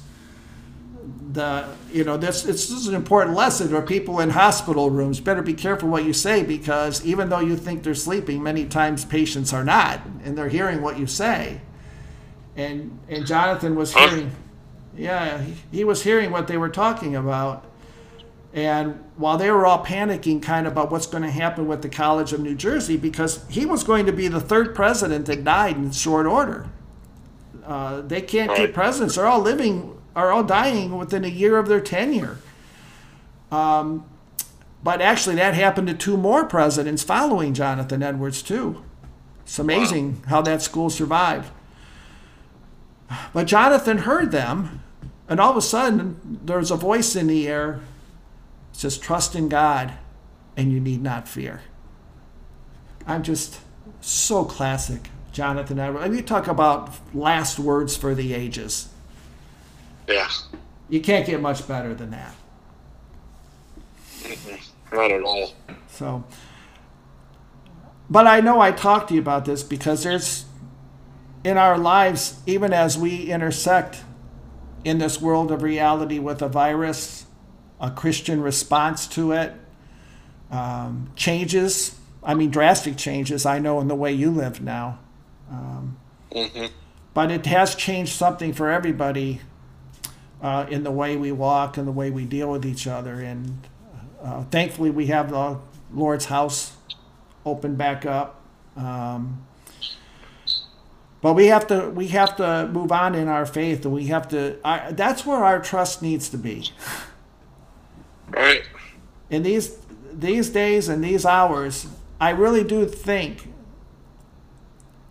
the 1.32 1.66
you 1.90 2.04
know 2.04 2.18
this 2.18 2.44
it's 2.44 2.68
this 2.68 2.78
is 2.78 2.86
an 2.86 2.94
important 2.94 3.34
lesson 3.34 3.68
for 3.68 3.80
people 3.80 4.20
in 4.20 4.28
hospital 4.28 4.90
rooms. 4.90 5.20
Better 5.20 5.40
be 5.40 5.54
careful 5.54 5.88
what 5.88 6.04
you 6.04 6.12
say 6.12 6.42
because 6.42 7.02
even 7.06 7.30
though 7.30 7.38
you 7.40 7.56
think 7.56 7.82
they're 7.82 7.94
sleeping, 7.94 8.42
many 8.42 8.66
times 8.66 9.06
patients 9.06 9.54
are 9.54 9.64
not, 9.64 10.02
and 10.22 10.36
they're 10.36 10.50
hearing 10.50 10.82
what 10.82 10.98
you 10.98 11.06
say. 11.06 11.62
And 12.56 12.98
and 13.08 13.26
Jonathan 13.26 13.74
was 13.74 13.94
hearing, 13.94 14.32
yeah, 14.94 15.40
he, 15.40 15.54
he 15.72 15.84
was 15.84 16.02
hearing 16.02 16.30
what 16.30 16.46
they 16.46 16.58
were 16.58 16.68
talking 16.68 17.16
about, 17.16 17.64
and 18.56 18.98
while 19.16 19.36
they 19.36 19.50
were 19.50 19.66
all 19.66 19.84
panicking 19.84 20.42
kind 20.42 20.66
of 20.66 20.72
about 20.72 20.90
what's 20.90 21.06
going 21.06 21.22
to 21.22 21.30
happen 21.30 21.68
with 21.68 21.82
the 21.82 21.90
College 21.90 22.32
of 22.32 22.40
New 22.40 22.54
Jersey, 22.54 22.96
because 22.96 23.44
he 23.50 23.66
was 23.66 23.84
going 23.84 24.06
to 24.06 24.12
be 24.12 24.28
the 24.28 24.40
third 24.40 24.74
president 24.74 25.26
that 25.26 25.44
died 25.44 25.76
in 25.76 25.92
short 25.92 26.24
order. 26.24 26.66
Uh, 27.66 28.00
they 28.00 28.22
can't 28.22 28.56
keep 28.56 28.72
presidents. 28.72 29.16
They're 29.16 29.26
all 29.26 29.40
living, 29.40 30.00
are 30.14 30.32
all 30.32 30.42
dying 30.42 30.96
within 30.96 31.22
a 31.22 31.28
year 31.28 31.58
of 31.58 31.68
their 31.68 31.82
tenure. 31.82 32.38
Um, 33.52 34.08
but 34.82 35.02
actually, 35.02 35.34
that 35.34 35.52
happened 35.52 35.88
to 35.88 35.94
two 35.94 36.16
more 36.16 36.46
presidents 36.46 37.02
following 37.02 37.52
Jonathan 37.52 38.02
Edwards, 38.02 38.40
too. 38.40 38.82
It's 39.42 39.58
amazing 39.58 40.12
wow. 40.12 40.28
how 40.28 40.42
that 40.42 40.62
school 40.62 40.88
survived. 40.88 41.50
But 43.34 43.46
Jonathan 43.46 43.98
heard 43.98 44.30
them 44.32 44.80
And 45.28 45.40
all 45.40 45.50
of 45.50 45.56
a 45.56 45.62
sudden, 45.62 46.40
there's 46.44 46.70
a 46.70 46.76
voice 46.76 47.16
in 47.16 47.26
the 47.26 47.48
air 47.48 47.80
it 48.76 48.80
says, 48.80 48.98
Trust 48.98 49.34
in 49.34 49.48
God, 49.48 49.94
and 50.54 50.70
you 50.70 50.80
need 50.80 51.02
not 51.02 51.26
fear. 51.26 51.62
I'm 53.06 53.22
just 53.22 53.58
so 54.02 54.44
classic, 54.44 55.08
Jonathan 55.32 55.78
Edwards. 55.78 56.04
And 56.04 56.14
you 56.14 56.20
talk 56.20 56.46
about 56.46 56.90
last 57.14 57.58
words 57.58 57.96
for 57.96 58.14
the 58.14 58.34
ages. 58.34 58.90
Yeah. 60.06 60.28
You 60.90 61.00
can't 61.00 61.26
get 61.26 61.40
much 61.40 61.66
better 61.66 61.94
than 61.94 62.10
that. 62.10 62.34
Not 64.92 65.10
at 65.10 65.22
all. 65.22 65.54
So, 65.88 66.24
but 68.10 68.26
I 68.26 68.40
know 68.40 68.60
I 68.60 68.72
talked 68.72 69.08
to 69.08 69.14
you 69.14 69.20
about 69.20 69.46
this 69.46 69.62
because 69.62 70.02
there's 70.02 70.44
in 71.42 71.56
our 71.56 71.78
lives, 71.78 72.40
even 72.44 72.74
as 72.74 72.98
we 72.98 73.30
intersect 73.30 74.02
in 74.84 74.98
this 74.98 75.18
world 75.20 75.50
of 75.50 75.62
reality 75.62 76.18
with 76.18 76.42
a 76.42 76.48
virus, 76.48 77.25
a 77.80 77.90
Christian 77.90 78.40
response 78.40 79.06
to 79.08 79.32
it, 79.32 79.52
um, 80.50 81.10
changes. 81.16 81.96
I 82.22 82.34
mean, 82.34 82.50
drastic 82.50 82.96
changes. 82.96 83.46
I 83.46 83.58
know 83.58 83.80
in 83.80 83.88
the 83.88 83.94
way 83.94 84.12
you 84.12 84.30
live 84.30 84.60
now. 84.60 84.98
Um, 85.50 85.96
hmm 86.32 86.66
but 87.16 87.30
it 87.30 87.46
has 87.46 87.74
changed 87.74 88.12
something 88.12 88.52
for 88.52 88.68
everybody 88.68 89.40
uh, 90.42 90.66
in 90.68 90.84
the 90.84 90.90
way 90.90 91.16
we 91.16 91.32
walk 91.32 91.78
and 91.78 91.88
the 91.88 91.92
way 91.92 92.10
we 92.10 92.26
deal 92.26 92.50
with 92.50 92.66
each 92.66 92.86
other. 92.86 93.14
And 93.22 93.66
uh, 94.22 94.44
thankfully, 94.50 94.90
we 94.90 95.06
have 95.06 95.30
the 95.30 95.58
Lord's 95.90 96.26
house 96.26 96.76
open 97.46 97.74
back 97.74 98.04
up. 98.04 98.42
Um, 98.76 99.46
but 101.22 101.32
we 101.32 101.46
have 101.46 101.66
to 101.68 101.88
we 101.88 102.08
have 102.08 102.36
to 102.36 102.68
move 102.70 102.92
on 102.92 103.14
in 103.14 103.28
our 103.28 103.46
faith, 103.46 103.86
and 103.86 103.94
we 103.94 104.08
have 104.08 104.28
to. 104.28 104.58
I, 104.62 104.92
that's 104.92 105.24
where 105.24 105.42
our 105.42 105.58
trust 105.58 106.02
needs 106.02 106.28
to 106.28 106.36
be. 106.36 106.70
Right. 108.28 108.62
in 109.30 109.42
these 109.42 109.78
these 110.12 110.50
days 110.50 110.88
and 110.88 111.02
these 111.04 111.24
hours, 111.26 111.86
I 112.20 112.30
really 112.30 112.64
do 112.64 112.86
think 112.86 113.52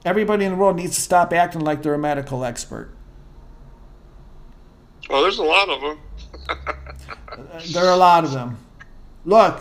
everybody 0.03 0.45
in 0.45 0.53
the 0.53 0.57
world 0.57 0.75
needs 0.75 0.95
to 0.95 1.01
stop 1.01 1.31
acting 1.33 1.61
like 1.61 1.81
they're 1.83 1.93
a 1.93 1.99
medical 1.99 2.43
expert. 2.43 2.91
Well, 5.09 5.21
there's 5.21 5.37
a 5.37 5.43
lot 5.43 5.69
of 5.69 5.81
them. 5.81 5.99
There 7.73 7.83
are 7.83 7.93
a 7.93 7.97
lot 7.97 8.23
of 8.23 8.31
them. 8.31 8.57
Look, 9.25 9.59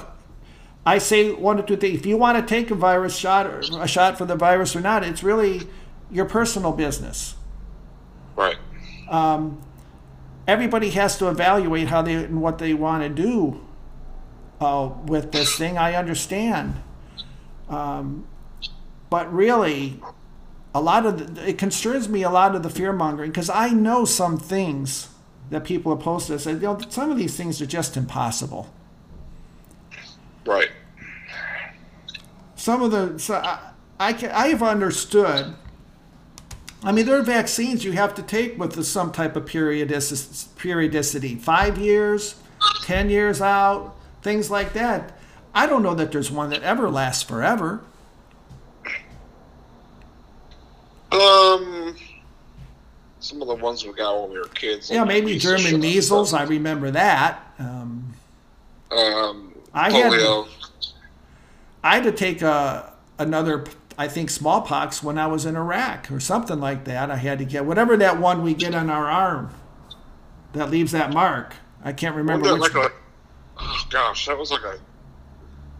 I 0.87 0.99
say 0.99 1.33
one 1.33 1.59
or 1.59 1.63
two 1.63 1.77
things. 1.77 1.99
If 1.99 2.07
you 2.07 2.17
want 2.17 2.39
to 2.39 2.47
take 2.47 2.71
a 2.71 2.75
virus 2.75 3.17
shot 3.17 3.47
or 3.47 3.61
a 3.81 3.89
shot 3.89 4.17
for 4.19 4.25
the 4.27 4.37
virus 4.37 4.77
or 4.77 4.81
not, 4.81 5.03
it's 5.03 5.23
really 5.23 5.63
your 6.11 6.25
personal 6.25 6.73
business. 6.73 7.35
Right. 8.37 8.57
Um, 9.09 9.61
everybody 10.47 10.91
has 10.91 11.19
to 11.19 11.29
evaluate 11.29 11.89
how 11.89 12.03
they 12.03 12.15
and 12.15 12.41
what 12.43 12.59
they 12.59 12.75
want 12.75 13.03
to 13.03 13.09
do 13.09 13.61
uh, 14.61 14.91
with 15.07 15.33
this 15.33 15.57
thing. 15.57 15.79
I 15.79 15.95
understand, 15.95 16.77
um, 17.69 18.27
but 19.11 19.33
really, 19.33 20.01
a 20.75 20.81
lot 20.81 21.07
of 21.07 21.35
the, 21.37 21.51
it 21.51 21.59
concerns 21.59 22.09
me. 22.09 22.23
A 22.23 22.31
lot 22.31 22.55
of 22.55 22.63
the 22.63 22.71
fear 22.71 22.93
mongering 22.93 23.31
because 23.31 23.51
I 23.51 23.71
know 23.71 24.05
some 24.05 24.39
things 24.39 25.09
that 25.51 25.65
people 25.65 25.95
have 25.95 26.05
posted. 26.05 26.41
Said, 26.41 26.57
you 26.57 26.63
know, 26.63 26.79
some 26.89 27.11
of 27.11 27.19
these 27.19 27.37
things 27.37 27.61
are 27.63 27.67
just 27.67 27.97
impossible. 27.97 28.73
Right. 30.47 30.71
some 32.57 32.83
of 32.83 32.91
the 32.91 33.19
so 33.19 33.35
I, 33.37 33.71
I 33.99 34.13
can 34.13 34.31
I 34.31 34.49
have 34.49 34.63
understood. 34.63 35.55
I 36.85 36.93
mean, 36.93 37.07
there 37.07 37.18
are 37.18 37.22
vaccines 37.22 37.82
you 37.85 37.93
have 37.93 38.14
to 38.16 38.22
take 38.22 38.59
with 38.59 38.72
the, 38.72 38.85
some 38.85 39.11
type 39.11 39.37
of 39.37 39.47
periodicity, 39.47 41.35
five 41.37 41.78
years, 41.78 42.35
ten 42.82 43.09
years 43.09 43.41
out, 43.41 43.97
things 44.22 44.51
like 44.51 44.74
that. 44.74 45.16
I 45.55 45.66
don't 45.66 45.82
know 45.82 45.95
that 45.95 46.12
there's 46.12 46.30
one 46.30 46.51
that 46.51 46.62
ever 46.62 46.91
lasts 46.91 47.22
forever. 47.22 47.80
Um, 51.12 51.97
some 53.20 53.41
of 53.41 53.49
the 53.49 53.55
ones 53.55 53.85
we 53.87 53.93
got 53.93 54.20
when 54.20 54.32
we 54.32 54.39
were 54.39 54.45
kids. 54.49 54.91
Yeah, 54.91 55.05
maybe 55.05 55.39
German 55.39 55.80
measles. 55.80 56.35
I 56.35 56.43
remember 56.45 56.91
that. 56.91 57.41
Um, 57.59 58.14
Um, 58.91 59.55
I 59.72 59.91
had- 59.91 60.12
I 61.82 61.95
had 61.97 62.05
to 62.05 62.12
take 62.12 62.43
a 62.43 62.93
another, 63.18 63.64
I 63.97 64.09
think, 64.09 64.31
smallpox 64.31 65.03
when 65.03 65.19
I 65.19 65.27
was 65.27 65.47
in 65.47 65.57
Iraq 65.57 66.11
or 66.11 66.21
something 66.21 66.59
like 66.61 66.85
that. 66.85 67.11
I 67.11 67.17
had 67.17 67.39
to 67.39 67.45
get 67.45 67.65
whatever 67.65 67.97
that 67.97 68.19
one 68.21 68.43
we 68.43 68.55
get 68.55 68.75
on 68.75 68.91
our 68.91 69.07
arm 69.07 69.51
that 70.53 70.71
leaves 70.71 70.93
that 70.93 71.13
mark. 71.13 71.55
I 71.83 71.93
can't 71.93 72.17
remember 72.17 72.51
Wasn't 72.51 72.63
which. 72.63 72.73
that 72.73 72.79
like 72.79 72.93
a, 72.93 72.95
oh 73.59 73.87
gosh, 73.91 74.27
that 74.27 74.39
was 74.39 74.51
like 74.51 74.63
a, 74.63 74.79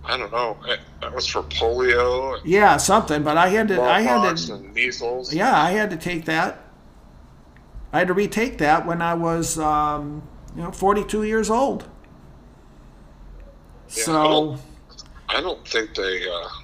I 0.05 0.17
don't 0.17 0.31
know. 0.33 0.59
That 1.01 1.15
was 1.15 1.27
for 1.27 1.43
polio, 1.45 2.41
Yeah, 2.45 2.77
something. 2.77 3.23
But 3.23 3.37
I 3.39 3.49
had 3.49 3.69
to. 3.69 3.81
I 3.81 4.03
had 4.03 4.37
to. 4.37 4.59
measles. 4.59 5.33
Yeah, 5.33 5.59
I 5.59 5.71
had 5.71 5.91
to 5.91 5.97
take 5.97 6.27
that. 6.27 6.61
I 7.93 7.99
had 8.01 8.09
to 8.09 8.15
retake 8.15 8.59
that 8.59 8.87
when 8.87 9.01
I 9.01 9.15
was, 9.15 9.59
um, 9.59 10.27
you 10.57 10.63
know, 10.63 10.73
42 10.73 11.23
years 11.23 11.49
old. 11.49 11.89
Yeah, 13.89 14.05
So 14.05 14.59
I 15.29 15.41
don't 15.41 15.67
think 15.67 15.95
they 15.95 16.29
uh, 16.29 16.49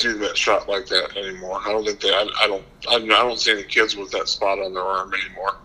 do 0.00 0.18
that 0.18 0.36
shot 0.36 0.68
like 0.68 0.86
that 0.86 1.16
anymore. 1.16 1.60
I 1.64 1.72
don't 1.72 1.84
think 1.84 2.00
they. 2.00 2.10
I, 2.10 2.28
I 2.40 2.46
don't. 2.46 2.64
I, 2.88 2.96
I 2.96 3.22
don't 3.22 3.38
see 3.38 3.52
any 3.52 3.64
kids 3.64 3.96
with 3.96 4.10
that 4.12 4.28
spot 4.28 4.58
on 4.58 4.74
their 4.74 4.82
arm 4.82 5.12
anymore. 5.14 5.56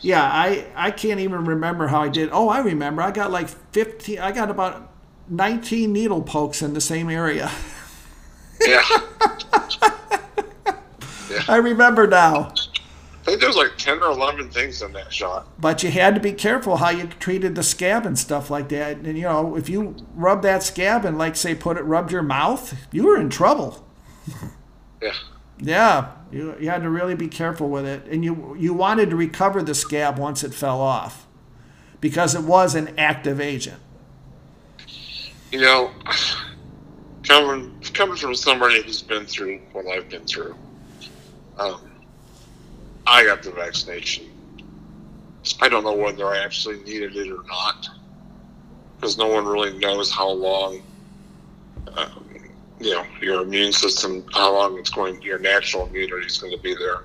yeah, 0.00 0.22
I 0.22 0.66
I 0.76 0.90
can't 0.90 1.20
even 1.20 1.44
remember 1.44 1.88
how 1.88 2.02
I 2.02 2.08
did. 2.08 2.30
Oh, 2.32 2.48
I 2.48 2.60
remember. 2.60 3.02
I 3.02 3.10
got 3.10 3.30
like 3.30 3.48
15. 3.48 4.18
I 4.18 4.32
got 4.32 4.50
about 4.50 4.92
19 5.28 5.92
needle 5.92 6.22
pokes 6.22 6.62
in 6.62 6.74
the 6.74 6.80
same 6.80 7.10
area. 7.10 7.50
Yeah, 8.66 8.82
I 11.48 11.56
remember 11.56 12.06
now. 12.06 12.52
Think 13.30 13.42
there's 13.42 13.54
like 13.54 13.76
ten 13.78 14.02
or 14.02 14.10
eleven 14.10 14.50
things 14.50 14.82
in 14.82 14.92
that 14.94 15.12
shot. 15.12 15.46
But 15.56 15.84
you 15.84 15.90
had 15.92 16.16
to 16.16 16.20
be 16.20 16.32
careful 16.32 16.78
how 16.78 16.90
you 16.90 17.06
treated 17.06 17.54
the 17.54 17.62
scab 17.62 18.04
and 18.04 18.18
stuff 18.18 18.50
like 18.50 18.70
that. 18.70 18.96
And 18.96 19.16
you 19.16 19.22
know, 19.22 19.54
if 19.54 19.68
you 19.68 19.94
rub 20.16 20.42
that 20.42 20.64
scab 20.64 21.04
and 21.04 21.16
like 21.16 21.36
say 21.36 21.54
put 21.54 21.76
it 21.76 21.82
rubbed 21.82 22.10
your 22.10 22.24
mouth, 22.24 22.74
you 22.90 23.04
were 23.04 23.16
in 23.16 23.30
trouble. 23.30 23.86
Yeah, 25.00 25.12
Yeah, 25.60 26.10
you, 26.30 26.56
you 26.60 26.68
had 26.68 26.82
to 26.82 26.90
really 26.90 27.14
be 27.14 27.28
careful 27.28 27.70
with 27.70 27.86
it, 27.86 28.04
and 28.06 28.22
you 28.22 28.54
you 28.58 28.74
wanted 28.74 29.08
to 29.10 29.16
recover 29.16 29.62
the 29.62 29.74
scab 29.74 30.18
once 30.18 30.44
it 30.44 30.52
fell 30.52 30.80
off, 30.80 31.26
because 32.02 32.34
it 32.34 32.42
was 32.42 32.74
an 32.74 32.92
active 32.98 33.40
agent. 33.40 33.78
you 35.50 35.60
know, 35.60 35.90
coming 37.22 37.80
coming 37.94 38.16
from 38.16 38.34
somebody 38.34 38.82
who's 38.82 39.00
been 39.00 39.24
through 39.24 39.60
what 39.72 39.86
I've 39.86 40.10
been 40.10 40.26
through, 40.26 40.54
um, 41.58 41.89
I 43.10 43.24
got 43.24 43.42
the 43.42 43.50
vaccination. 43.50 44.30
I 45.60 45.68
don't 45.68 45.82
know 45.82 45.94
whether 45.96 46.26
I 46.26 46.38
actually 46.38 46.80
needed 46.84 47.16
it 47.16 47.28
or 47.28 47.42
not, 47.44 47.88
because 48.96 49.18
no 49.18 49.26
one 49.26 49.46
really 49.46 49.76
knows 49.78 50.12
how 50.12 50.30
long, 50.30 50.80
um, 51.96 52.24
you 52.78 52.92
know, 52.94 53.04
your 53.20 53.42
immune 53.42 53.72
system, 53.72 54.24
how 54.32 54.52
long 54.52 54.78
it's 54.78 54.90
going, 54.90 55.20
your 55.22 55.40
natural 55.40 55.88
immunity 55.88 56.26
is 56.26 56.38
going 56.38 56.56
to 56.56 56.62
be 56.62 56.74
there. 56.76 57.02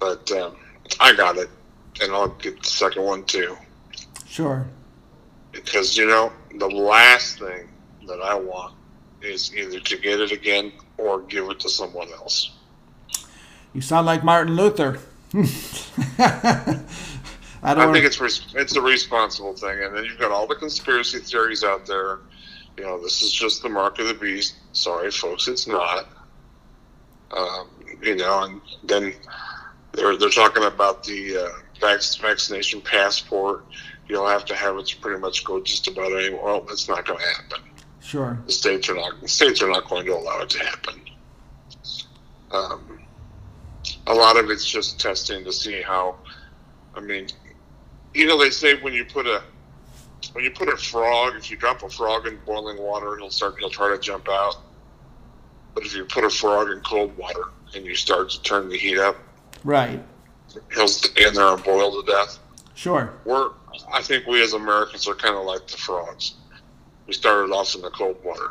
But 0.00 0.28
um, 0.32 0.56
I 0.98 1.14
got 1.14 1.36
it, 1.36 1.48
and 2.00 2.10
I'll 2.12 2.28
get 2.28 2.60
the 2.60 2.68
second 2.68 3.04
one 3.04 3.22
too 3.24 3.56
Sure. 4.26 4.66
because 5.52 5.96
you 5.96 6.06
know 6.06 6.32
the 6.58 6.66
last 6.66 7.38
thing 7.38 7.68
that 8.08 8.20
I 8.20 8.34
want 8.34 8.74
is 9.20 9.54
either 9.54 9.78
to 9.78 9.96
get 9.98 10.20
it 10.20 10.32
again 10.32 10.72
or 10.98 11.20
give 11.22 11.48
it 11.50 11.60
to 11.60 11.68
someone 11.68 12.08
else. 12.14 12.50
You 13.72 13.80
sound 13.80 14.06
like 14.06 14.22
Martin 14.24 14.54
Luther. 14.56 14.98
I 15.34 15.38
I 17.62 17.74
don't. 17.74 17.92
think 17.92 18.04
it's 18.04 18.20
res- 18.20 18.46
it's 18.54 18.76
a 18.76 18.80
responsible 18.82 19.54
thing, 19.54 19.82
and 19.82 19.96
then 19.96 20.04
you've 20.04 20.18
got 20.18 20.30
all 20.30 20.46
the 20.46 20.54
conspiracy 20.54 21.18
theories 21.20 21.64
out 21.64 21.86
there. 21.86 22.18
You 22.76 22.84
know, 22.84 23.00
this 23.00 23.22
is 23.22 23.32
just 23.32 23.62
the 23.62 23.68
mark 23.68 23.98
of 23.98 24.08
the 24.08 24.14
beast. 24.14 24.56
Sorry, 24.72 25.10
folks, 25.10 25.48
it's 25.48 25.66
not. 25.66 26.06
Um, 27.30 27.68
you 28.02 28.16
know, 28.16 28.42
and 28.44 28.60
then 28.84 29.14
they're 29.92 30.16
they're 30.16 30.28
talking 30.28 30.64
about 30.64 31.04
the 31.04 31.36
uh, 31.36 31.48
vac- 31.80 32.02
vaccination 32.20 32.80
passport. 32.82 33.64
You'll 34.08 34.28
have 34.28 34.44
to 34.46 34.54
have 34.54 34.76
it 34.76 34.86
to 34.88 34.96
pretty 34.98 35.20
much 35.20 35.44
go 35.44 35.60
just 35.62 35.86
about 35.88 36.12
anywhere. 36.12 36.42
Well, 36.42 36.60
that's 36.62 36.88
not 36.88 37.06
going 37.06 37.20
to 37.20 37.24
happen. 37.24 37.60
sure. 38.02 38.38
the 38.44 38.52
states 38.52 38.88
are 38.90 38.94
not 38.96 39.18
the 39.22 39.28
states 39.28 39.62
are 39.62 39.70
not 39.70 39.88
going 39.88 40.04
to 40.06 40.14
allow 40.14 40.40
it 40.40 40.50
to 40.50 40.58
happen. 40.58 41.00
Um, 42.50 42.91
a 44.06 44.14
lot 44.14 44.36
of 44.36 44.50
it's 44.50 44.64
just 44.68 45.00
testing 45.00 45.44
to 45.44 45.52
see 45.52 45.82
how. 45.82 46.16
I 46.94 47.00
mean, 47.00 47.28
you 48.14 48.26
know, 48.26 48.38
they 48.38 48.50
say 48.50 48.80
when 48.82 48.92
you 48.92 49.04
put 49.04 49.26
a 49.26 49.42
when 50.32 50.44
you 50.44 50.50
put 50.50 50.68
a 50.68 50.76
frog, 50.76 51.34
if 51.36 51.50
you 51.50 51.56
drop 51.56 51.82
a 51.82 51.88
frog 51.88 52.26
in 52.26 52.38
boiling 52.44 52.78
water, 52.80 53.16
he'll 53.16 53.30
start. 53.30 53.56
He'll 53.58 53.70
try 53.70 53.88
to 53.90 53.98
jump 53.98 54.28
out. 54.28 54.56
But 55.74 55.84
if 55.86 55.94
you 55.96 56.04
put 56.04 56.24
a 56.24 56.30
frog 56.30 56.70
in 56.70 56.80
cold 56.80 57.16
water 57.16 57.44
and 57.74 57.84
you 57.86 57.94
start 57.94 58.28
to 58.30 58.42
turn 58.42 58.68
the 58.68 58.76
heat 58.76 58.98
up, 58.98 59.16
Right. 59.64 60.02
he'll 60.74 60.88
stay 60.88 61.26
in 61.26 61.32
there 61.34 61.46
and 61.54 61.64
boil 61.64 62.02
to 62.02 62.10
death. 62.10 62.38
Sure. 62.74 63.14
We're, 63.24 63.50
I 63.90 64.02
think 64.02 64.26
we 64.26 64.42
as 64.42 64.52
Americans 64.52 65.08
are 65.08 65.14
kind 65.14 65.34
of 65.34 65.44
like 65.46 65.66
the 65.68 65.78
frogs. 65.78 66.34
We 67.06 67.14
started 67.14 67.52
off 67.54 67.74
in 67.74 67.80
the 67.80 67.90
cold 67.90 68.16
water, 68.22 68.50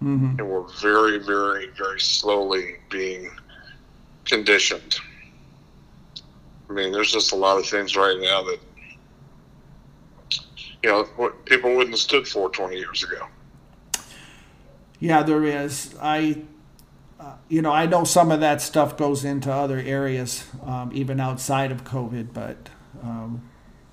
hmm 0.00 0.34
and 0.38 0.48
we're 0.48 0.66
very, 0.80 1.18
very, 1.18 1.68
very 1.78 2.00
slowly 2.00 2.76
being 2.90 3.30
conditioned. 4.24 4.98
I 6.68 6.72
mean, 6.72 6.92
there's 6.92 7.12
just 7.12 7.32
a 7.32 7.36
lot 7.36 7.58
of 7.58 7.66
things 7.66 7.96
right 7.96 8.18
now 8.20 8.42
that 8.44 8.58
you 10.82 10.88
know 10.90 11.04
what 11.16 11.44
people 11.44 11.70
wouldn't 11.74 11.90
have 11.90 12.00
stood 12.00 12.26
for 12.28 12.48
20 12.48 12.76
years 12.76 13.02
ago. 13.02 13.26
Yeah, 14.98 15.22
there 15.22 15.44
is. 15.44 15.94
I, 16.00 16.42
uh, 17.18 17.34
you 17.48 17.62
know, 17.62 17.72
I 17.72 17.86
know 17.86 18.04
some 18.04 18.30
of 18.30 18.40
that 18.40 18.60
stuff 18.62 18.96
goes 18.96 19.24
into 19.24 19.52
other 19.52 19.78
areas, 19.78 20.44
um, 20.64 20.90
even 20.94 21.20
outside 21.20 21.72
of 21.72 21.84
COVID, 21.84 22.28
but 22.32 22.68
um, 23.02 23.42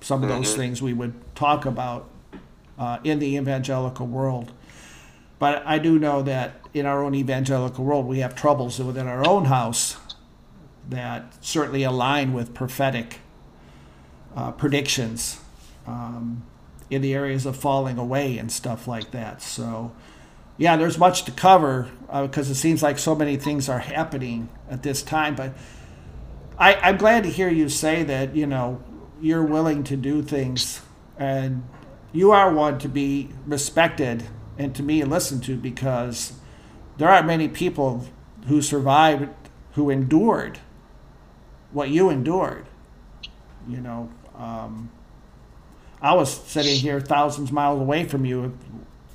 some 0.00 0.22
of 0.22 0.28
those 0.28 0.52
Mhm. 0.52 0.56
things 0.56 0.82
we 0.82 0.92
would 0.92 1.14
talk 1.34 1.64
about 1.66 2.08
uh, 2.78 2.98
in 3.04 3.18
the 3.18 3.36
evangelical 3.36 4.06
world. 4.06 4.52
But 5.38 5.62
I 5.66 5.78
do 5.78 5.98
know 5.98 6.22
that 6.22 6.60
in 6.74 6.86
our 6.86 7.02
own 7.02 7.14
evangelical 7.14 7.84
world, 7.84 8.06
we 8.06 8.18
have 8.20 8.34
troubles 8.34 8.78
within 8.78 9.06
our 9.08 9.26
own 9.26 9.46
house 9.46 9.96
that 10.88 11.34
certainly 11.44 11.82
align 11.82 12.32
with 12.32 12.54
prophetic 12.54 13.20
uh, 14.34 14.52
predictions 14.52 15.40
um, 15.86 16.44
in 16.90 17.02
the 17.02 17.14
areas 17.14 17.44
of 17.46 17.56
falling 17.56 17.98
away 17.98 18.38
and 18.38 18.50
stuff 18.50 18.88
like 18.88 19.10
that. 19.10 19.42
So, 19.42 19.92
yeah, 20.56 20.76
there's 20.76 20.98
much 20.98 21.24
to 21.24 21.30
cover 21.30 21.88
because 22.10 22.48
it 22.50 22.54
seems 22.54 22.82
like 22.82 22.98
so 22.98 23.14
many 23.14 23.36
things 23.36 23.68
are 23.68 23.78
happening 23.78 24.48
at 24.70 24.82
this 24.82 25.02
time. 25.02 25.34
But 25.34 25.52
I, 26.58 26.74
I'm 26.76 26.96
glad 26.96 27.22
to 27.24 27.30
hear 27.30 27.48
you 27.48 27.68
say 27.68 28.02
that, 28.04 28.34
you 28.34 28.46
know, 28.46 28.82
you're 29.20 29.44
willing 29.44 29.84
to 29.84 29.96
do 29.96 30.22
things 30.22 30.80
and 31.18 31.68
you 32.12 32.30
are 32.30 32.52
one 32.52 32.78
to 32.78 32.88
be 32.88 33.30
respected 33.46 34.24
and 34.56 34.74
to 34.74 34.82
me 34.82 35.04
listened 35.04 35.44
to 35.44 35.56
because 35.56 36.32
there 36.96 37.08
aren't 37.08 37.26
many 37.26 37.48
people 37.48 38.06
who 38.46 38.62
survived, 38.62 39.28
who 39.72 39.90
endured 39.90 40.58
what 41.72 41.90
you 41.90 42.10
endured. 42.10 42.66
You 43.68 43.80
know, 43.80 44.10
um, 44.36 44.90
I 46.00 46.14
was 46.14 46.32
sitting 46.32 46.76
here 46.76 47.00
thousands 47.00 47.50
of 47.50 47.54
miles 47.54 47.80
away 47.80 48.04
from 48.04 48.24
you, 48.24 48.56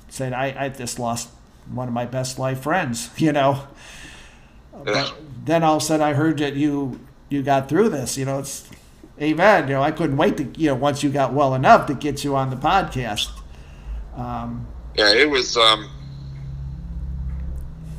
said 0.08 0.32
I, 0.32 0.54
I 0.56 0.68
just 0.68 0.98
lost 0.98 1.30
one 1.70 1.88
of 1.88 1.94
my 1.94 2.04
best 2.04 2.38
life 2.38 2.62
friends. 2.62 3.10
You 3.18 3.32
know, 3.32 3.66
but 4.84 5.14
then 5.44 5.62
all 5.62 5.76
of 5.76 5.82
a 5.82 5.84
sudden 5.84 6.04
I 6.04 6.12
heard 6.12 6.38
that 6.38 6.54
you 6.54 7.00
you 7.28 7.42
got 7.42 7.68
through 7.68 7.88
this. 7.88 8.16
You 8.16 8.24
know, 8.26 8.38
it's 8.38 8.68
amen. 9.20 9.68
You 9.68 9.74
know, 9.74 9.82
I 9.82 9.90
couldn't 9.90 10.16
wait 10.16 10.36
to 10.36 10.44
you 10.60 10.68
know 10.68 10.74
once 10.74 11.02
you 11.02 11.10
got 11.10 11.32
well 11.32 11.54
enough 11.54 11.86
to 11.86 11.94
get 11.94 12.22
you 12.22 12.36
on 12.36 12.50
the 12.50 12.56
podcast. 12.56 13.30
Um, 14.16 14.66
Yeah, 14.94 15.12
it 15.12 15.28
was. 15.28 15.56
Um, 15.56 15.90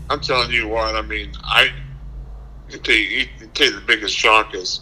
I'm 0.09 0.21
telling 0.21 0.51
you 0.51 0.67
what. 0.67 0.95
I 0.95 1.01
mean, 1.01 1.31
I 1.43 1.71
you, 2.93 3.25
tell 3.53 3.67
you 3.67 3.75
the 3.75 3.83
biggest 3.85 4.15
shock 4.15 4.53
is 4.55 4.81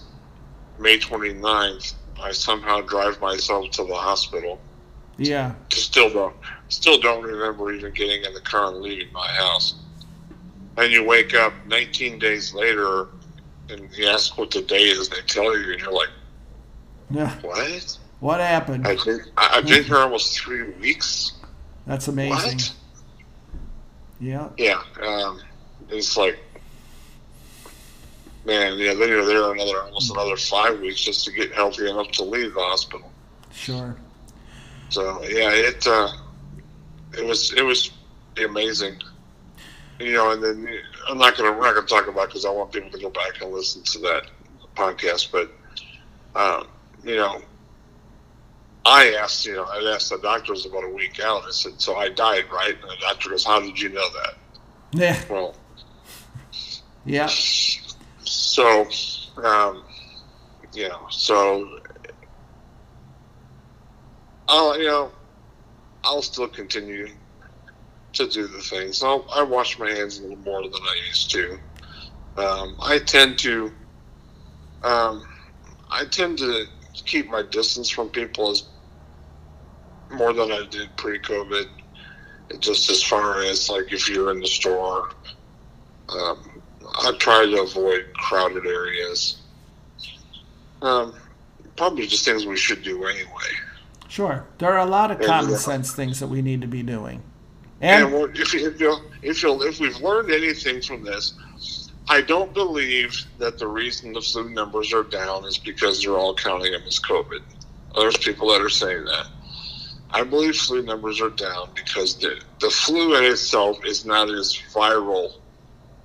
May 0.80 0.98
29th. 0.98 1.94
I 2.22 2.32
somehow 2.32 2.82
drive 2.82 3.20
myself 3.22 3.72
to 3.72 3.84
the 3.84 3.96
hospital. 3.96 4.60
yeah, 5.18 5.54
Still 5.72 6.10
don't, 6.10 6.36
still 6.70 7.00
don't 7.00 7.24
remember 7.24 7.72
even 7.74 7.94
getting 7.94 8.24
in 8.24 8.34
the 8.34 8.42
car 8.42 8.68
and 8.72 8.82
leaving 8.82 9.12
my 9.12 9.28
house. 9.28 9.76
And 10.78 10.92
you 10.92 11.04
wake 11.04 11.34
up 11.36 11.54
19 11.68 12.20
days 12.20 12.54
later, 12.54 13.08
and 13.70 13.90
you 13.96 14.08
ask 14.08 14.38
what 14.38 14.52
the 14.52 14.62
day 14.62 14.84
is, 14.84 15.10
they 15.10 15.22
tell 15.28 15.58
you, 15.58 15.74
and 15.74 15.82
you're 15.82 15.92
like, 15.92 16.10
yeah. 17.12 17.36
"What? 17.42 17.98
What 18.22 18.40
happened? 18.40 18.88
I've 18.88 19.04
been, 19.06 19.22
I've 19.38 19.68
been 19.68 19.84
here 19.84 19.98
almost 19.98 20.40
three 20.40 20.64
weeks. 20.80 21.34
That's 21.86 22.08
amazing. 22.08 22.58
What?" 22.58 22.76
Yeah, 24.20 24.50
Yeah, 24.58 24.82
um, 25.02 25.42
it's 25.90 26.16
like, 26.16 26.40
man, 28.46 28.78
yeah, 28.78 28.94
then 28.94 29.10
you're 29.10 29.26
there 29.26 29.52
another 29.52 29.84
almost 29.84 30.12
another 30.12 30.38
five 30.38 30.80
weeks 30.80 31.02
just 31.02 31.26
to 31.26 31.32
get 31.32 31.52
healthy 31.54 31.90
enough 31.90 32.12
to 32.12 32.24
leave 32.24 32.54
the 32.54 32.60
hospital. 32.60 33.12
sure. 33.52 33.96
So 34.90 35.24
yeah, 35.24 35.50
it 35.52 35.86
uh, 35.88 36.10
it 37.18 37.26
was 37.26 37.54
it 37.54 37.64
was 37.64 37.92
amazing, 38.38 39.02
you 40.00 40.12
know. 40.12 40.32
And 40.32 40.44
then 40.44 40.80
I'm 41.10 41.18
not 41.18 41.36
gonna 41.36 41.52
we're 41.52 41.66
not 41.66 41.76
gonna 41.76 41.88
talk 41.88 42.08
about 42.08 42.28
because 42.28 42.46
I 42.46 42.50
want 42.50 42.72
people 42.72 42.92
to 42.92 43.00
go 43.00 43.10
back 43.10 43.42
and 43.42 43.52
listen 43.52 43.84
to 43.84 44.00
that 44.00 44.24
podcast. 44.76 45.32
But 45.32 45.52
um, 46.40 46.68
you 47.04 47.16
know, 47.16 47.42
I 48.86 49.14
asked 49.14 49.46
you 49.46 49.54
know 49.54 49.64
I 49.64 49.80
asked 49.96 50.10
the 50.12 50.20
doctors 50.20 50.66
about 50.66 50.84
a 50.84 50.90
week 50.90 51.20
out. 51.20 51.44
I 51.44 51.52
said, 51.52 51.82
so 51.82 51.96
I 51.96 52.10
died, 52.10 52.46
right? 52.52 52.76
And 52.80 52.84
the 52.84 52.98
doctor 53.02 53.30
goes, 53.30 53.46
how 53.46 53.60
did 53.60 53.80
you 53.80 53.90
know 53.90 54.08
that? 54.22 54.34
Yeah, 54.92 55.20
Well, 55.28 55.56
yeah, 57.04 57.28
So, 58.26 58.88
um, 59.44 59.84
you 60.74 60.90
know, 60.90 61.08
so 61.10 61.68
I'll, 64.48 64.78
you 64.80 64.88
know, 64.88 65.12
I'll 66.04 66.22
still 66.22 66.48
continue 66.48 67.08
to 68.14 68.28
do 68.28 68.48
the 68.48 68.60
things. 68.60 69.02
I'll, 69.04 69.26
I 69.34 69.44
wash 69.44 69.80
my 69.80 69.90
hands 69.90 70.20
a 70.20 70.24
little 70.24 70.38
more 70.38 70.62
than 70.62 70.72
I 70.74 70.96
used 71.08 71.32
to. 71.32 71.60
Um, 72.38 72.76
I 72.82 73.00
tend 73.00 73.38
to, 73.40 73.72
um, 74.84 75.24
I 75.92 76.06
tend 76.06 76.38
to 76.40 76.66
keep 76.94 77.30
my 77.30 77.44
distance 77.44 77.90
from 77.90 78.10
people 78.10 78.52
as 78.52 78.64
more 80.12 80.34
than 80.34 80.52
I 80.52 80.66
did 80.70 80.96
pre-COVID. 80.98 81.66
Just 82.60 82.90
as 82.90 83.02
far 83.04 83.42
as 83.42 83.70
like 83.70 83.92
if 83.92 84.10
you're 84.10 84.32
in 84.32 84.40
the 84.40 84.48
store, 84.48 85.10
um, 86.10 86.53
I 86.96 87.12
try 87.18 87.46
to 87.46 87.62
avoid 87.62 88.06
crowded 88.16 88.66
areas. 88.66 89.42
Um, 90.82 91.16
probably 91.76 92.08
just 92.08 92.26
things 92.26 92.46
we 92.46 92.58
should 92.58 92.84
do 92.84 93.06
anyway. 93.06 93.50
sure. 94.10 94.46
There 94.58 94.72
are 94.72 94.86
a 94.86 94.90
lot 94.90 95.12
of 95.12 95.20
common 95.22 95.58
sense 95.58 95.94
things 95.94 96.20
that 96.20 96.28
we 96.28 96.42
need 96.42 96.62
to 96.62 96.68
be 96.68 96.84
doing. 96.84 97.22
And, 97.82 98.06
And 98.06 98.14
well, 98.14 98.26
if, 98.26 98.54
if, 98.54 98.80
you 98.80 98.98
if, 99.22 99.44
you 99.44 99.64
if 99.64 99.80
we've 99.80 100.00
learned 100.02 100.32
anything 100.32 100.82
from 100.82 101.04
this, 101.04 101.34
I 102.10 102.22
don't 102.22 102.54
believe 102.54 103.16
that 103.40 103.58
the 103.58 103.68
reason 103.68 104.14
the 104.14 104.22
flu 104.22 104.50
numbers 104.50 104.94
are 104.94 105.04
down 105.04 105.46
is 105.46 105.58
because 105.58 106.04
they're 106.04 106.18
all 106.18 106.36
counting 106.36 106.74
them 106.74 106.84
as 106.86 107.00
COVID. 107.00 107.42
There's 107.96 108.18
people 108.18 108.50
that 108.52 108.62
are 108.62 108.70
saying 108.70 109.06
that. 109.06 109.28
I 110.12 110.24
believe 110.24 110.56
flu 110.56 110.84
numbers 110.84 111.22
are 111.22 111.30
down 111.30 111.70
because 111.74 112.20
the, 112.20 112.40
the 112.60 112.70
flu 112.70 113.16
in 113.18 113.24
itself 113.24 113.84
is 113.86 114.06
not 114.06 114.30
as 114.30 114.62
viral 114.72 115.34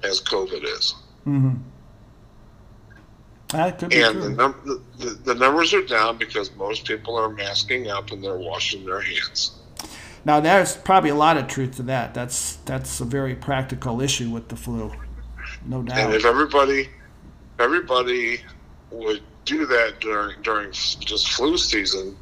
as 0.03 0.21
COVID 0.21 0.65
is. 0.65 0.95
hmm 1.25 1.55
that 3.51 3.79
could 3.79 3.89
be 3.89 4.03
And 4.03 4.21
the, 4.21 4.29
num- 4.29 4.83
the, 4.99 5.07
the, 5.25 5.35
numbers 5.35 5.73
are 5.73 5.83
down 5.83 6.19
because 6.19 6.55
most 6.57 6.85
people 6.87 7.17
are 7.17 7.31
masking 7.31 7.89
up 7.89 8.11
and 8.11 8.23
they're 8.23 8.37
washing 8.37 8.85
their 8.85 9.01
hands. 9.01 9.59
Now 10.27 10.41
there's 10.41 10.77
probably 10.77 11.09
a 11.11 11.15
lot 11.15 11.39
of 11.39 11.47
truth 11.49 11.77
to 11.77 11.83
that. 11.85 12.13
That's 12.13 12.57
that's 12.67 13.01
a 13.01 13.05
very 13.07 13.35
practical 13.35 14.03
issue 14.03 14.29
with 14.29 14.49
the 14.49 14.57
flu, 14.57 14.93
no 15.65 15.83
doubt. 15.83 15.99
And 15.99 16.15
if 16.15 16.27
everybody, 16.27 16.91
everybody 17.59 18.41
would 18.91 19.23
do 19.47 19.65
that 19.65 20.01
during 20.01 20.43
during 20.43 20.73
just 20.73 21.33
flu 21.33 21.57
season, 21.57 22.17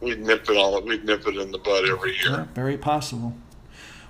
we'd 0.00 0.20
nip 0.20 0.48
it 0.48 0.56
all. 0.56 0.80
We'd 0.80 1.04
nip 1.04 1.26
it 1.26 1.36
in 1.36 1.50
the 1.50 1.58
bud 1.58 1.86
every 1.86 2.16
Yeah, 2.24 2.30
year. 2.30 2.48
very 2.54 2.78
possible. 2.78 3.36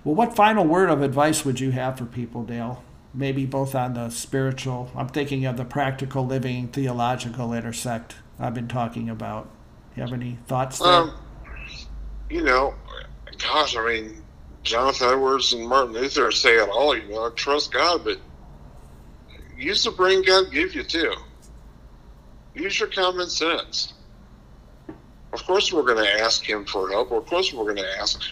Well, 0.05 0.15
what 0.15 0.37
final 0.37 0.65
word 0.65 0.91
of 0.91 1.03
advice 1.03 1.45
would 1.45 1.61
you 1.61 1.71
have 1.73 1.99
for 1.99 2.05
people, 2.05 2.45
Dale? 2.45 2.83
Maybe 3.13 3.47
both 3.47 3.75
on 3.75 3.95
the 3.95 4.11
spiritual. 4.11 4.91
I'm 4.95 5.09
thinking 5.09 5.45
of 5.45 5.57
the 5.57 5.65
practical 5.65 6.25
living, 6.27 6.69
theological 6.69 7.53
intersect 7.53 8.17
I've 8.39 8.55
been 8.55 8.69
talking 8.69 9.09
about. 9.11 9.51
You 9.97 10.03
have 10.03 10.13
any 10.13 10.39
thoughts 10.47 10.79
there? 10.79 10.89
Um, 10.89 11.15
you 12.31 12.45
know, 12.45 12.75
gosh, 13.39 13.77
I 13.77 13.85
mean, 13.85 14.23
Jonathan 14.63 15.09
Edwards 15.09 15.53
and 15.53 15.67
Martin 15.67 15.95
Luther 15.95 16.31
say 16.31 16.57
it 16.57 16.69
all. 16.69 16.97
You 16.97 17.09
know, 17.09 17.31
trust 17.31 17.73
God, 17.73 18.05
but 18.05 18.19
use 19.57 19.83
the 19.83 19.91
brain 19.91 20.23
God 20.23 20.53
gave 20.53 20.75
you 20.75 20.85
too. 20.85 21.15
Use 22.55 22.79
your 22.79 22.89
common 22.89 23.29
sense. 23.29 23.95
Of 25.33 25.45
course, 25.45 25.73
we're 25.73 25.83
going 25.83 26.05
to 26.05 26.21
ask 26.21 26.43
Him 26.43 26.65
for 26.65 26.91
help. 26.91 27.11
Of 27.13 27.27
course, 27.27 27.53
we're 27.53 27.65
going 27.65 27.77
to 27.77 27.99
ask 27.99 28.23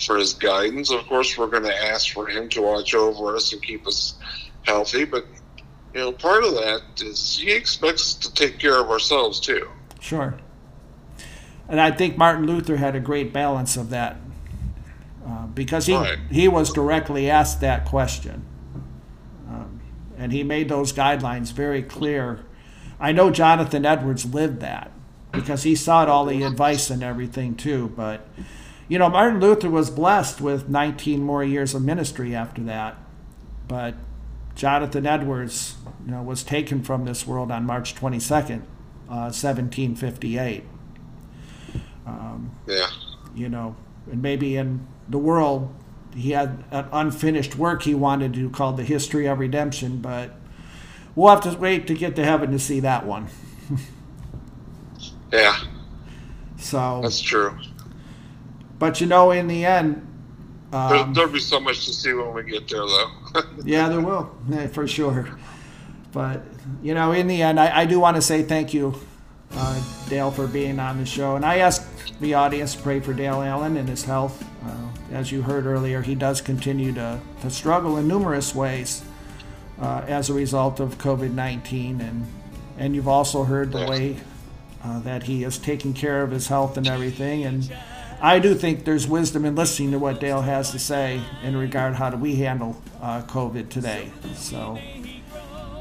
for 0.00 0.16
His 0.16 0.34
guidance. 0.34 0.90
Of 0.90 1.06
course, 1.06 1.36
we're 1.36 1.48
going 1.48 1.64
to 1.64 1.84
ask 1.84 2.12
for 2.12 2.28
Him 2.28 2.48
to 2.50 2.62
watch 2.62 2.94
over 2.94 3.36
us 3.36 3.52
and 3.52 3.62
keep 3.62 3.86
us 3.86 4.14
healthy. 4.62 5.04
But 5.04 5.26
you 5.94 6.00
know, 6.00 6.12
part 6.12 6.44
of 6.44 6.52
that 6.54 6.82
is 7.02 7.38
He 7.38 7.52
expects 7.52 8.02
us 8.02 8.14
to 8.14 8.34
take 8.34 8.58
care 8.58 8.80
of 8.80 8.90
ourselves 8.90 9.40
too. 9.40 9.68
Sure. 10.00 10.34
And 11.68 11.80
I 11.80 11.90
think 11.90 12.18
Martin 12.18 12.46
Luther 12.46 12.76
had 12.76 12.94
a 12.94 13.00
great 13.00 13.32
balance 13.32 13.76
of 13.76 13.88
that 13.90 14.16
uh, 15.26 15.46
because 15.46 15.86
he 15.86 15.94
Right. 15.94 16.18
he 16.30 16.46
was 16.46 16.70
directly 16.72 17.30
asked 17.30 17.60
that 17.62 17.86
question. 17.86 18.44
Um, 19.48 19.80
and 20.18 20.30
he 20.32 20.42
made 20.42 20.68
those 20.68 20.92
guidelines 20.92 21.52
very 21.52 21.82
clear. 21.82 22.44
I 23.00 23.12
know 23.12 23.30
Jonathan 23.30 23.86
Edwards 23.86 24.26
lived 24.26 24.60
that 24.60 24.90
because 25.32 25.62
he 25.62 25.74
sought 25.74 26.08
all 26.08 26.26
the 26.26 26.42
advice 26.42 26.90
and 26.90 27.02
everything 27.02 27.54
too. 27.54 27.92
But, 27.96 28.28
you 28.88 28.98
know, 28.98 29.08
Martin 29.08 29.40
Luther 29.40 29.70
was 29.70 29.90
blessed 29.90 30.40
with 30.40 30.68
19 30.68 31.22
more 31.22 31.42
years 31.42 31.74
of 31.74 31.82
ministry 31.82 32.34
after 32.34 32.62
that. 32.62 32.96
But 33.66 33.94
Jonathan 34.54 35.06
Edwards, 35.06 35.76
you 36.04 36.12
know, 36.12 36.22
was 36.22 36.42
taken 36.42 36.82
from 36.82 37.04
this 37.04 37.26
world 37.26 37.50
on 37.50 37.64
March 37.64 37.94
22nd, 37.94 38.60
uh, 39.08 39.32
1758. 39.32 40.64
Um, 42.06 42.54
yeah. 42.66 42.88
You 43.34 43.48
know, 43.48 43.76
and 44.10 44.22
maybe 44.22 44.56
in 44.56 44.86
the 45.08 45.18
world, 45.18 45.74
he 46.14 46.30
had 46.30 46.64
an 46.70 46.86
unfinished 46.92 47.56
work 47.56 47.82
he 47.82 47.94
wanted 47.94 48.34
to 48.34 48.40
do 48.40 48.50
called 48.50 48.76
The 48.76 48.84
History 48.84 49.26
of 49.26 49.38
Redemption, 49.38 49.98
but 49.98 50.32
we'll 51.14 51.30
have 51.34 51.42
to 51.42 51.58
wait 51.58 51.86
to 51.88 51.94
get 51.94 52.14
to 52.16 52.24
heaven 52.24 52.52
to 52.52 52.58
see 52.58 52.80
that 52.80 53.06
one. 53.06 53.28
yeah. 55.32 55.56
So 56.58 57.00
that's 57.02 57.20
true. 57.20 57.58
But 58.84 59.00
you 59.00 59.06
know, 59.06 59.30
in 59.30 59.46
the 59.46 59.64
end, 59.64 60.06
um, 60.70 60.90
there'll, 60.90 61.12
there'll 61.14 61.32
be 61.32 61.40
so 61.40 61.58
much 61.58 61.86
to 61.86 61.92
see 61.94 62.12
when 62.12 62.34
we 62.34 62.42
get 62.42 62.68
there, 62.68 62.80
though. 62.80 63.10
yeah, 63.64 63.88
there 63.88 64.02
will, 64.02 64.30
for 64.74 64.86
sure. 64.86 65.38
But 66.12 66.42
you 66.82 66.92
know, 66.92 67.12
in 67.12 67.26
the 67.26 67.40
end, 67.40 67.58
I, 67.58 67.78
I 67.78 67.84
do 67.86 67.98
want 67.98 68.16
to 68.16 68.20
say 68.20 68.42
thank 68.42 68.74
you, 68.74 68.94
uh, 69.52 69.82
Dale, 70.10 70.30
for 70.30 70.46
being 70.46 70.78
on 70.78 70.98
the 70.98 71.06
show, 71.06 71.34
and 71.34 71.46
I 71.46 71.60
ask 71.60 71.82
the 72.20 72.34
audience 72.34 72.74
to 72.74 72.82
pray 72.82 73.00
for 73.00 73.14
Dale 73.14 73.40
Allen 73.40 73.78
and 73.78 73.88
his 73.88 74.04
health. 74.04 74.44
Uh, 74.62 74.88
as 75.12 75.32
you 75.32 75.40
heard 75.40 75.64
earlier, 75.64 76.02
he 76.02 76.14
does 76.14 76.42
continue 76.42 76.92
to, 76.92 77.18
to 77.40 77.48
struggle 77.48 77.96
in 77.96 78.06
numerous 78.06 78.54
ways 78.54 79.02
uh, 79.80 80.04
as 80.06 80.28
a 80.28 80.34
result 80.34 80.78
of 80.78 80.98
COVID 80.98 81.32
19. 81.32 82.02
And, 82.02 82.26
and 82.76 82.94
you've 82.94 83.08
also 83.08 83.44
heard 83.44 83.72
the 83.72 83.86
way 83.86 84.18
uh, 84.84 85.00
that 85.00 85.22
he 85.22 85.42
is 85.42 85.56
taking 85.56 85.94
care 85.94 86.22
of 86.22 86.30
his 86.30 86.48
health 86.48 86.76
and 86.76 86.86
everything. 86.86 87.46
And 87.46 87.74
I 88.24 88.38
do 88.38 88.54
think 88.54 88.86
there's 88.86 89.06
wisdom 89.06 89.44
in 89.44 89.54
listening 89.54 89.90
to 89.90 89.98
what 89.98 90.18
Dale 90.18 90.40
has 90.40 90.70
to 90.70 90.78
say 90.78 91.20
in 91.42 91.54
regard 91.54 91.94
how 91.94 92.08
do 92.08 92.16
we 92.16 92.36
handle 92.36 92.82
uh, 93.02 93.20
COVID 93.24 93.68
today. 93.68 94.10
So 94.34 94.78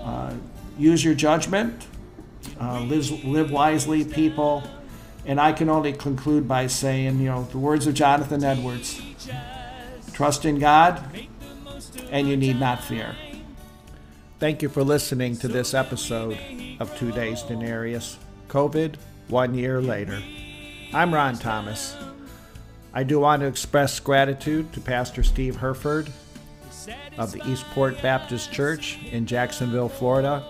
uh, 0.04 0.34
use 0.78 1.06
your 1.06 1.14
judgment, 1.14 1.88
uh, 2.60 2.82
live, 2.82 3.24
live 3.24 3.50
wisely, 3.50 4.04
people. 4.04 4.62
And 5.26 5.40
I 5.40 5.54
can 5.54 5.70
only 5.70 5.94
conclude 5.94 6.46
by 6.46 6.68
saying, 6.68 7.18
you 7.20 7.28
know, 7.28 7.44
the 7.46 7.60
words 7.60 7.88
of 7.88 7.94
Jonathan 7.94 8.44
Edwards 8.44 9.02
trust 10.12 10.44
in 10.44 10.60
God, 10.60 11.02
and 12.12 12.28
you 12.28 12.36
need 12.36 12.60
not 12.60 12.84
fear. 12.84 13.16
Thank 14.40 14.62
you 14.62 14.68
for 14.68 14.84
listening 14.84 15.38
to 15.38 15.48
this 15.48 15.74
episode 15.74 16.38
of 16.82 16.94
Today's 16.98 17.42
Denarius 17.44 18.18
COVID, 18.50 18.96
one 19.30 19.56
year 19.56 19.82
later. 19.82 20.22
I'm 20.94 21.14
Ron 21.14 21.38
Thomas. 21.38 21.96
I 22.96 23.04
do 23.04 23.20
want 23.20 23.42
to 23.42 23.48
express 23.48 24.00
gratitude 24.00 24.72
to 24.74 24.80
Pastor 24.80 25.24
Steve 25.24 25.56
Hereford 25.56 26.12
of 27.18 27.32
the 27.32 27.42
Eastport 27.50 28.00
Baptist 28.04 28.52
Church 28.52 29.00
in 29.12 29.26
Jacksonville, 29.26 29.90
Florida 29.90 30.44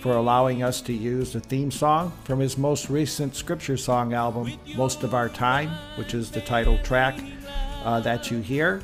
for 0.00 0.16
allowing 0.16 0.64
us 0.64 0.80
to 0.80 0.92
use 0.92 1.32
the 1.32 1.40
theme 1.40 1.70
song 1.70 2.12
from 2.24 2.40
his 2.40 2.58
most 2.58 2.90
recent 2.90 3.36
scripture 3.36 3.76
song 3.76 4.12
album, 4.14 4.52
Most 4.76 5.04
of 5.04 5.14
Our 5.14 5.28
Time, 5.28 5.70
which 5.94 6.12
is 6.12 6.30
the 6.30 6.40
title 6.40 6.76
track 6.82 7.20
uh, 7.84 8.00
that 8.00 8.28
you 8.28 8.40
hear. 8.40 8.82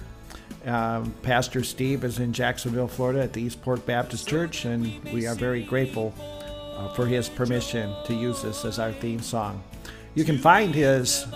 Um, 0.64 1.12
Pastor 1.22 1.64
Steve 1.64 2.04
is 2.04 2.20
in 2.20 2.32
Jacksonville, 2.32 2.86
Florida 2.86 3.20
at 3.20 3.32
the 3.32 3.42
Eastport 3.42 3.84
Baptist 3.84 4.28
Church, 4.28 4.64
and 4.64 5.02
we 5.12 5.26
are 5.26 5.34
very 5.34 5.62
grateful 5.62 6.14
uh, 6.76 6.92
for 6.94 7.06
his 7.06 7.28
permission 7.28 7.92
to 8.06 8.14
use 8.14 8.42
this 8.42 8.64
as 8.64 8.78
our 8.78 8.92
theme 8.92 9.20
song. 9.20 9.60
You 10.14 10.24
can 10.24 10.38
find 10.38 10.72
his 10.72 11.26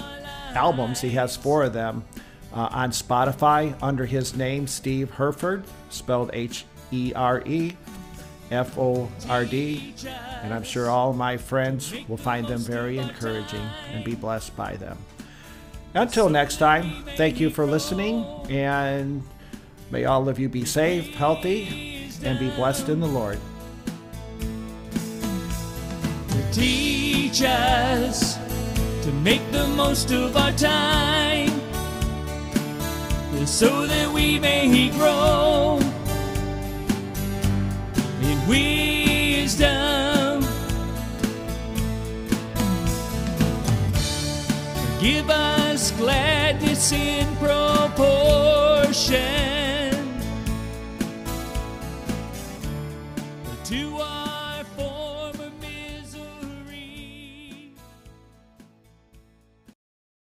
albums, 0.55 1.01
he 1.01 1.11
has 1.11 1.37
four 1.37 1.65
of 1.65 1.73
them, 1.73 2.05
uh, 2.53 2.69
on 2.71 2.91
Spotify 2.91 3.77
under 3.83 4.07
his 4.07 4.37
name, 4.37 4.67
Steve 4.67 5.11
Hereford, 5.13 5.65
spelled 5.91 6.31
H 6.33 6.65
E 6.91 7.13
R 7.15 7.43
E 7.47 7.77
F 8.51 8.77
O 8.77 9.11
R 9.29 9.45
D, 9.47 9.95
and 10.43 10.53
I'm 10.53 10.63
sure 10.63 10.91
all 10.91 11.13
my 11.15 11.37
friends 11.39 11.95
will 12.09 12.19
find 12.19 12.47
them 12.47 12.61
very 12.61 12.99
encouraging 12.99 13.67
and 13.93 14.05
be 14.05 14.15
blessed 14.15 14.55
by 14.57 14.77
them. 14.77 14.99
Until 15.95 16.29
next 16.29 16.57
time, 16.57 17.05
thank 17.17 17.41
you 17.41 17.51
for 17.51 17.67
listening, 17.67 18.25
and 18.51 19.23
may 19.91 20.05
all 20.05 20.29
of 20.29 20.39
you 20.39 20.49
be 20.49 20.65
safe, 20.65 21.15
healthy, 21.15 22.09
and 22.25 22.39
be 22.39 22.51
blessed 22.51 22.89
in 22.89 23.01
the 23.01 23.07
Lord. 23.07 23.39
Teach 26.53 27.43
us 27.43 28.32
to 29.03 29.11
make 29.11 29.43
the 29.51 29.67
most 29.69 30.13
of 30.13 30.37
our 30.37 30.53
time 30.53 31.51
so 33.45 33.87
that 33.87 34.09
we 34.13 34.39
may 34.39 34.89
grow 34.91 35.81
in 38.23 38.47
wisdom. 38.47 40.43
Give 45.01 45.29
us 45.29 45.91
gladness 45.93 46.93
in 46.93 47.27
proportion 47.37 48.23
to 53.65 54.12